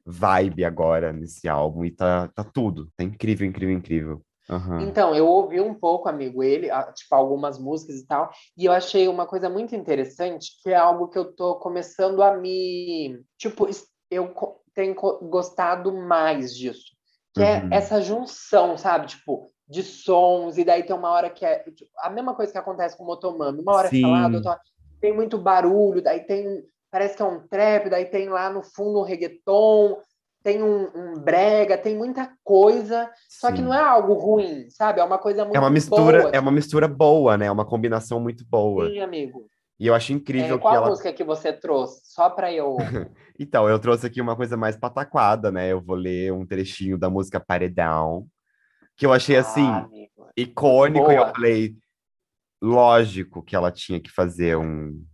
vibe 0.06 0.64
agora 0.64 1.12
nesse 1.12 1.48
álbum. 1.48 1.84
E 1.86 1.92
tá, 1.92 2.28
tá 2.30 2.44
tudo. 2.44 2.90
Tá 2.96 3.04
incrível, 3.04 3.48
incrível, 3.48 3.76
incrível. 3.76 4.22
Aham. 4.50 4.84
Então, 4.84 5.16
eu 5.16 5.26
ouvi 5.28 5.60
um 5.60 5.74
pouco, 5.74 6.08
amigo, 6.08 6.44
ele, 6.44 6.70
tipo, 6.94 7.16
algumas 7.16 7.58
músicas 7.58 7.96
e 7.96 8.06
tal, 8.06 8.30
e 8.56 8.66
eu 8.66 8.72
achei 8.72 9.08
uma 9.08 9.26
coisa 9.26 9.50
muito 9.50 9.76
interessante, 9.76 10.52
que 10.62 10.70
é 10.70 10.76
algo 10.76 11.08
que 11.08 11.18
eu 11.18 11.34
tô 11.34 11.56
começando 11.56 12.22
a 12.22 12.38
me. 12.38 13.20
Tipo, 13.40 13.68
eu 14.12 14.32
tenho 14.74 14.94
gostado 15.30 15.92
mais 15.92 16.56
disso. 16.56 16.94
Que 17.34 17.42
é 17.42 17.64
Uhum. 17.64 17.70
essa 17.72 18.02
junção, 18.02 18.78
sabe? 18.78 19.08
Tipo, 19.08 19.50
de 19.68 19.82
sons, 19.84 20.58
e 20.58 20.64
daí 20.64 20.84
tem 20.84 20.96
uma 20.96 21.10
hora 21.10 21.30
que 21.30 21.46
é. 21.46 21.60
tipo, 21.60 21.90
a 22.00 22.10
mesma 22.10 22.34
coisa 22.36 22.52
que 22.52 22.58
acontece 22.58 22.96
com 22.98 23.04
o 23.04 23.08
Motomami. 23.08 23.62
Uma 23.62 23.74
hora 23.74 23.90
lá, 23.94 24.28
Sim. 24.30 24.36
outra 24.36 24.52
hora 24.52 24.62
tem 25.02 25.14
muito 25.14 25.38
barulho, 25.38 26.02
daí 26.02 26.22
tem. 26.22 26.64
Parece 26.92 27.16
que 27.18 27.22
é 27.22 27.26
um 27.26 27.46
trap, 27.48 27.90
daí 27.90 28.06
tem 28.06 28.30
lá 28.30 28.50
no 28.50 28.64
fundo 28.64 29.00
um 29.00 29.04
reggaeton, 29.04 29.98
tem 30.42 30.64
um, 30.64 30.88
um 30.96 31.14
brega, 31.16 31.78
tem 31.78 31.98
muita 31.98 32.32
coisa. 32.44 33.10
Só 33.28 33.52
que 33.52 33.62
não 33.62 33.74
é 33.74 33.82
algo 33.82 34.14
ruim, 34.14 34.70
sabe? 34.70 35.02
É 35.02 35.04
uma 35.04 35.18
coisa 35.18 35.44
muito 35.44 35.58
É 35.58 35.60
uma 35.60 35.70
mistura, 35.70 36.22
boa. 36.22 36.32
é 36.34 36.40
uma 36.40 36.52
mistura 36.52 36.88
boa, 36.88 37.36
né? 37.38 37.48
É 37.48 37.52
uma 37.52 37.66
combinação 37.66 38.20
muito 38.20 38.46
boa. 38.46 38.88
Sim, 38.90 39.00
amigo. 39.00 39.48
E 39.78 39.88
eu 39.88 39.94
acho 39.94 40.14
É, 40.14 40.16
incrível 40.16 40.56
que 40.58 40.62
qual 40.62 40.76
ela. 40.76 40.90
música 40.90 41.12
que 41.12 41.24
você 41.24 41.52
trouxe? 41.52 42.00
Só 42.06 42.30
pra 42.30 42.54
eu. 42.54 42.78
Então, 43.38 43.68
eu 43.68 43.78
trouxe 43.78 44.08
aqui 44.08 44.22
uma 44.22 44.34
coisa 44.34 44.56
mais 44.56 44.78
pataquada, 44.78 45.52
né? 45.52 45.70
Eu 45.70 45.82
vou 45.82 45.98
ler 45.98 46.32
um 46.32 46.46
trechinho 46.46 46.98
da 46.98 47.10
música 47.10 47.38
Paredão, 47.38 48.26
que 48.96 49.06
eu 49.06 49.14
achei 49.14 49.36
assim 49.36 49.68
Ah, 49.68 49.84
amigo. 49.84 50.28
icônico 50.36 51.12
e 51.12 51.16
eu 51.16 51.22
boa. 51.22 51.34
falei, 51.34 51.76
lógico 52.62 53.44
que 53.44 53.56
ela 53.56 53.72
tinha 53.72 54.00
que 54.00 54.10
fazer 54.10 54.58
um. 54.58 55.06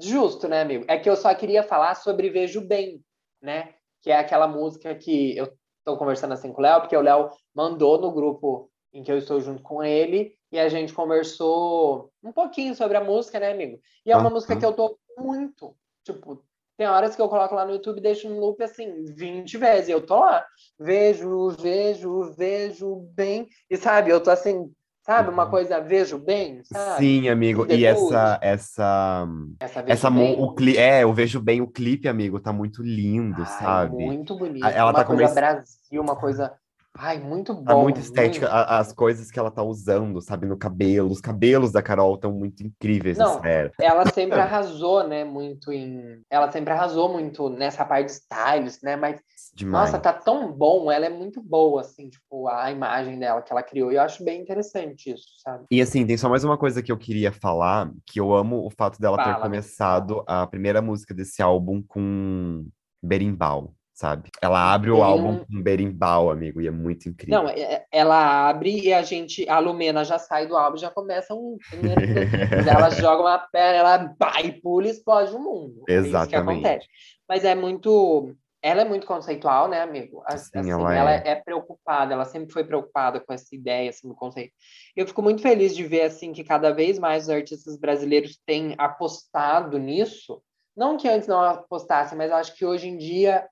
Justo, 0.00 0.46
né, 0.46 0.62
amigo? 0.62 0.84
É 0.88 0.98
que 0.98 1.10
eu 1.10 1.16
só 1.16 1.34
queria 1.34 1.62
falar 1.62 1.94
sobre 1.96 2.30
Vejo 2.30 2.60
Bem, 2.60 3.02
né? 3.42 3.74
Que 4.00 4.10
é 4.10 4.16
aquela 4.16 4.46
música 4.46 4.94
que 4.94 5.36
eu 5.36 5.52
tô 5.84 5.96
conversando 5.96 6.34
assim 6.34 6.52
com 6.52 6.60
o 6.60 6.62
Léo, 6.62 6.80
porque 6.80 6.96
o 6.96 7.00
Léo 7.00 7.30
mandou 7.54 8.00
no 8.00 8.12
grupo 8.12 8.70
em 8.92 9.02
que 9.02 9.10
eu 9.10 9.18
estou 9.18 9.40
junto 9.40 9.62
com 9.62 9.82
ele, 9.82 10.34
e 10.50 10.58
a 10.58 10.68
gente 10.68 10.94
conversou 10.94 12.10
um 12.22 12.32
pouquinho 12.32 12.74
sobre 12.74 12.96
a 12.96 13.04
música, 13.04 13.38
né, 13.38 13.52
amigo? 13.52 13.80
E 14.04 14.10
é 14.10 14.16
uma 14.16 14.24
Aham. 14.24 14.34
música 14.34 14.56
que 14.56 14.64
eu 14.64 14.72
tô 14.72 14.98
muito, 15.16 15.76
tipo, 16.02 16.42
tem 16.78 16.86
horas 16.86 17.16
que 17.16 17.20
eu 17.20 17.28
coloco 17.28 17.56
lá 17.56 17.64
no 17.66 17.72
YouTube 17.72 17.98
e 17.98 18.02
deixo 18.02 18.28
no 18.28 18.38
loop 18.38 18.62
assim, 18.62 19.04
20 19.04 19.58
vezes, 19.58 19.88
e 19.88 19.90
eu 19.90 20.00
tô 20.00 20.20
lá, 20.20 20.46
vejo, 20.78 21.48
vejo, 21.60 22.32
vejo 22.38 23.08
bem, 23.16 23.48
e 23.68 23.76
sabe, 23.76 24.12
eu 24.12 24.22
tô 24.22 24.30
assim, 24.30 24.70
sabe, 25.04 25.28
uma 25.28 25.44
Uhum. 25.44 25.50
coisa, 25.50 25.80
vejo 25.80 26.18
bem, 26.18 26.62
sabe? 26.62 27.04
Sim, 27.04 27.28
amigo. 27.28 27.66
E 27.68 27.84
essa, 27.84 28.38
essa, 28.40 29.26
Essa 29.58 29.84
essa, 29.88 30.08
bem. 30.10 30.40
o 30.40 30.54
cli... 30.54 30.76
é, 30.78 31.02
eu 31.02 31.12
vejo 31.12 31.40
bem 31.40 31.60
o 31.60 31.66
clipe, 31.66 32.06
amigo, 32.06 32.38
tá 32.38 32.52
muito 32.52 32.80
lindo, 32.80 33.42
Ai, 33.42 33.46
sabe? 33.46 33.96
Muito 33.96 34.36
bonito. 34.36 34.64
Ela 34.64 34.92
uma 34.92 34.98
tá 34.98 35.04
coisa 35.04 35.34
Brasil, 35.34 36.00
uma 36.00 36.14
coisa. 36.14 36.54
Ai, 37.00 37.20
muito 37.20 37.54
bom. 37.54 37.64
Tá 37.64 37.76
muito 37.76 38.00
estética, 38.00 38.46
muito. 38.46 38.58
a- 38.58 38.78
as 38.80 38.92
coisas 38.92 39.30
que 39.30 39.38
ela 39.38 39.52
tá 39.52 39.62
usando, 39.62 40.20
sabe, 40.20 40.46
no 40.46 40.56
cabelo. 40.58 41.08
Os 41.10 41.20
cabelos 41.20 41.70
da 41.70 41.80
Carol 41.80 42.16
estão 42.16 42.32
muito 42.32 42.64
incríveis 42.64 43.16
Não, 43.16 43.36
nessa 43.36 43.48
era. 43.48 43.72
Ela 43.80 44.04
sempre 44.06 44.38
arrasou, 44.40 45.06
né? 45.06 45.22
Muito 45.22 45.72
em. 45.72 46.20
Ela 46.28 46.50
sempre 46.50 46.72
arrasou 46.72 47.08
muito 47.08 47.48
nessa 47.48 47.84
parte 47.84 48.06
de 48.06 48.12
styles, 48.12 48.82
né? 48.82 48.96
Mas, 48.96 49.20
Demais. 49.54 49.92
nossa, 49.92 49.98
tá 50.02 50.12
tão 50.12 50.52
bom. 50.52 50.90
Ela 50.90 51.06
é 51.06 51.08
muito 51.08 51.40
boa, 51.40 51.82
assim, 51.82 52.08
tipo, 52.08 52.48
a 52.48 52.70
imagem 52.72 53.16
dela 53.16 53.42
que 53.42 53.52
ela 53.52 53.62
criou. 53.62 53.92
E 53.92 53.94
eu 53.94 54.02
acho 54.02 54.24
bem 54.24 54.40
interessante 54.42 55.12
isso, 55.12 55.28
sabe? 55.40 55.66
E 55.70 55.80
assim, 55.80 56.04
tem 56.04 56.16
só 56.16 56.28
mais 56.28 56.42
uma 56.42 56.58
coisa 56.58 56.82
que 56.82 56.90
eu 56.90 56.98
queria 56.98 57.30
falar, 57.30 57.92
que 58.04 58.18
eu 58.18 58.34
amo 58.34 58.66
o 58.66 58.70
fato 58.70 59.00
dela 59.00 59.16
ter 59.16 59.22
Fala, 59.22 59.34
amigo, 59.36 59.46
começado 59.46 60.24
a 60.26 60.44
primeira 60.48 60.82
música 60.82 61.14
desse 61.14 61.40
álbum 61.40 61.80
com 61.80 62.66
berimbau, 63.00 63.72
sabe? 63.98 64.30
Ela 64.40 64.72
abre 64.72 64.92
o 64.92 65.02
álbum 65.02 65.30
um- 65.30 65.44
com 65.44 65.60
berimbau, 65.60 66.30
amigo, 66.30 66.60
e 66.60 66.68
é 66.68 66.70
muito 66.70 67.08
incrível. 67.08 67.42
Não, 67.42 67.48
é- 67.48 67.84
ela 67.90 68.48
abre 68.48 68.70
e 68.86 68.94
a 68.94 69.02
gente, 69.02 69.48
a 69.48 69.58
Lumena 69.58 70.04
já 70.04 70.20
sai 70.20 70.46
do 70.46 70.56
álbum, 70.56 70.76
já 70.76 70.88
começa 70.88 71.34
um. 71.34 71.58
ela 72.86 72.90
joga 72.90 73.22
uma 73.22 73.38
perna, 73.38 73.78
ela 73.78 74.14
pá, 74.16 74.40
e 74.40 74.52
pula 74.52 74.86
e 74.86 74.90
explode 74.90 75.34
o 75.34 75.40
mundo. 75.40 75.82
É 75.88 75.94
isso 75.94 76.02
que 76.02 76.08
Exatamente. 76.10 76.60
acontece. 76.64 76.86
Mas 77.28 77.44
é 77.44 77.56
muito. 77.56 78.36
Ela 78.62 78.82
é 78.82 78.84
muito 78.84 79.06
conceitual, 79.06 79.68
né, 79.68 79.80
amigo? 79.80 80.22
A- 80.26 80.36
Sim, 80.36 80.58
assim, 80.58 80.70
ela 80.70 80.96
ela 80.96 81.12
é. 81.14 81.22
é 81.30 81.34
preocupada, 81.34 82.12
ela 82.12 82.24
sempre 82.24 82.52
foi 82.52 82.62
preocupada 82.64 83.18
com 83.18 83.32
essa 83.32 83.52
ideia, 83.54 83.90
assim, 83.90 84.06
do 84.08 84.14
conceito. 84.14 84.52
Eu 84.96 85.06
fico 85.08 85.22
muito 85.22 85.42
feliz 85.42 85.74
de 85.74 85.84
ver, 85.84 86.02
assim, 86.02 86.32
que 86.32 86.44
cada 86.44 86.70
vez 86.72 86.98
mais 87.00 87.24
os 87.24 87.30
artistas 87.30 87.76
brasileiros 87.76 88.38
têm 88.46 88.74
apostado 88.78 89.76
nisso. 89.76 90.40
Não 90.76 90.96
que 90.96 91.08
antes 91.08 91.26
não 91.26 91.40
apostassem, 91.40 92.16
mas 92.16 92.30
acho 92.30 92.54
que 92.54 92.64
hoje 92.64 92.88
em 92.88 92.96
dia 92.96 93.44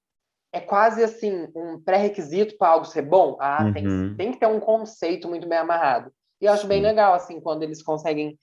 é 0.53 0.61
quase 0.61 1.03
assim 1.03 1.49
um 1.55 1.81
pré-requisito 1.81 2.57
para 2.57 2.69
algo 2.71 2.85
ser 2.87 3.03
bom. 3.03 3.37
Ah, 3.41 3.71
tem, 3.73 3.87
Uhum. 3.87 4.15
tem 4.17 4.33
que 4.33 4.39
ter 4.41 4.47
um 4.47 4.61
conceito 4.61 5.29
muito 5.29 5.49
bem 5.49 5.59
amarrado. 5.59 6.11
E 6.41 6.47
eu 6.47 6.53
acho 6.53 6.67
bem 6.67 6.83
legal 6.83 7.15
assim 7.15 7.41
quando 7.41 7.63
eles 7.63 7.83
conseguem 7.83 8.39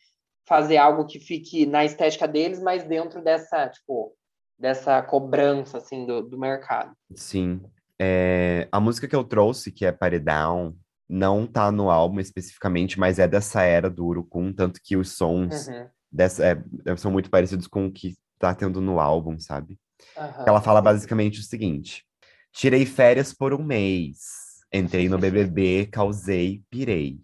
fazer 0.48 0.78
algo 0.78 1.06
que 1.06 1.20
fique 1.20 1.66
na 1.66 1.86
estética 1.86 2.28
deles, 2.28 2.60
mas 2.62 2.84
dentro 2.84 3.24
dessa, 3.24 3.68
tipo, 3.70 4.14
dessa 4.60 5.02
cobrança 5.02 5.78
assim 5.78 6.06
do, 6.06 6.22
do 6.22 6.38
mercado. 6.38 6.92
Sim. 7.16 7.62
É, 8.00 8.68
a 8.72 8.80
música 8.80 9.08
que 9.08 9.16
eu 9.16 9.24
trouxe, 9.24 9.72
que 9.72 9.86
é 9.86 9.92
Paredão, 9.92 10.76
não 11.08 11.46
tá 11.48 11.72
no 11.72 11.90
álbum 11.90 12.20
especificamente, 12.20 13.00
mas 13.00 13.20
é 13.20 13.28
dessa 13.28 13.62
era 13.64 13.90
do 13.90 14.06
Urucum, 14.06 14.52
tanto 14.52 14.80
que 14.84 14.98
os 14.98 15.16
sons 15.16 15.68
Uhum. 15.68 15.88
dessa, 16.12 16.46
é, 16.46 16.96
são 16.98 17.12
muito 17.12 17.30
parecidos 17.30 17.68
com 17.68 17.86
o 17.88 17.92
que 17.92 18.16
tá 18.40 18.54
tendo 18.54 18.82
no 18.82 19.00
álbum, 19.00 19.40
sabe? 19.40 19.78
Aham. 20.18 20.44
Ela 20.48 20.62
fala 20.62 20.82
basicamente 20.82 21.40
o 21.40 21.44
seguinte: 21.44 22.06
tirei 22.52 22.86
férias 22.86 23.34
por 23.34 23.54
um 23.54 23.64
mês, 23.64 24.62
entrei 24.74 25.10
no 25.10 25.18
BBB, 25.18 25.88
causei, 25.92 26.64
pirei. 26.70 27.20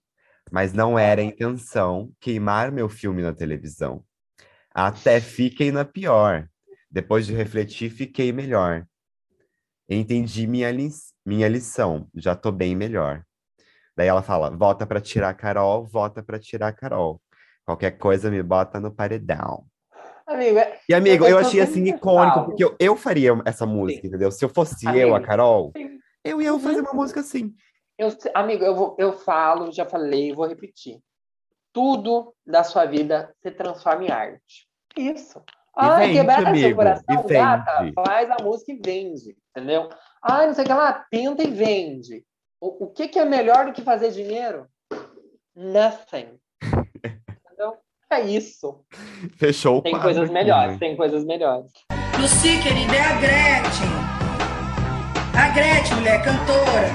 Mas 0.52 0.74
não 0.74 0.98
era 0.98 1.22
a 1.22 1.24
intenção 1.26 2.12
queimar 2.20 2.72
meu 2.72 2.90
filme 2.90 3.22
na 3.22 3.34
televisão. 3.34 4.04
Até 4.74 5.22
fiquei 5.22 5.72
na 5.72 5.86
pior. 5.86 6.50
Depois 6.92 7.26
de 7.28 7.34
refletir, 7.34 7.90
fiquei 7.92 8.32
melhor. 8.32 8.86
Entendi 9.90 10.48
minha, 10.48 10.72
li 10.72 10.90
minha 11.26 11.48
lição, 11.48 12.08
já 12.16 12.36
tô 12.36 12.52
bem 12.52 12.76
melhor. 12.76 13.24
Daí 13.96 14.08
ela 14.08 14.22
fala: 14.24 14.50
vota 14.56 14.86
pra 14.88 15.02
tirar 15.02 15.30
a 15.30 15.34
Carol, 15.34 15.88
vota 15.88 16.24
pra 16.24 16.40
tirar 16.40 16.70
a 16.70 16.74
Carol. 16.74 17.22
Qualquer 17.66 17.92
coisa 17.98 18.32
me 18.32 18.42
bota 18.44 18.80
no 18.80 18.92
paredão. 18.94 19.66
Amigo, 20.30 20.60
é- 20.60 20.80
E, 20.88 20.94
amigo, 20.94 21.26
eu 21.26 21.32
eu 21.32 21.38
achei 21.40 21.60
assim 21.60 21.84
icônico, 21.86 22.46
porque 22.46 22.64
eu, 22.64 22.76
eu 22.80 22.96
faria 22.96 23.32
essa 23.46 23.66
música, 23.66 24.02
Sim. 24.02 24.08
entendeu? 24.08 24.32
Se 24.32 24.46
eu 24.46 24.50
fosse 24.50 24.86
eu, 24.86 25.14
a 25.14 25.18
Amigo. 25.18 25.26
Carol, 25.28 25.72
Sim. 25.76 26.00
eu 26.24 26.40
ia 26.42 26.58
fazer 26.60 26.78
Uhum. 26.82 26.84
uma 26.84 26.94
música 26.94 27.20
assim. 27.22 27.54
eu, 27.98 28.10
amigo, 28.36 28.64
eu, 28.64 28.76
vou, 28.76 28.96
eu 29.00 29.12
falo, 29.14 29.72
já 29.72 29.86
falei, 29.86 30.32
vou 30.34 30.46
repetir. 30.48 31.00
Tudo 31.74 32.34
da 32.46 32.64
sua 32.64 32.86
vida 32.86 33.34
se 33.42 33.52
transforma 33.52 34.04
em 34.06 34.12
arte. 34.12 34.68
Isso. 34.96 35.42
Ai, 35.76 36.08
vende, 36.08 36.20
quebrar 36.20 36.38
seu 36.40 36.48
amigo, 36.48 36.76
coração, 36.76 37.26
gata, 37.28 37.92
faz 38.06 38.30
a 38.32 38.38
música 38.44 38.72
e 38.72 38.80
vende, 38.84 39.36
entendeu? 39.56 39.90
Ai, 40.22 40.48
não 40.48 40.54
sei 40.54 40.64
o 40.64 40.68
que 40.68 40.74
lá, 40.74 41.06
tenta 41.10 41.44
e 41.44 41.50
vende. 41.52 42.24
O, 42.62 42.86
o 42.86 42.88
que, 42.92 43.08
que 43.08 43.18
é 43.20 43.26
melhor 43.26 43.66
do 43.66 43.74
que 43.74 43.82
fazer 43.82 44.12
dinheiro? 44.12 44.68
Nothing. 45.56 46.40
É 48.12 48.22
isso. 48.22 48.84
Fechou 49.38 49.78
o 49.78 49.82
Tem 49.84 49.92
quadro 49.92 50.08
coisas 50.08 50.30
melhores, 50.32 50.74
né? 50.74 50.80
tem 50.80 50.98
coisas 50.98 51.24
melhores. 51.24 51.72
Lucy, 52.20 52.60
querida, 52.62 52.96
é 52.96 53.02
a 53.02 53.14
Gretchen. 53.20 53.90
A 55.38 55.50
Gretchen, 55.54 55.96
mulher, 55.98 56.24
cantora. 56.24 56.90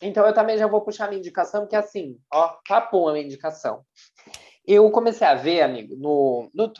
Então 0.00 0.24
eu 0.24 0.32
também 0.32 0.56
já 0.56 0.68
vou 0.68 0.80
puxar 0.80 1.06
a 1.06 1.08
minha 1.08 1.18
indicação, 1.18 1.62
porque 1.62 1.74
assim, 1.74 2.16
ó, 2.32 2.54
papo 2.68 3.08
a 3.08 3.12
minha 3.12 3.24
indicação. 3.24 3.82
Eu 4.64 4.88
comecei 4.92 5.26
a 5.26 5.34
ver, 5.34 5.62
amigo, 5.62 5.96
no, 5.96 6.48
no, 6.54 6.72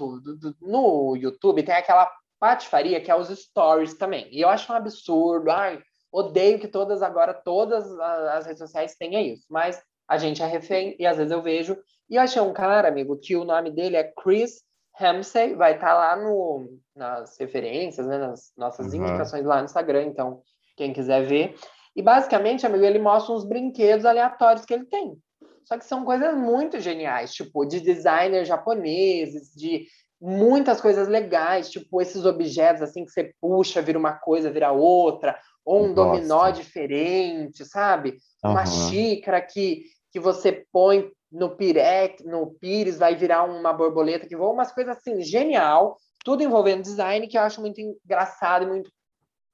no 0.63 1.17
YouTube 1.17 1.63
tem 1.65 1.75
aquela 1.75 2.09
patifaria 2.39 3.01
que 3.01 3.11
é 3.11 3.17
os 3.17 3.29
stories 3.29 3.95
também. 3.95 4.29
E 4.31 4.41
eu 4.41 4.49
acho 4.49 4.73
um 4.73 4.77
absurdo. 4.77 5.51
Ai, 5.51 5.81
odeio 6.13 6.61
que 6.61 6.69
todas 6.69 7.03
agora, 7.03 7.35
todas 7.35 7.91
as 7.99 8.47
redes 8.47 8.61
sociais 8.61 8.95
tenham 8.97 9.21
isso. 9.21 9.45
Mas 9.51 9.83
a 10.09 10.17
gente 10.17 10.41
é 10.43 10.47
refém 10.47 10.95
e 10.97 11.05
às 11.05 11.17
vezes 11.17 11.33
eu 11.33 11.43
vejo. 11.43 11.77
E 12.11 12.17
eu 12.17 12.23
achei 12.23 12.43
um 12.43 12.53
cara, 12.53 12.89
amigo, 12.89 13.17
que 13.17 13.37
o 13.37 13.45
nome 13.45 13.71
dele 13.71 13.97
é 13.97 14.03
Chris 14.05 14.63
Ramsey, 14.99 15.55
vai 15.55 15.75
estar 15.75 15.95
lá 15.95 16.17
no, 16.17 16.79
nas 16.95 17.39
referências, 17.39 18.07
né, 18.07 18.19
nas 18.19 18.53
nossas 18.57 18.93
Uhum. 18.93 19.07
indicações 19.07 19.45
lá 19.45 19.59
no 19.59 19.65
Instagram. 19.65 20.03
Então, 20.03 20.43
quem 20.77 20.93
quiser 20.93 21.25
ver. 21.25 21.55
E 21.95 22.03
basicamente, 22.03 22.67
amigo, 22.67 22.85
ele 22.85 22.99
mostra 22.99 23.33
uns 23.35 23.45
brinquedos 23.45 24.05
aleatórios 24.05 24.65
que 24.65 24.75
ele 24.75 24.87
tem. 24.87 25.17
Só 25.65 25.79
que 25.79 25.85
são 25.85 26.05
coisas 26.05 26.37
muito 26.37 26.81
geniais, 26.81 27.33
tipo, 27.33 27.65
de 27.65 27.81
designers 27.81 28.49
japoneses, 28.49 29.55
de 29.55 29.87
muitas 30.21 30.81
coisas 30.81 31.09
legais, 31.09 31.71
tipo 31.71 32.03
esses 32.03 32.27
objetos 32.27 32.83
assim 32.83 33.05
que 33.05 33.11
você 33.11 33.33
puxa, 33.41 33.81
vira 33.81 33.99
uma 33.99 34.13
coisa, 34.13 34.51
vira 34.51 34.71
outra, 34.71 35.39
ou 35.65 35.85
um 35.85 35.95
Gosto. 35.95 36.13
dominó 36.13 36.51
diferente, 36.51 37.65
sabe? 37.65 38.19
Uma 38.43 38.63
Aham. 38.63 38.67
xícara 38.67 39.41
que, 39.41 39.85
que 40.13 40.21
você 40.21 40.67
põe 40.73 41.11
no 41.31 41.57
pirex, 41.57 42.25
no 42.25 42.53
pires, 42.55 42.99
vai 42.99 43.15
virar 43.15 43.45
uma 43.45 43.73
borboleta 43.73 44.27
que 44.27 44.37
voa, 44.37 44.53
umas 44.53 44.73
coisas 44.73 44.97
assim, 44.97 45.23
genial, 45.23 45.97
tudo 46.25 46.43
envolvendo 46.43 46.83
design 46.83 47.27
que 47.29 47.39
eu 47.39 47.43
acho 47.43 47.61
muito 47.61 47.81
engraçado 47.81 48.65
e 48.65 48.69
muito 48.69 48.91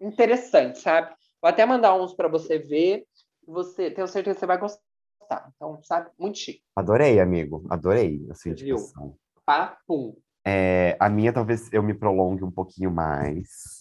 interessante, 0.01 0.79
sabe? 0.79 1.15
Vou 1.41 1.49
até 1.49 1.65
mandar 1.67 1.95
uns 1.95 2.15
para 2.15 2.29
você 2.29 2.59
ver, 2.59 3.05
você, 3.47 3.91
tenho 3.91 4.09
certeza 4.09 4.35
que 4.35 4.41
você 4.41 4.47
vai 4.47 4.59
gostar. 4.59 4.83
Então, 5.55 5.81
sabe, 5.83 6.11
muito 6.19 6.39
chique. 6.39 6.63
Adorei, 6.75 7.21
amigo. 7.21 7.65
Adorei 7.69 8.27
a 8.31 8.35
sua 8.35 8.55
Viu? 8.55 8.77
indicação. 8.77 9.17
Papum. 9.45 10.17
É, 10.49 10.97
a 11.01 11.09
minha 11.09 11.33
talvez 11.33 11.69
eu 11.73 11.83
me 11.83 11.93
prolongue 11.93 12.45
um 12.45 12.51
pouquinho 12.53 12.91
mais. 12.91 13.81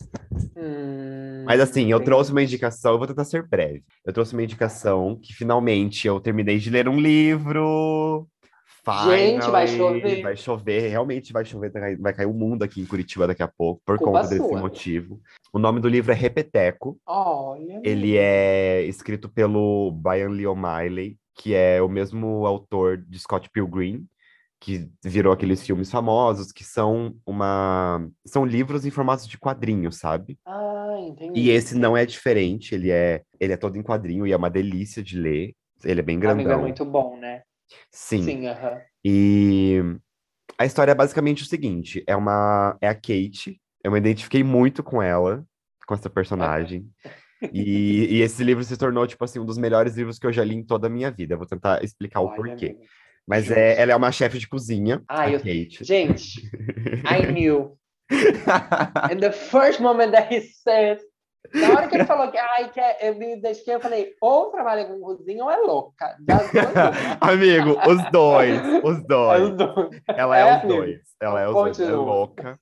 Hum, 0.57 1.43
Mas 1.45 1.59
assim, 1.61 1.91
eu 1.91 1.99
trouxe 1.99 2.31
uma 2.31 2.41
indicação, 2.41 2.93
eu 2.93 2.97
vou 2.97 3.07
tentar 3.07 3.23
ser 3.23 3.47
breve. 3.47 3.83
Eu 4.03 4.11
trouxe 4.11 4.33
uma 4.33 4.43
indicação 4.43 5.19
que 5.21 5.31
finalmente 5.33 6.07
eu 6.07 6.19
terminei 6.19 6.57
de 6.57 6.69
ler 6.71 6.89
um 6.89 6.99
livro. 6.99 8.27
Gente, 9.05 9.49
vai 9.49 9.67
Finally, 9.67 9.77
chover. 9.77 10.21
Vai 10.21 10.35
chover, 10.37 10.89
realmente 10.89 11.33
vai 11.33 11.43
chover, 11.45 11.71
vai 11.71 11.81
cair- 11.81 11.99
vai 11.99 12.13
cair 12.13 12.25
o 12.27 12.33
mundo 12.33 12.61
aqui 12.63 12.81
em 12.81 12.85
Curitiba 12.85 13.25
daqui 13.25 13.41
a 13.41 13.47
pouco, 13.47 13.81
por 13.85 13.97
Culpa 13.97 14.11
conta 14.21 14.27
desse 14.29 14.47
sua. 14.47 14.59
motivo. 14.59 15.19
O 15.51 15.57
nome 15.57 15.79
do 15.79 15.87
livro 15.89 16.11
é 16.11 16.15
Repeteco. 16.15 16.97
Olha. 17.05 17.81
Ele 17.83 18.15
é 18.17 18.83
escrito 18.83 19.27
pelo 19.27 19.91
Brian 19.91 20.29
Lee 20.29 20.45
O'Malley, 20.45 21.17
que 21.35 21.55
é 21.55 21.81
o 21.81 21.89
mesmo 21.89 22.45
autor 22.45 22.97
de 22.97 23.17
Scott 23.19 23.49
Pilgrim, 23.49 24.05
que 24.59 24.89
virou 25.03 25.33
aqueles 25.33 25.61
filmes 25.65 25.91
famosos, 25.91 26.51
que 26.51 26.63
são 26.63 27.15
uma 27.25 28.07
são 28.25 28.45
livros 28.45 28.85
em 28.85 28.91
formato 28.91 29.27
de 29.27 29.37
quadrinho, 29.37 29.91
sabe? 29.91 30.37
Ah, 30.45 30.95
entendi. 30.99 31.39
E 31.39 31.49
esse 31.49 31.75
não 31.77 31.95
é 31.95 32.05
diferente, 32.05 32.73
ele 32.73 32.89
é 32.91 33.21
ele 33.39 33.53
é 33.53 33.57
todo 33.57 33.77
em 33.77 33.83
quadrinho 33.83 34.25
e 34.25 34.31
é 34.31 34.37
uma 34.37 34.49
delícia 34.49 35.03
de 35.03 35.19
ler. 35.19 35.53
Ele 35.83 35.99
é 35.99 36.03
bem 36.03 36.17
Amigo, 36.17 36.49
grandão. 36.49 36.59
é 36.59 36.61
muito 36.61 36.85
bom, 36.85 37.17
né? 37.17 37.43
Sim. 37.91 38.23
Sim, 38.23 38.47
aham. 38.47 38.81
E 39.03 39.81
a 40.57 40.65
história 40.65 40.91
é 40.91 40.95
basicamente 40.95 41.43
o 41.43 41.45
seguinte: 41.45 42.03
é 42.07 42.15
uma 42.15 42.77
é 42.81 42.87
a 42.87 42.95
Kate. 42.95 43.61
Eu 43.83 43.91
me 43.91 43.99
identifiquei 43.99 44.43
muito 44.43 44.81
com 44.81 45.01
ela, 45.01 45.45
com 45.85 45.93
essa 45.93 46.09
personagem. 46.09 46.89
E, 47.53 48.07
e 48.15 48.21
esse 48.21 48.43
livro 48.43 48.63
se 48.63 48.75
tornou, 48.75 49.05
tipo 49.05 49.23
assim, 49.23 49.39
um 49.39 49.45
dos 49.45 49.57
melhores 49.57 49.95
livros 49.95 50.17
que 50.17 50.25
eu 50.25 50.33
já 50.33 50.43
li 50.43 50.55
em 50.55 50.63
toda 50.63 50.87
a 50.87 50.89
minha 50.89 51.11
vida. 51.11 51.35
Eu 51.35 51.37
vou 51.37 51.45
tentar 51.45 51.83
explicar 51.83 52.21
o 52.21 52.25
Olha, 52.25 52.35
porquê. 52.35 52.67
amigo. 52.69 52.85
Mas 53.27 53.45
justo. 53.45 53.57
é, 53.59 53.81
ela 53.81 53.91
é 53.91 53.95
uma 53.95 54.11
chefe 54.11 54.37
de 54.37 54.47
cozinha, 54.47 55.01
Ah, 55.07 55.29
eu- 55.29 55.39
Kate. 55.39 55.83
Gente, 55.83 56.41
I 57.05 57.25
knew. 57.31 57.77
In 59.11 59.17
the 59.19 59.31
first 59.31 59.79
moment 59.79 60.11
that 60.11 60.33
he 60.33 60.41
said. 60.41 60.99
Na 61.53 61.69
hora 61.69 61.87
que 61.87 61.95
ele 61.95 62.05
falou 62.05 62.31
que, 62.31 62.37
ai, 62.37 62.71
que 62.71 62.79
é, 62.79 63.07
eu 63.09 63.15
me 63.15 63.37
identifiquei, 63.37 63.75
eu 63.75 63.79
falei, 63.79 64.13
ou 64.19 64.49
trabalha 64.49 64.85
com 64.85 64.99
cozinha 64.99 65.43
ou 65.43 65.49
é 65.51 65.57
louca. 65.57 66.15
Amigo, 67.21 67.77
os 67.87 68.11
dois, 68.11 68.59
os 68.83 69.03
dois. 69.07 69.41
os 69.51 69.57
dois. 69.57 70.01
Ela 70.07 70.37
é, 70.37 70.41
É, 70.41 70.45
os 70.45 70.51
amigo. 70.63 70.67
dois. 70.79 70.99
Ela 71.21 71.41
é 71.41 71.47
os 71.47 71.53
dois. 71.53 71.79
Ela 71.79 71.87
é 71.87 71.91
Continua. 71.91 72.05
louca. 72.13 72.59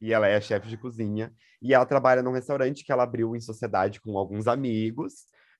E 0.00 0.12
ela 0.12 0.28
é 0.28 0.40
chefe 0.40 0.68
de 0.68 0.76
cozinha. 0.76 1.32
E 1.62 1.72
ela 1.72 1.86
trabalha 1.86 2.22
num 2.22 2.32
restaurante 2.32 2.84
que 2.84 2.92
ela 2.92 3.04
abriu 3.04 3.34
em 3.36 3.40
sociedade 3.40 4.00
com 4.00 4.18
alguns 4.18 4.46
amigos. 4.48 5.14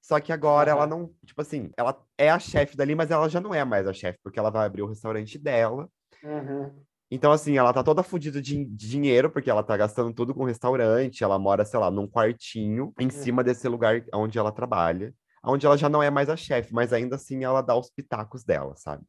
Só 0.04 0.20
que 0.20 0.34
agora 0.34 0.70
ela 0.70 0.82
Aham. 0.82 0.90
não, 0.90 1.14
tipo 1.24 1.40
assim, 1.40 1.70
ela 1.78 1.98
é 2.18 2.28
a 2.28 2.38
chefe 2.38 2.76
dali, 2.76 2.94
mas 2.94 3.10
ela 3.10 3.26
já 3.26 3.40
não 3.40 3.54
é 3.54 3.64
mais 3.64 3.86
a 3.86 3.92
chefe, 3.94 4.18
porque 4.22 4.38
ela 4.38 4.50
vai 4.50 4.66
abrir 4.66 4.82
o 4.82 4.86
restaurante 4.86 5.38
dela. 5.38 5.88
Uhum. 6.22 6.84
Então, 7.10 7.32
assim, 7.32 7.56
ela 7.56 7.72
tá 7.72 7.82
toda 7.82 8.02
fodida 8.02 8.42
de, 8.42 8.66
de 8.66 8.90
dinheiro, 8.90 9.30
porque 9.30 9.48
ela 9.48 9.62
tá 9.62 9.74
gastando 9.78 10.12
tudo 10.12 10.34
com 10.34 10.44
restaurante, 10.44 11.24
ela 11.24 11.38
mora, 11.38 11.64
sei 11.64 11.80
lá, 11.80 11.90
num 11.90 12.06
quartinho 12.06 12.92
em 13.00 13.08
cima 13.08 13.42
desse 13.42 13.66
lugar 13.66 14.04
onde 14.12 14.38
ela 14.38 14.52
trabalha, 14.52 15.14
onde 15.42 15.64
ela 15.64 15.78
já 15.78 15.88
não 15.88 16.02
é 16.02 16.10
mais 16.10 16.28
a 16.28 16.36
chefe, 16.36 16.74
mas 16.74 16.92
ainda 16.92 17.16
assim 17.16 17.42
ela 17.42 17.62
dá 17.62 17.74
os 17.74 17.88
pitacos 17.88 18.44
dela, 18.44 18.76
sabe? 18.76 19.06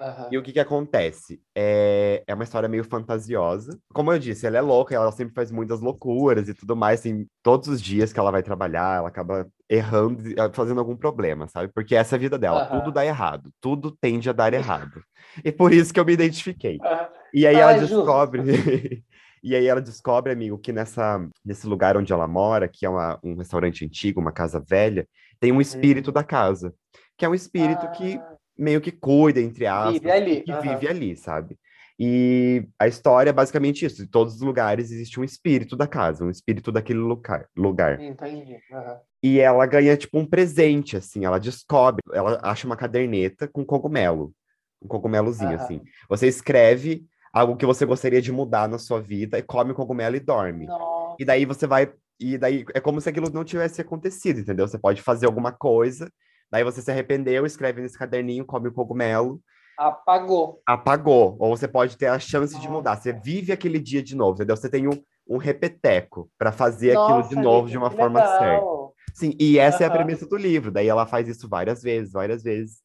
Aham. 0.00 0.28
E 0.30 0.36
o 0.38 0.42
que 0.42 0.52
que 0.52 0.60
acontece? 0.60 1.40
É, 1.54 2.22
é 2.26 2.34
uma 2.34 2.44
história 2.44 2.68
meio 2.68 2.84
fantasiosa. 2.84 3.78
Como 3.94 4.12
eu 4.12 4.18
disse, 4.18 4.46
ela 4.46 4.58
é 4.58 4.60
louca, 4.60 4.94
ela 4.94 5.10
sempre 5.12 5.34
faz 5.34 5.50
muitas 5.50 5.80
loucuras 5.80 6.48
e 6.48 6.54
tudo 6.54 6.76
mais. 6.76 7.00
Tem 7.00 7.26
todos 7.42 7.68
os 7.68 7.80
dias 7.80 8.12
que 8.12 8.20
ela 8.20 8.30
vai 8.30 8.42
trabalhar, 8.42 8.98
ela 8.98 9.08
acaba 9.08 9.46
errando, 9.68 10.28
e, 10.28 10.38
ah, 10.38 10.50
fazendo 10.52 10.80
algum 10.80 10.96
problema, 10.96 11.48
sabe? 11.48 11.72
Porque 11.72 11.94
essa 11.94 12.14
é 12.14 12.16
a 12.16 12.20
vida 12.20 12.38
dela. 12.38 12.62
Aham. 12.62 12.78
Tudo 12.80 12.92
dá 12.92 13.04
errado. 13.06 13.50
Tudo 13.60 13.90
tende 13.90 14.28
a 14.28 14.32
dar 14.32 14.52
errado. 14.52 15.02
E 15.44 15.50
por 15.50 15.72
isso 15.72 15.92
que 15.94 16.00
eu 16.00 16.04
me 16.04 16.12
identifiquei. 16.12 16.78
Aham. 16.82 17.08
E 17.32 17.46
aí 17.46 17.56
Ah, 17.56 17.60
ela 17.60 17.72
é 17.72 17.78
descobre. 17.80 18.42
E 19.42 19.54
aí 19.54 19.66
ela 19.66 19.80
descobre, 19.80 20.32
amigo, 20.32 20.58
que 20.58 20.72
nessa, 20.72 21.24
nesse 21.44 21.68
lugar 21.68 21.96
onde 21.96 22.12
ela 22.12 22.26
mora, 22.26 22.66
que 22.66 22.84
é 22.84 22.88
uma- 22.88 23.16
um 23.22 23.36
restaurante 23.36 23.84
antigo, 23.84 24.20
uma 24.20 24.32
casa 24.32 24.58
velha, 24.58 25.06
tem 25.38 25.52
um 25.52 25.60
espírito 25.60 26.10
da 26.10 26.24
casa. 26.24 26.74
Que 27.16 27.24
é 27.24 27.28
um 27.28 27.34
espírito 27.34 27.88
que 27.92 28.16
Ah, 28.16 28.35
meio 28.58 28.80
que 28.80 28.90
cuida, 28.92 29.40
entre 29.40 29.66
aspas, 29.66 29.94
Vive 29.94 30.10
ali, 30.10 30.40
que 30.42 30.52
aham. 30.52 30.60
vive 30.60 30.88
ali, 30.88 31.16
sabe? 31.16 31.58
E 31.98 32.66
a 32.78 32.86
história 32.86 33.30
é 33.30 33.32
basicamente 33.32 33.86
isso. 33.86 34.02
Em 34.02 34.06
todos 34.06 34.34
os 34.34 34.40
lugares 34.40 34.90
existe 34.90 35.18
um 35.18 35.24
espírito 35.24 35.74
da 35.76 35.86
casa, 35.86 36.24
um 36.24 36.30
espírito 36.30 36.70
daquele 36.70 36.98
lugar. 36.98 37.48
lugar. 37.56 38.00
Entendi. 38.00 38.58
Aham. 38.70 38.98
E 39.22 39.40
ela 39.40 39.64
ganha, 39.66 39.96
tipo, 39.96 40.18
um 40.18 40.26
presente, 40.26 40.96
assim. 40.96 41.24
Ela 41.24 41.38
descobre, 41.38 42.02
ela 42.12 42.38
acha 42.42 42.66
uma 42.66 42.76
caderneta 42.76 43.48
com 43.48 43.64
cogumelo. 43.64 44.32
Um 44.80 44.86
cogumelozinho, 44.86 45.54
Aham. 45.54 45.64
assim. 45.64 45.80
Você 46.08 46.28
escreve 46.28 47.06
algo 47.32 47.56
que 47.56 47.66
você 47.66 47.84
gostaria 47.86 48.20
de 48.20 48.30
mudar 48.30 48.68
na 48.68 48.78
sua 48.78 49.00
vida 49.00 49.38
e 49.38 49.42
come 49.42 49.72
o 49.72 49.74
cogumelo 49.74 50.16
e 50.16 50.20
dorme. 50.20 50.66
Nossa. 50.66 51.16
E 51.18 51.24
daí 51.24 51.44
você 51.44 51.66
vai. 51.66 51.92
E 52.20 52.38
daí 52.38 52.64
é 52.74 52.80
como 52.80 53.00
se 53.00 53.08
aquilo 53.08 53.30
não 53.30 53.44
tivesse 53.44 53.80
acontecido, 53.80 54.40
entendeu? 54.40 54.68
Você 54.68 54.78
pode 54.78 55.02
fazer 55.02 55.26
alguma 55.26 55.52
coisa, 55.52 56.10
Daí 56.50 56.62
você 56.64 56.80
se 56.80 56.90
arrependeu, 56.90 57.44
escreve 57.44 57.80
nesse 57.80 57.98
caderninho, 57.98 58.44
come 58.44 58.68
o 58.68 58.72
cogumelo. 58.72 59.40
Apagou. 59.76 60.62
Apagou. 60.66 61.36
Ou 61.38 61.56
você 61.56 61.68
pode 61.68 61.96
ter 61.96 62.06
a 62.06 62.18
chance 62.18 62.58
de 62.58 62.68
mudar. 62.68 62.96
Você 62.96 63.12
vive 63.12 63.52
aquele 63.52 63.78
dia 63.78 64.02
de 64.02 64.16
novo, 64.16 64.34
entendeu? 64.34 64.56
Você 64.56 64.70
tem 64.70 64.88
um, 64.88 65.02
um 65.28 65.36
repeteco 65.36 66.30
para 66.38 66.50
fazer 66.52 66.94
Nossa, 66.94 67.12
aquilo 67.12 67.28
de 67.28 67.36
novo 67.36 67.68
de 67.68 67.76
uma 67.76 67.90
forma 67.90 68.20
legal. 68.20 68.38
certa. 68.38 68.86
Sim, 69.14 69.34
e 69.38 69.58
essa 69.58 69.84
é 69.84 69.86
a 69.86 69.90
premissa 69.90 70.26
do 70.26 70.36
livro. 70.36 70.70
Daí 70.70 70.88
ela 70.88 71.06
faz 71.06 71.28
isso 71.28 71.48
várias 71.48 71.82
vezes, 71.82 72.12
várias 72.12 72.42
vezes. 72.42 72.78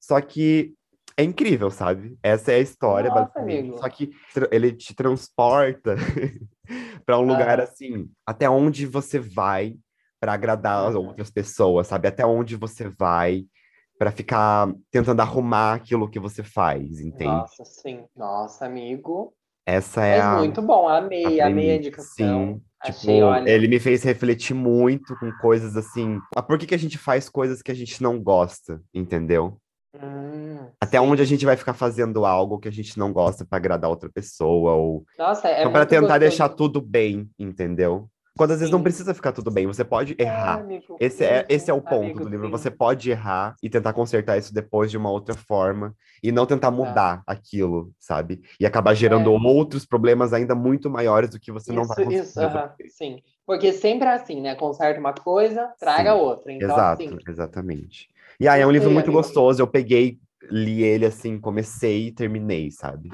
Só 0.00 0.20
que 0.20 0.74
é 1.16 1.22
incrível, 1.22 1.70
sabe? 1.70 2.16
Essa 2.22 2.52
é 2.52 2.56
a 2.56 2.60
história, 2.60 3.10
Nossa, 3.10 3.22
basicamente. 3.22 3.60
amigo. 3.60 3.78
Só 3.78 3.88
que 3.88 4.10
ele 4.50 4.72
te 4.72 4.94
transporta 4.94 5.96
para 7.04 7.18
um 7.18 7.22
lugar 7.22 7.58
Aham. 7.60 7.64
assim, 7.64 8.10
até 8.26 8.48
onde 8.48 8.86
você 8.86 9.18
vai 9.18 9.76
para 10.22 10.34
agradar 10.34 10.88
as 10.88 10.94
outras 10.94 11.32
pessoas, 11.32 11.88
sabe? 11.88 12.06
Até 12.06 12.24
onde 12.24 12.54
você 12.54 12.88
vai 12.88 13.44
para 13.98 14.12
ficar 14.12 14.72
tentando 14.88 15.20
arrumar 15.20 15.74
aquilo 15.74 16.08
que 16.08 16.20
você 16.20 16.44
faz, 16.44 17.00
entende? 17.00 17.26
Nossa, 17.26 17.64
sim. 17.64 18.04
Nossa, 18.14 18.64
amigo. 18.64 19.34
Essa 19.66 20.04
é 20.04 20.18
Mas 20.20 20.26
a 20.26 20.38
muito 20.38 20.62
bom. 20.62 20.86
Amei, 20.86 21.40
a 21.40 21.48
amei 21.48 21.70
a 21.72 21.74
indicação. 21.74 22.04
Sim, 22.14 22.62
Achei, 22.80 23.16
tipo, 23.16 23.26
olha. 23.26 23.50
ele 23.50 23.66
me 23.66 23.80
fez 23.80 24.04
refletir 24.04 24.54
muito 24.54 25.16
com 25.16 25.32
coisas 25.38 25.76
assim. 25.76 26.20
Ah, 26.36 26.42
por 26.42 26.56
que 26.56 26.66
que 26.66 26.74
a 26.74 26.78
gente 26.78 26.98
faz 26.98 27.28
coisas 27.28 27.60
que 27.60 27.72
a 27.72 27.74
gente 27.74 28.00
não 28.00 28.22
gosta, 28.22 28.80
entendeu? 28.94 29.58
Hum, 29.92 30.68
Até 30.80 31.00
sim. 31.00 31.04
onde 31.04 31.20
a 31.20 31.26
gente 31.26 31.44
vai 31.44 31.56
ficar 31.56 31.74
fazendo 31.74 32.24
algo 32.24 32.60
que 32.60 32.68
a 32.68 32.72
gente 32.72 32.96
não 32.96 33.12
gosta 33.12 33.44
para 33.44 33.56
agradar 33.56 33.90
outra 33.90 34.08
pessoa 34.08 34.74
ou 34.74 35.04
Nossa, 35.18 35.48
é 35.48 35.64
só 35.64 35.70
para 35.70 35.84
tentar 35.84 36.06
gostoso. 36.06 36.20
deixar 36.20 36.48
tudo 36.50 36.80
bem, 36.80 37.28
entendeu? 37.36 38.08
Quando 38.36 38.52
às 38.52 38.58
vezes 38.60 38.70
não 38.72 38.78
Sim. 38.78 38.84
precisa 38.84 39.14
ficar 39.14 39.32
tudo 39.32 39.50
bem, 39.50 39.66
você 39.66 39.84
pode 39.84 40.16
É, 40.18 40.22
errar. 40.24 40.58
amigo, 40.60 40.96
Esse 40.98 41.24
é, 41.24 41.40
isso, 41.40 41.46
esse 41.50 41.70
é 41.70 41.74
o 41.74 41.82
ponto 41.82 42.18
amigo, 42.18 42.20
do 42.20 42.28
livro. 42.28 42.50
Você 42.50 42.70
pode 42.70 43.10
errar 43.10 43.56
e 43.62 43.68
tentar 43.68 43.92
consertar 43.92 44.38
isso 44.38 44.54
depois 44.54 44.90
de 44.90 44.96
uma 44.96 45.10
outra 45.10 45.34
forma 45.34 45.94
e 46.22 46.32
não 46.32 46.46
tentar 46.46 46.70
mudar 46.70 47.22
aquilo, 47.26 47.92
sabe? 47.98 48.40
E 48.58 48.64
acabar 48.64 48.94
gerando 48.94 49.32
É. 49.32 49.38
outros 49.48 49.84
problemas 49.84 50.32
ainda 50.32 50.54
muito 50.54 50.88
maiores 50.88 51.30
do 51.30 51.38
que 51.40 51.52
você 51.52 51.72
não 51.72 51.86
vai 51.86 51.96
Isso, 51.96 52.04
conseguir 52.04 52.28
isso, 52.30 52.40
aham, 52.40 52.50
resolver. 52.68 52.88
sim. 52.88 53.22
Porque 53.46 53.72
sempre 53.72 54.08
é 54.08 54.12
assim, 54.12 54.40
né? 54.40 54.54
Conserta 54.54 54.98
uma 55.00 55.12
coisa, 55.12 55.68
traga 55.78 56.14
Sim, 56.14 56.20
outra. 56.20 56.52
Então, 56.52 56.76
Exato, 56.76 57.02
assim, 57.02 57.18
exatamente. 57.28 58.08
E 58.40 58.48
aí 58.48 58.60
é 58.62 58.66
um 58.66 58.70
livro 58.70 58.90
muito 58.90 59.06
amigo. 59.06 59.12
gostoso. 59.12 59.60
Eu 59.60 59.66
peguei, 59.66 60.18
li 60.50 60.82
ele 60.82 61.04
assim, 61.06 61.38
comecei 61.40 62.08
e 62.08 62.12
terminei, 62.12 62.70
sabe? 62.70 63.10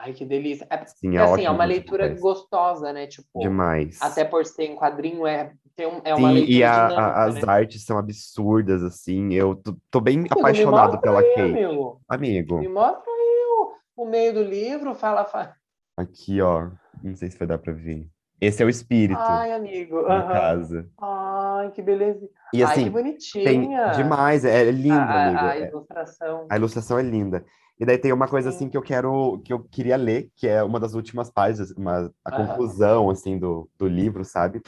Ai, 0.00 0.12
que 0.12 0.24
delícia. 0.24 0.66
É, 0.70 0.84
Sim, 0.86 1.16
é 1.16 1.20
é 1.20 1.22
assim, 1.24 1.44
é 1.44 1.50
uma 1.50 1.64
leitura 1.64 2.04
conversa. 2.04 2.22
gostosa, 2.22 2.92
né? 2.92 3.06
Tipo, 3.06 3.40
Demais. 3.40 3.98
até 4.00 4.24
por 4.24 4.44
ser 4.46 4.64
em 4.64 4.76
quadrinho, 4.76 5.26
é, 5.26 5.52
tem 5.76 5.86
um- 5.86 6.00
é 6.04 6.14
uma 6.14 6.28
Sim, 6.28 6.34
leitura 6.34 6.52
e 6.56 6.64
a- 6.64 6.74
dinâmica, 6.88 7.02
a- 7.02 7.24
as 7.26 7.34
né? 7.36 7.42
artes 7.46 7.84
são 7.84 7.98
absurdas, 7.98 8.82
assim. 8.82 9.32
Eu 9.34 9.54
tô, 9.56 9.76
tô 9.90 10.00
bem 10.00 10.18
Amigo, 10.20 10.38
apaixonado 10.38 11.00
pela 11.00 11.20
aí, 11.20 11.26
Kate. 11.34 11.64
amigo. 11.64 12.00
Amigo, 12.08 12.58
Me 12.60 12.68
mostra 12.68 13.12
aí 13.12 13.44
o, 13.96 14.02
o 14.02 14.06
meio 14.06 14.32
do 14.34 14.42
livro, 14.42 14.94
fala, 14.94 15.24
fala. 15.24 15.54
aqui, 15.96 16.40
ó. 16.40 16.70
Não 17.02 17.14
sei 17.14 17.30
se 17.30 17.38
vai 17.38 17.46
dar 17.46 17.58
pra 17.58 17.72
ver. 17.72 18.08
Esse 18.40 18.62
é 18.62 18.66
o 18.66 18.70
espírito 18.70 19.20
Ai, 19.20 19.52
amigo. 19.52 19.98
aham. 20.06 20.32
casa. 20.32 20.88
Ai, 20.98 21.70
que 21.72 21.82
beleza. 21.82 22.26
E 22.54 22.62
Ai, 22.64 22.66
que 22.66 22.72
assim, 22.72 22.82
tem 22.84 22.90
bonitinha. 22.90 23.86
demais, 23.90 24.44
é, 24.46 24.66
é 24.66 24.70
lindo, 24.70 24.92
a, 24.96 25.20
amigo. 25.22 25.38
a, 25.38 25.50
a 25.50 25.58
É- 25.58 25.68
ilustração. 25.68 26.46
A 26.50 26.56
ilustração 26.56 26.98
é 26.98 27.02
linda. 27.02 27.44
E 27.80 27.86
daí 27.86 27.96
tem 27.96 28.12
uma 28.12 28.28
coisa 28.28 28.50
Sim. 28.50 28.56
assim 28.56 28.68
que 28.68 28.76
eu 28.76 28.82
quero, 28.82 29.40
que 29.42 29.50
eu 29.54 29.64
queria 29.64 29.96
ler, 29.96 30.30
que 30.36 30.46
é 30.46 30.62
uma 30.62 30.78
das 30.78 30.92
últimas 30.92 31.30
páginas, 31.30 31.70
uma, 31.70 32.12
a 32.22 32.30
conclusão 32.30 33.08
assim 33.08 33.38
do, 33.38 33.70
do 33.78 33.88
livro, 33.88 34.22
sabe? 34.22 34.60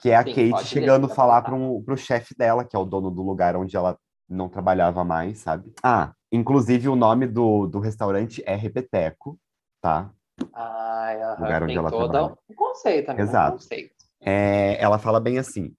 Que 0.00 0.10
é 0.10 0.16
a 0.16 0.24
Sim, 0.24 0.30
Kate 0.30 0.52
ler, 0.52 0.64
chegando 0.64 1.02
fica 1.02 1.12
à 1.12 1.16
falar 1.16 1.42
para 1.42 1.54
um, 1.54 1.80
pro 1.80 1.96
chefe 1.96 2.34
dela, 2.36 2.64
que 2.64 2.74
é 2.74 2.78
o 2.78 2.84
dono 2.84 3.08
do 3.08 3.22
lugar 3.22 3.54
onde 3.54 3.76
ela 3.76 3.96
não 4.28 4.48
trabalhava 4.48 5.04
mais, 5.04 5.38
sabe? 5.38 5.72
Ah, 5.80 6.12
inclusive 6.32 6.88
o 6.88 6.96
nome 6.96 7.28
do, 7.28 7.68
do 7.68 7.78
restaurante 7.78 8.42
é 8.44 8.56
Repeteco, 8.56 9.38
tá? 9.80 10.10
Ai, 10.52 11.22
aham, 11.22 11.40
Lugar 11.40 11.62
onde 11.62 11.72
tem 11.72 11.78
ela 11.78 11.90
todo 11.90 12.08
trabalha. 12.08 12.36
um 12.50 12.54
conceito, 12.54 13.10
amigo, 13.10 13.28
Exato. 13.28 13.50
um 13.50 13.58
conceito. 13.58 13.94
É, 14.20 14.82
ela 14.82 14.98
fala 14.98 15.20
bem 15.20 15.38
assim: 15.38 15.72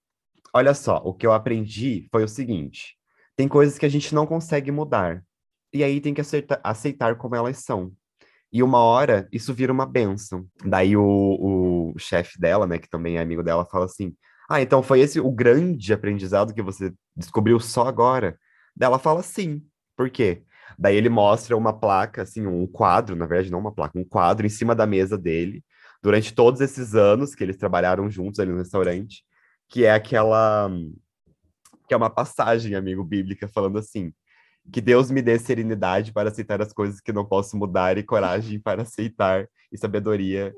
Olha 0.53 0.73
só, 0.73 1.01
o 1.03 1.13
que 1.13 1.27
eu 1.27 1.33
aprendi 1.33 2.07
foi 2.11 2.23
o 2.23 2.29
seguinte: 2.29 2.97
tem 3.35 3.47
coisas 3.47 3.77
que 3.77 3.85
a 3.85 3.89
gente 3.89 4.15
não 4.15 4.25
consegue 4.25 4.71
mudar, 4.71 5.21
e 5.73 5.83
aí 5.83 6.01
tem 6.01 6.13
que 6.13 6.21
acerta- 6.21 6.59
aceitar 6.63 7.15
como 7.17 7.35
elas 7.35 7.57
são. 7.59 7.91
E 8.51 8.61
uma 8.63 8.79
hora 8.79 9.27
isso 9.31 9.53
vira 9.53 9.71
uma 9.71 9.85
bênção. 9.85 10.45
Daí 10.65 10.97
o, 10.97 11.93
o 11.95 11.99
chefe 11.99 12.39
dela, 12.39 12.67
né, 12.67 12.77
que 12.79 12.89
também 12.89 13.17
é 13.17 13.21
amigo 13.21 13.43
dela, 13.43 13.65
fala 13.65 13.85
assim: 13.85 14.15
Ah, 14.49 14.61
então 14.61 14.83
foi 14.83 14.99
esse 15.01 15.19
o 15.19 15.31
grande 15.31 15.93
aprendizado 15.93 16.53
que 16.53 16.61
você 16.61 16.93
descobriu 17.15 17.59
só 17.59 17.87
agora? 17.87 18.37
Daí 18.75 18.87
ela 18.87 18.99
fala 18.99 19.23
sim. 19.23 19.63
Por 19.95 20.09
quê? 20.09 20.43
Daí 20.77 20.95
ele 20.95 21.09
mostra 21.09 21.55
uma 21.55 21.73
placa, 21.77 22.23
assim, 22.23 22.47
um 22.47 22.65
quadro, 22.67 23.15
na 23.15 23.25
verdade, 23.25 23.51
não 23.51 23.59
uma 23.59 23.73
placa, 23.73 23.97
um 23.99 24.05
quadro 24.05 24.45
em 24.45 24.49
cima 24.49 24.73
da 24.75 24.87
mesa 24.87 25.17
dele, 25.17 25.63
durante 26.01 26.33
todos 26.33 26.61
esses 26.61 26.95
anos 26.95 27.35
que 27.35 27.43
eles 27.43 27.57
trabalharam 27.57 28.09
juntos 28.09 28.39
ali 28.39 28.51
no 28.51 28.57
restaurante, 28.57 29.23
que 29.69 29.85
é 29.85 29.91
aquela. 29.93 30.69
que 31.87 31.93
é 31.93 31.97
uma 31.97 32.09
passagem, 32.09 32.75
amigo, 32.75 33.03
bíblica, 33.03 33.47
falando 33.47 33.77
assim: 33.77 34.13
que 34.71 34.81
Deus 34.81 35.09
me 35.09 35.21
dê 35.21 35.39
serenidade 35.39 36.11
para 36.11 36.29
aceitar 36.29 36.61
as 36.61 36.73
coisas 36.73 36.99
que 36.99 37.13
não 37.13 37.25
posso 37.25 37.57
mudar 37.57 37.97
e 37.97 38.03
coragem 38.03 38.59
para 38.61 38.81
aceitar 38.81 39.47
e 39.71 39.77
sabedoria. 39.77 40.53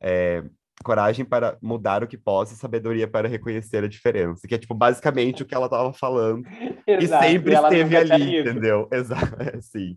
é, 0.00 0.42
coragem 0.82 1.24
para 1.24 1.58
mudar 1.60 2.02
o 2.02 2.08
que 2.08 2.16
posso 2.16 2.54
e 2.54 2.56
sabedoria 2.56 3.06
para 3.06 3.28
reconhecer 3.28 3.84
a 3.84 3.88
diferença. 3.88 4.46
Que 4.48 4.54
é, 4.54 4.58
tipo, 4.58 4.74
basicamente 4.74 5.42
o 5.42 5.46
que 5.46 5.54
ela 5.54 5.66
estava 5.66 5.92
falando. 5.92 6.44
E 6.86 7.04
Exato, 7.04 7.24
sempre 7.24 7.54
ela 7.54 7.68
esteve 7.68 7.96
ali, 7.96 8.40
entendeu? 8.40 8.88
Exato, 8.90 9.40
é, 9.40 9.60
sim. 9.60 9.96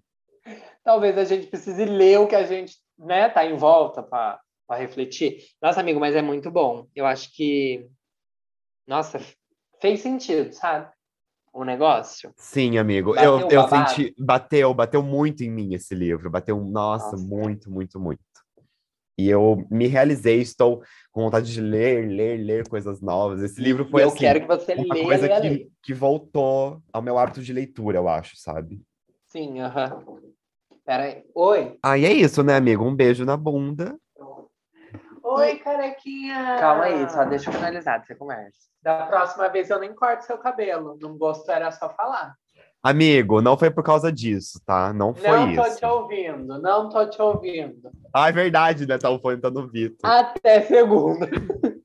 Talvez 0.84 1.18
a 1.18 1.24
gente 1.24 1.48
precise 1.48 1.86
ler 1.86 2.20
o 2.20 2.28
que 2.28 2.36
a 2.36 2.46
gente, 2.46 2.76
né, 3.00 3.30
tá 3.30 3.44
em 3.46 3.56
volta 3.56 4.04
para 4.04 4.40
refletir. 4.72 5.38
Nossa, 5.62 5.80
amigo, 5.80 6.00
mas 6.00 6.16
é 6.16 6.22
muito 6.22 6.52
bom. 6.52 6.88
Eu 6.96 7.06
acho 7.06 7.34
que, 7.36 7.88
nossa, 8.86 9.20
fez 9.82 10.02
sentido, 10.02 10.54
sabe? 10.54 10.92
O 11.54 11.64
negócio. 11.64 12.34
Sim, 12.36 12.80
amigo. 12.80 13.14
Bateu 13.14 13.40
eu, 13.40 13.48
eu 13.50 13.70
senti. 13.70 14.16
Bateu, 14.18 14.74
bateu 14.74 15.04
muito 15.04 15.44
em 15.44 15.52
mim 15.52 15.74
esse 15.76 15.94
livro. 15.94 16.30
Bateu, 16.30 16.60
nossa, 16.60 17.12
Nossa. 17.12 17.28
muito, 17.28 17.72
muito, 17.72 18.00
muito. 18.00 18.20
E 19.16 19.30
eu 19.30 19.64
me 19.70 19.86
realizei, 19.86 20.42
estou 20.42 20.82
com 21.12 21.22
vontade 21.22 21.54
de 21.54 21.62
ler, 21.62 22.08
ler, 22.08 22.38
ler 22.38 22.68
coisas 22.68 23.00
novas. 23.00 23.44
Esse 23.44 23.62
livro 23.62 23.86
foi 23.86 24.04
eu 24.04 24.08
assim, 24.08 24.18
quero 24.18 24.42
que 24.42 24.48
você 24.48 24.74
uma 24.74 24.96
leia, 24.96 25.04
coisa 25.04 25.28
leia, 25.28 25.42
que, 25.42 25.48
leia. 25.48 25.68
que 25.84 25.94
voltou 25.94 26.82
ao 26.92 27.02
meu 27.02 27.20
hábito 27.20 27.42
de 27.42 27.54
leitura, 27.54 28.00
eu 28.00 28.10
acho, 28.10 28.36
sabe? 28.36 28.82
Sim, 29.28 29.60
aham. 29.60 30.04
Pera 30.84 31.04
aí. 31.04 31.24
Oi. 31.36 31.78
Ah, 31.84 31.98
e 31.98 32.06
é 32.06 32.12
isso, 32.12 32.42
né, 32.42 32.56
amigo? 32.56 32.84
Um 32.84 32.96
beijo 32.96 33.24
na 33.24 33.38
bunda. 33.38 33.96
Oi, 35.24 35.56
carequinha. 35.56 36.58
Calma 36.60 36.84
aí, 36.84 37.10
só 37.10 37.24
deixa 37.24 37.50
eu 37.50 37.54
finalizar, 37.54 38.06
você 38.06 38.14
conversa. 38.14 38.58
Da 38.82 39.06
próxima 39.06 39.48
vez 39.48 39.70
eu 39.70 39.80
nem 39.80 39.96
corto 39.96 40.26
seu 40.26 40.38
cabelo. 40.38 40.98
Não 41.02 41.18
gostou, 41.18 41.56
era 41.56 41.72
só 41.72 41.90
falar. 41.90 42.36
Amigo, 42.84 43.42
não 43.42 43.58
foi 43.58 43.72
por 43.72 43.82
causa 43.82 44.12
disso, 44.12 44.62
tá? 44.66 44.92
Não 44.92 45.16
foi 45.16 45.30
não 45.32 45.56
tô 45.56 45.66
isso. 45.66 45.78
te 45.78 45.86
ouvindo, 45.86 46.62
não 46.62 46.90
tô 46.90 47.10
te 47.10 47.22
ouvindo. 47.22 47.90
Ah, 48.14 48.28
é 48.28 48.32
verdade, 48.34 48.86
né? 48.86 48.98
Tá 48.98 49.10
o 49.10 49.20
fone 49.20 49.40
tá 49.40 49.50
no 49.50 49.70
Vitor. 49.70 50.10
Até 50.10 50.62
segunda. 50.64 51.30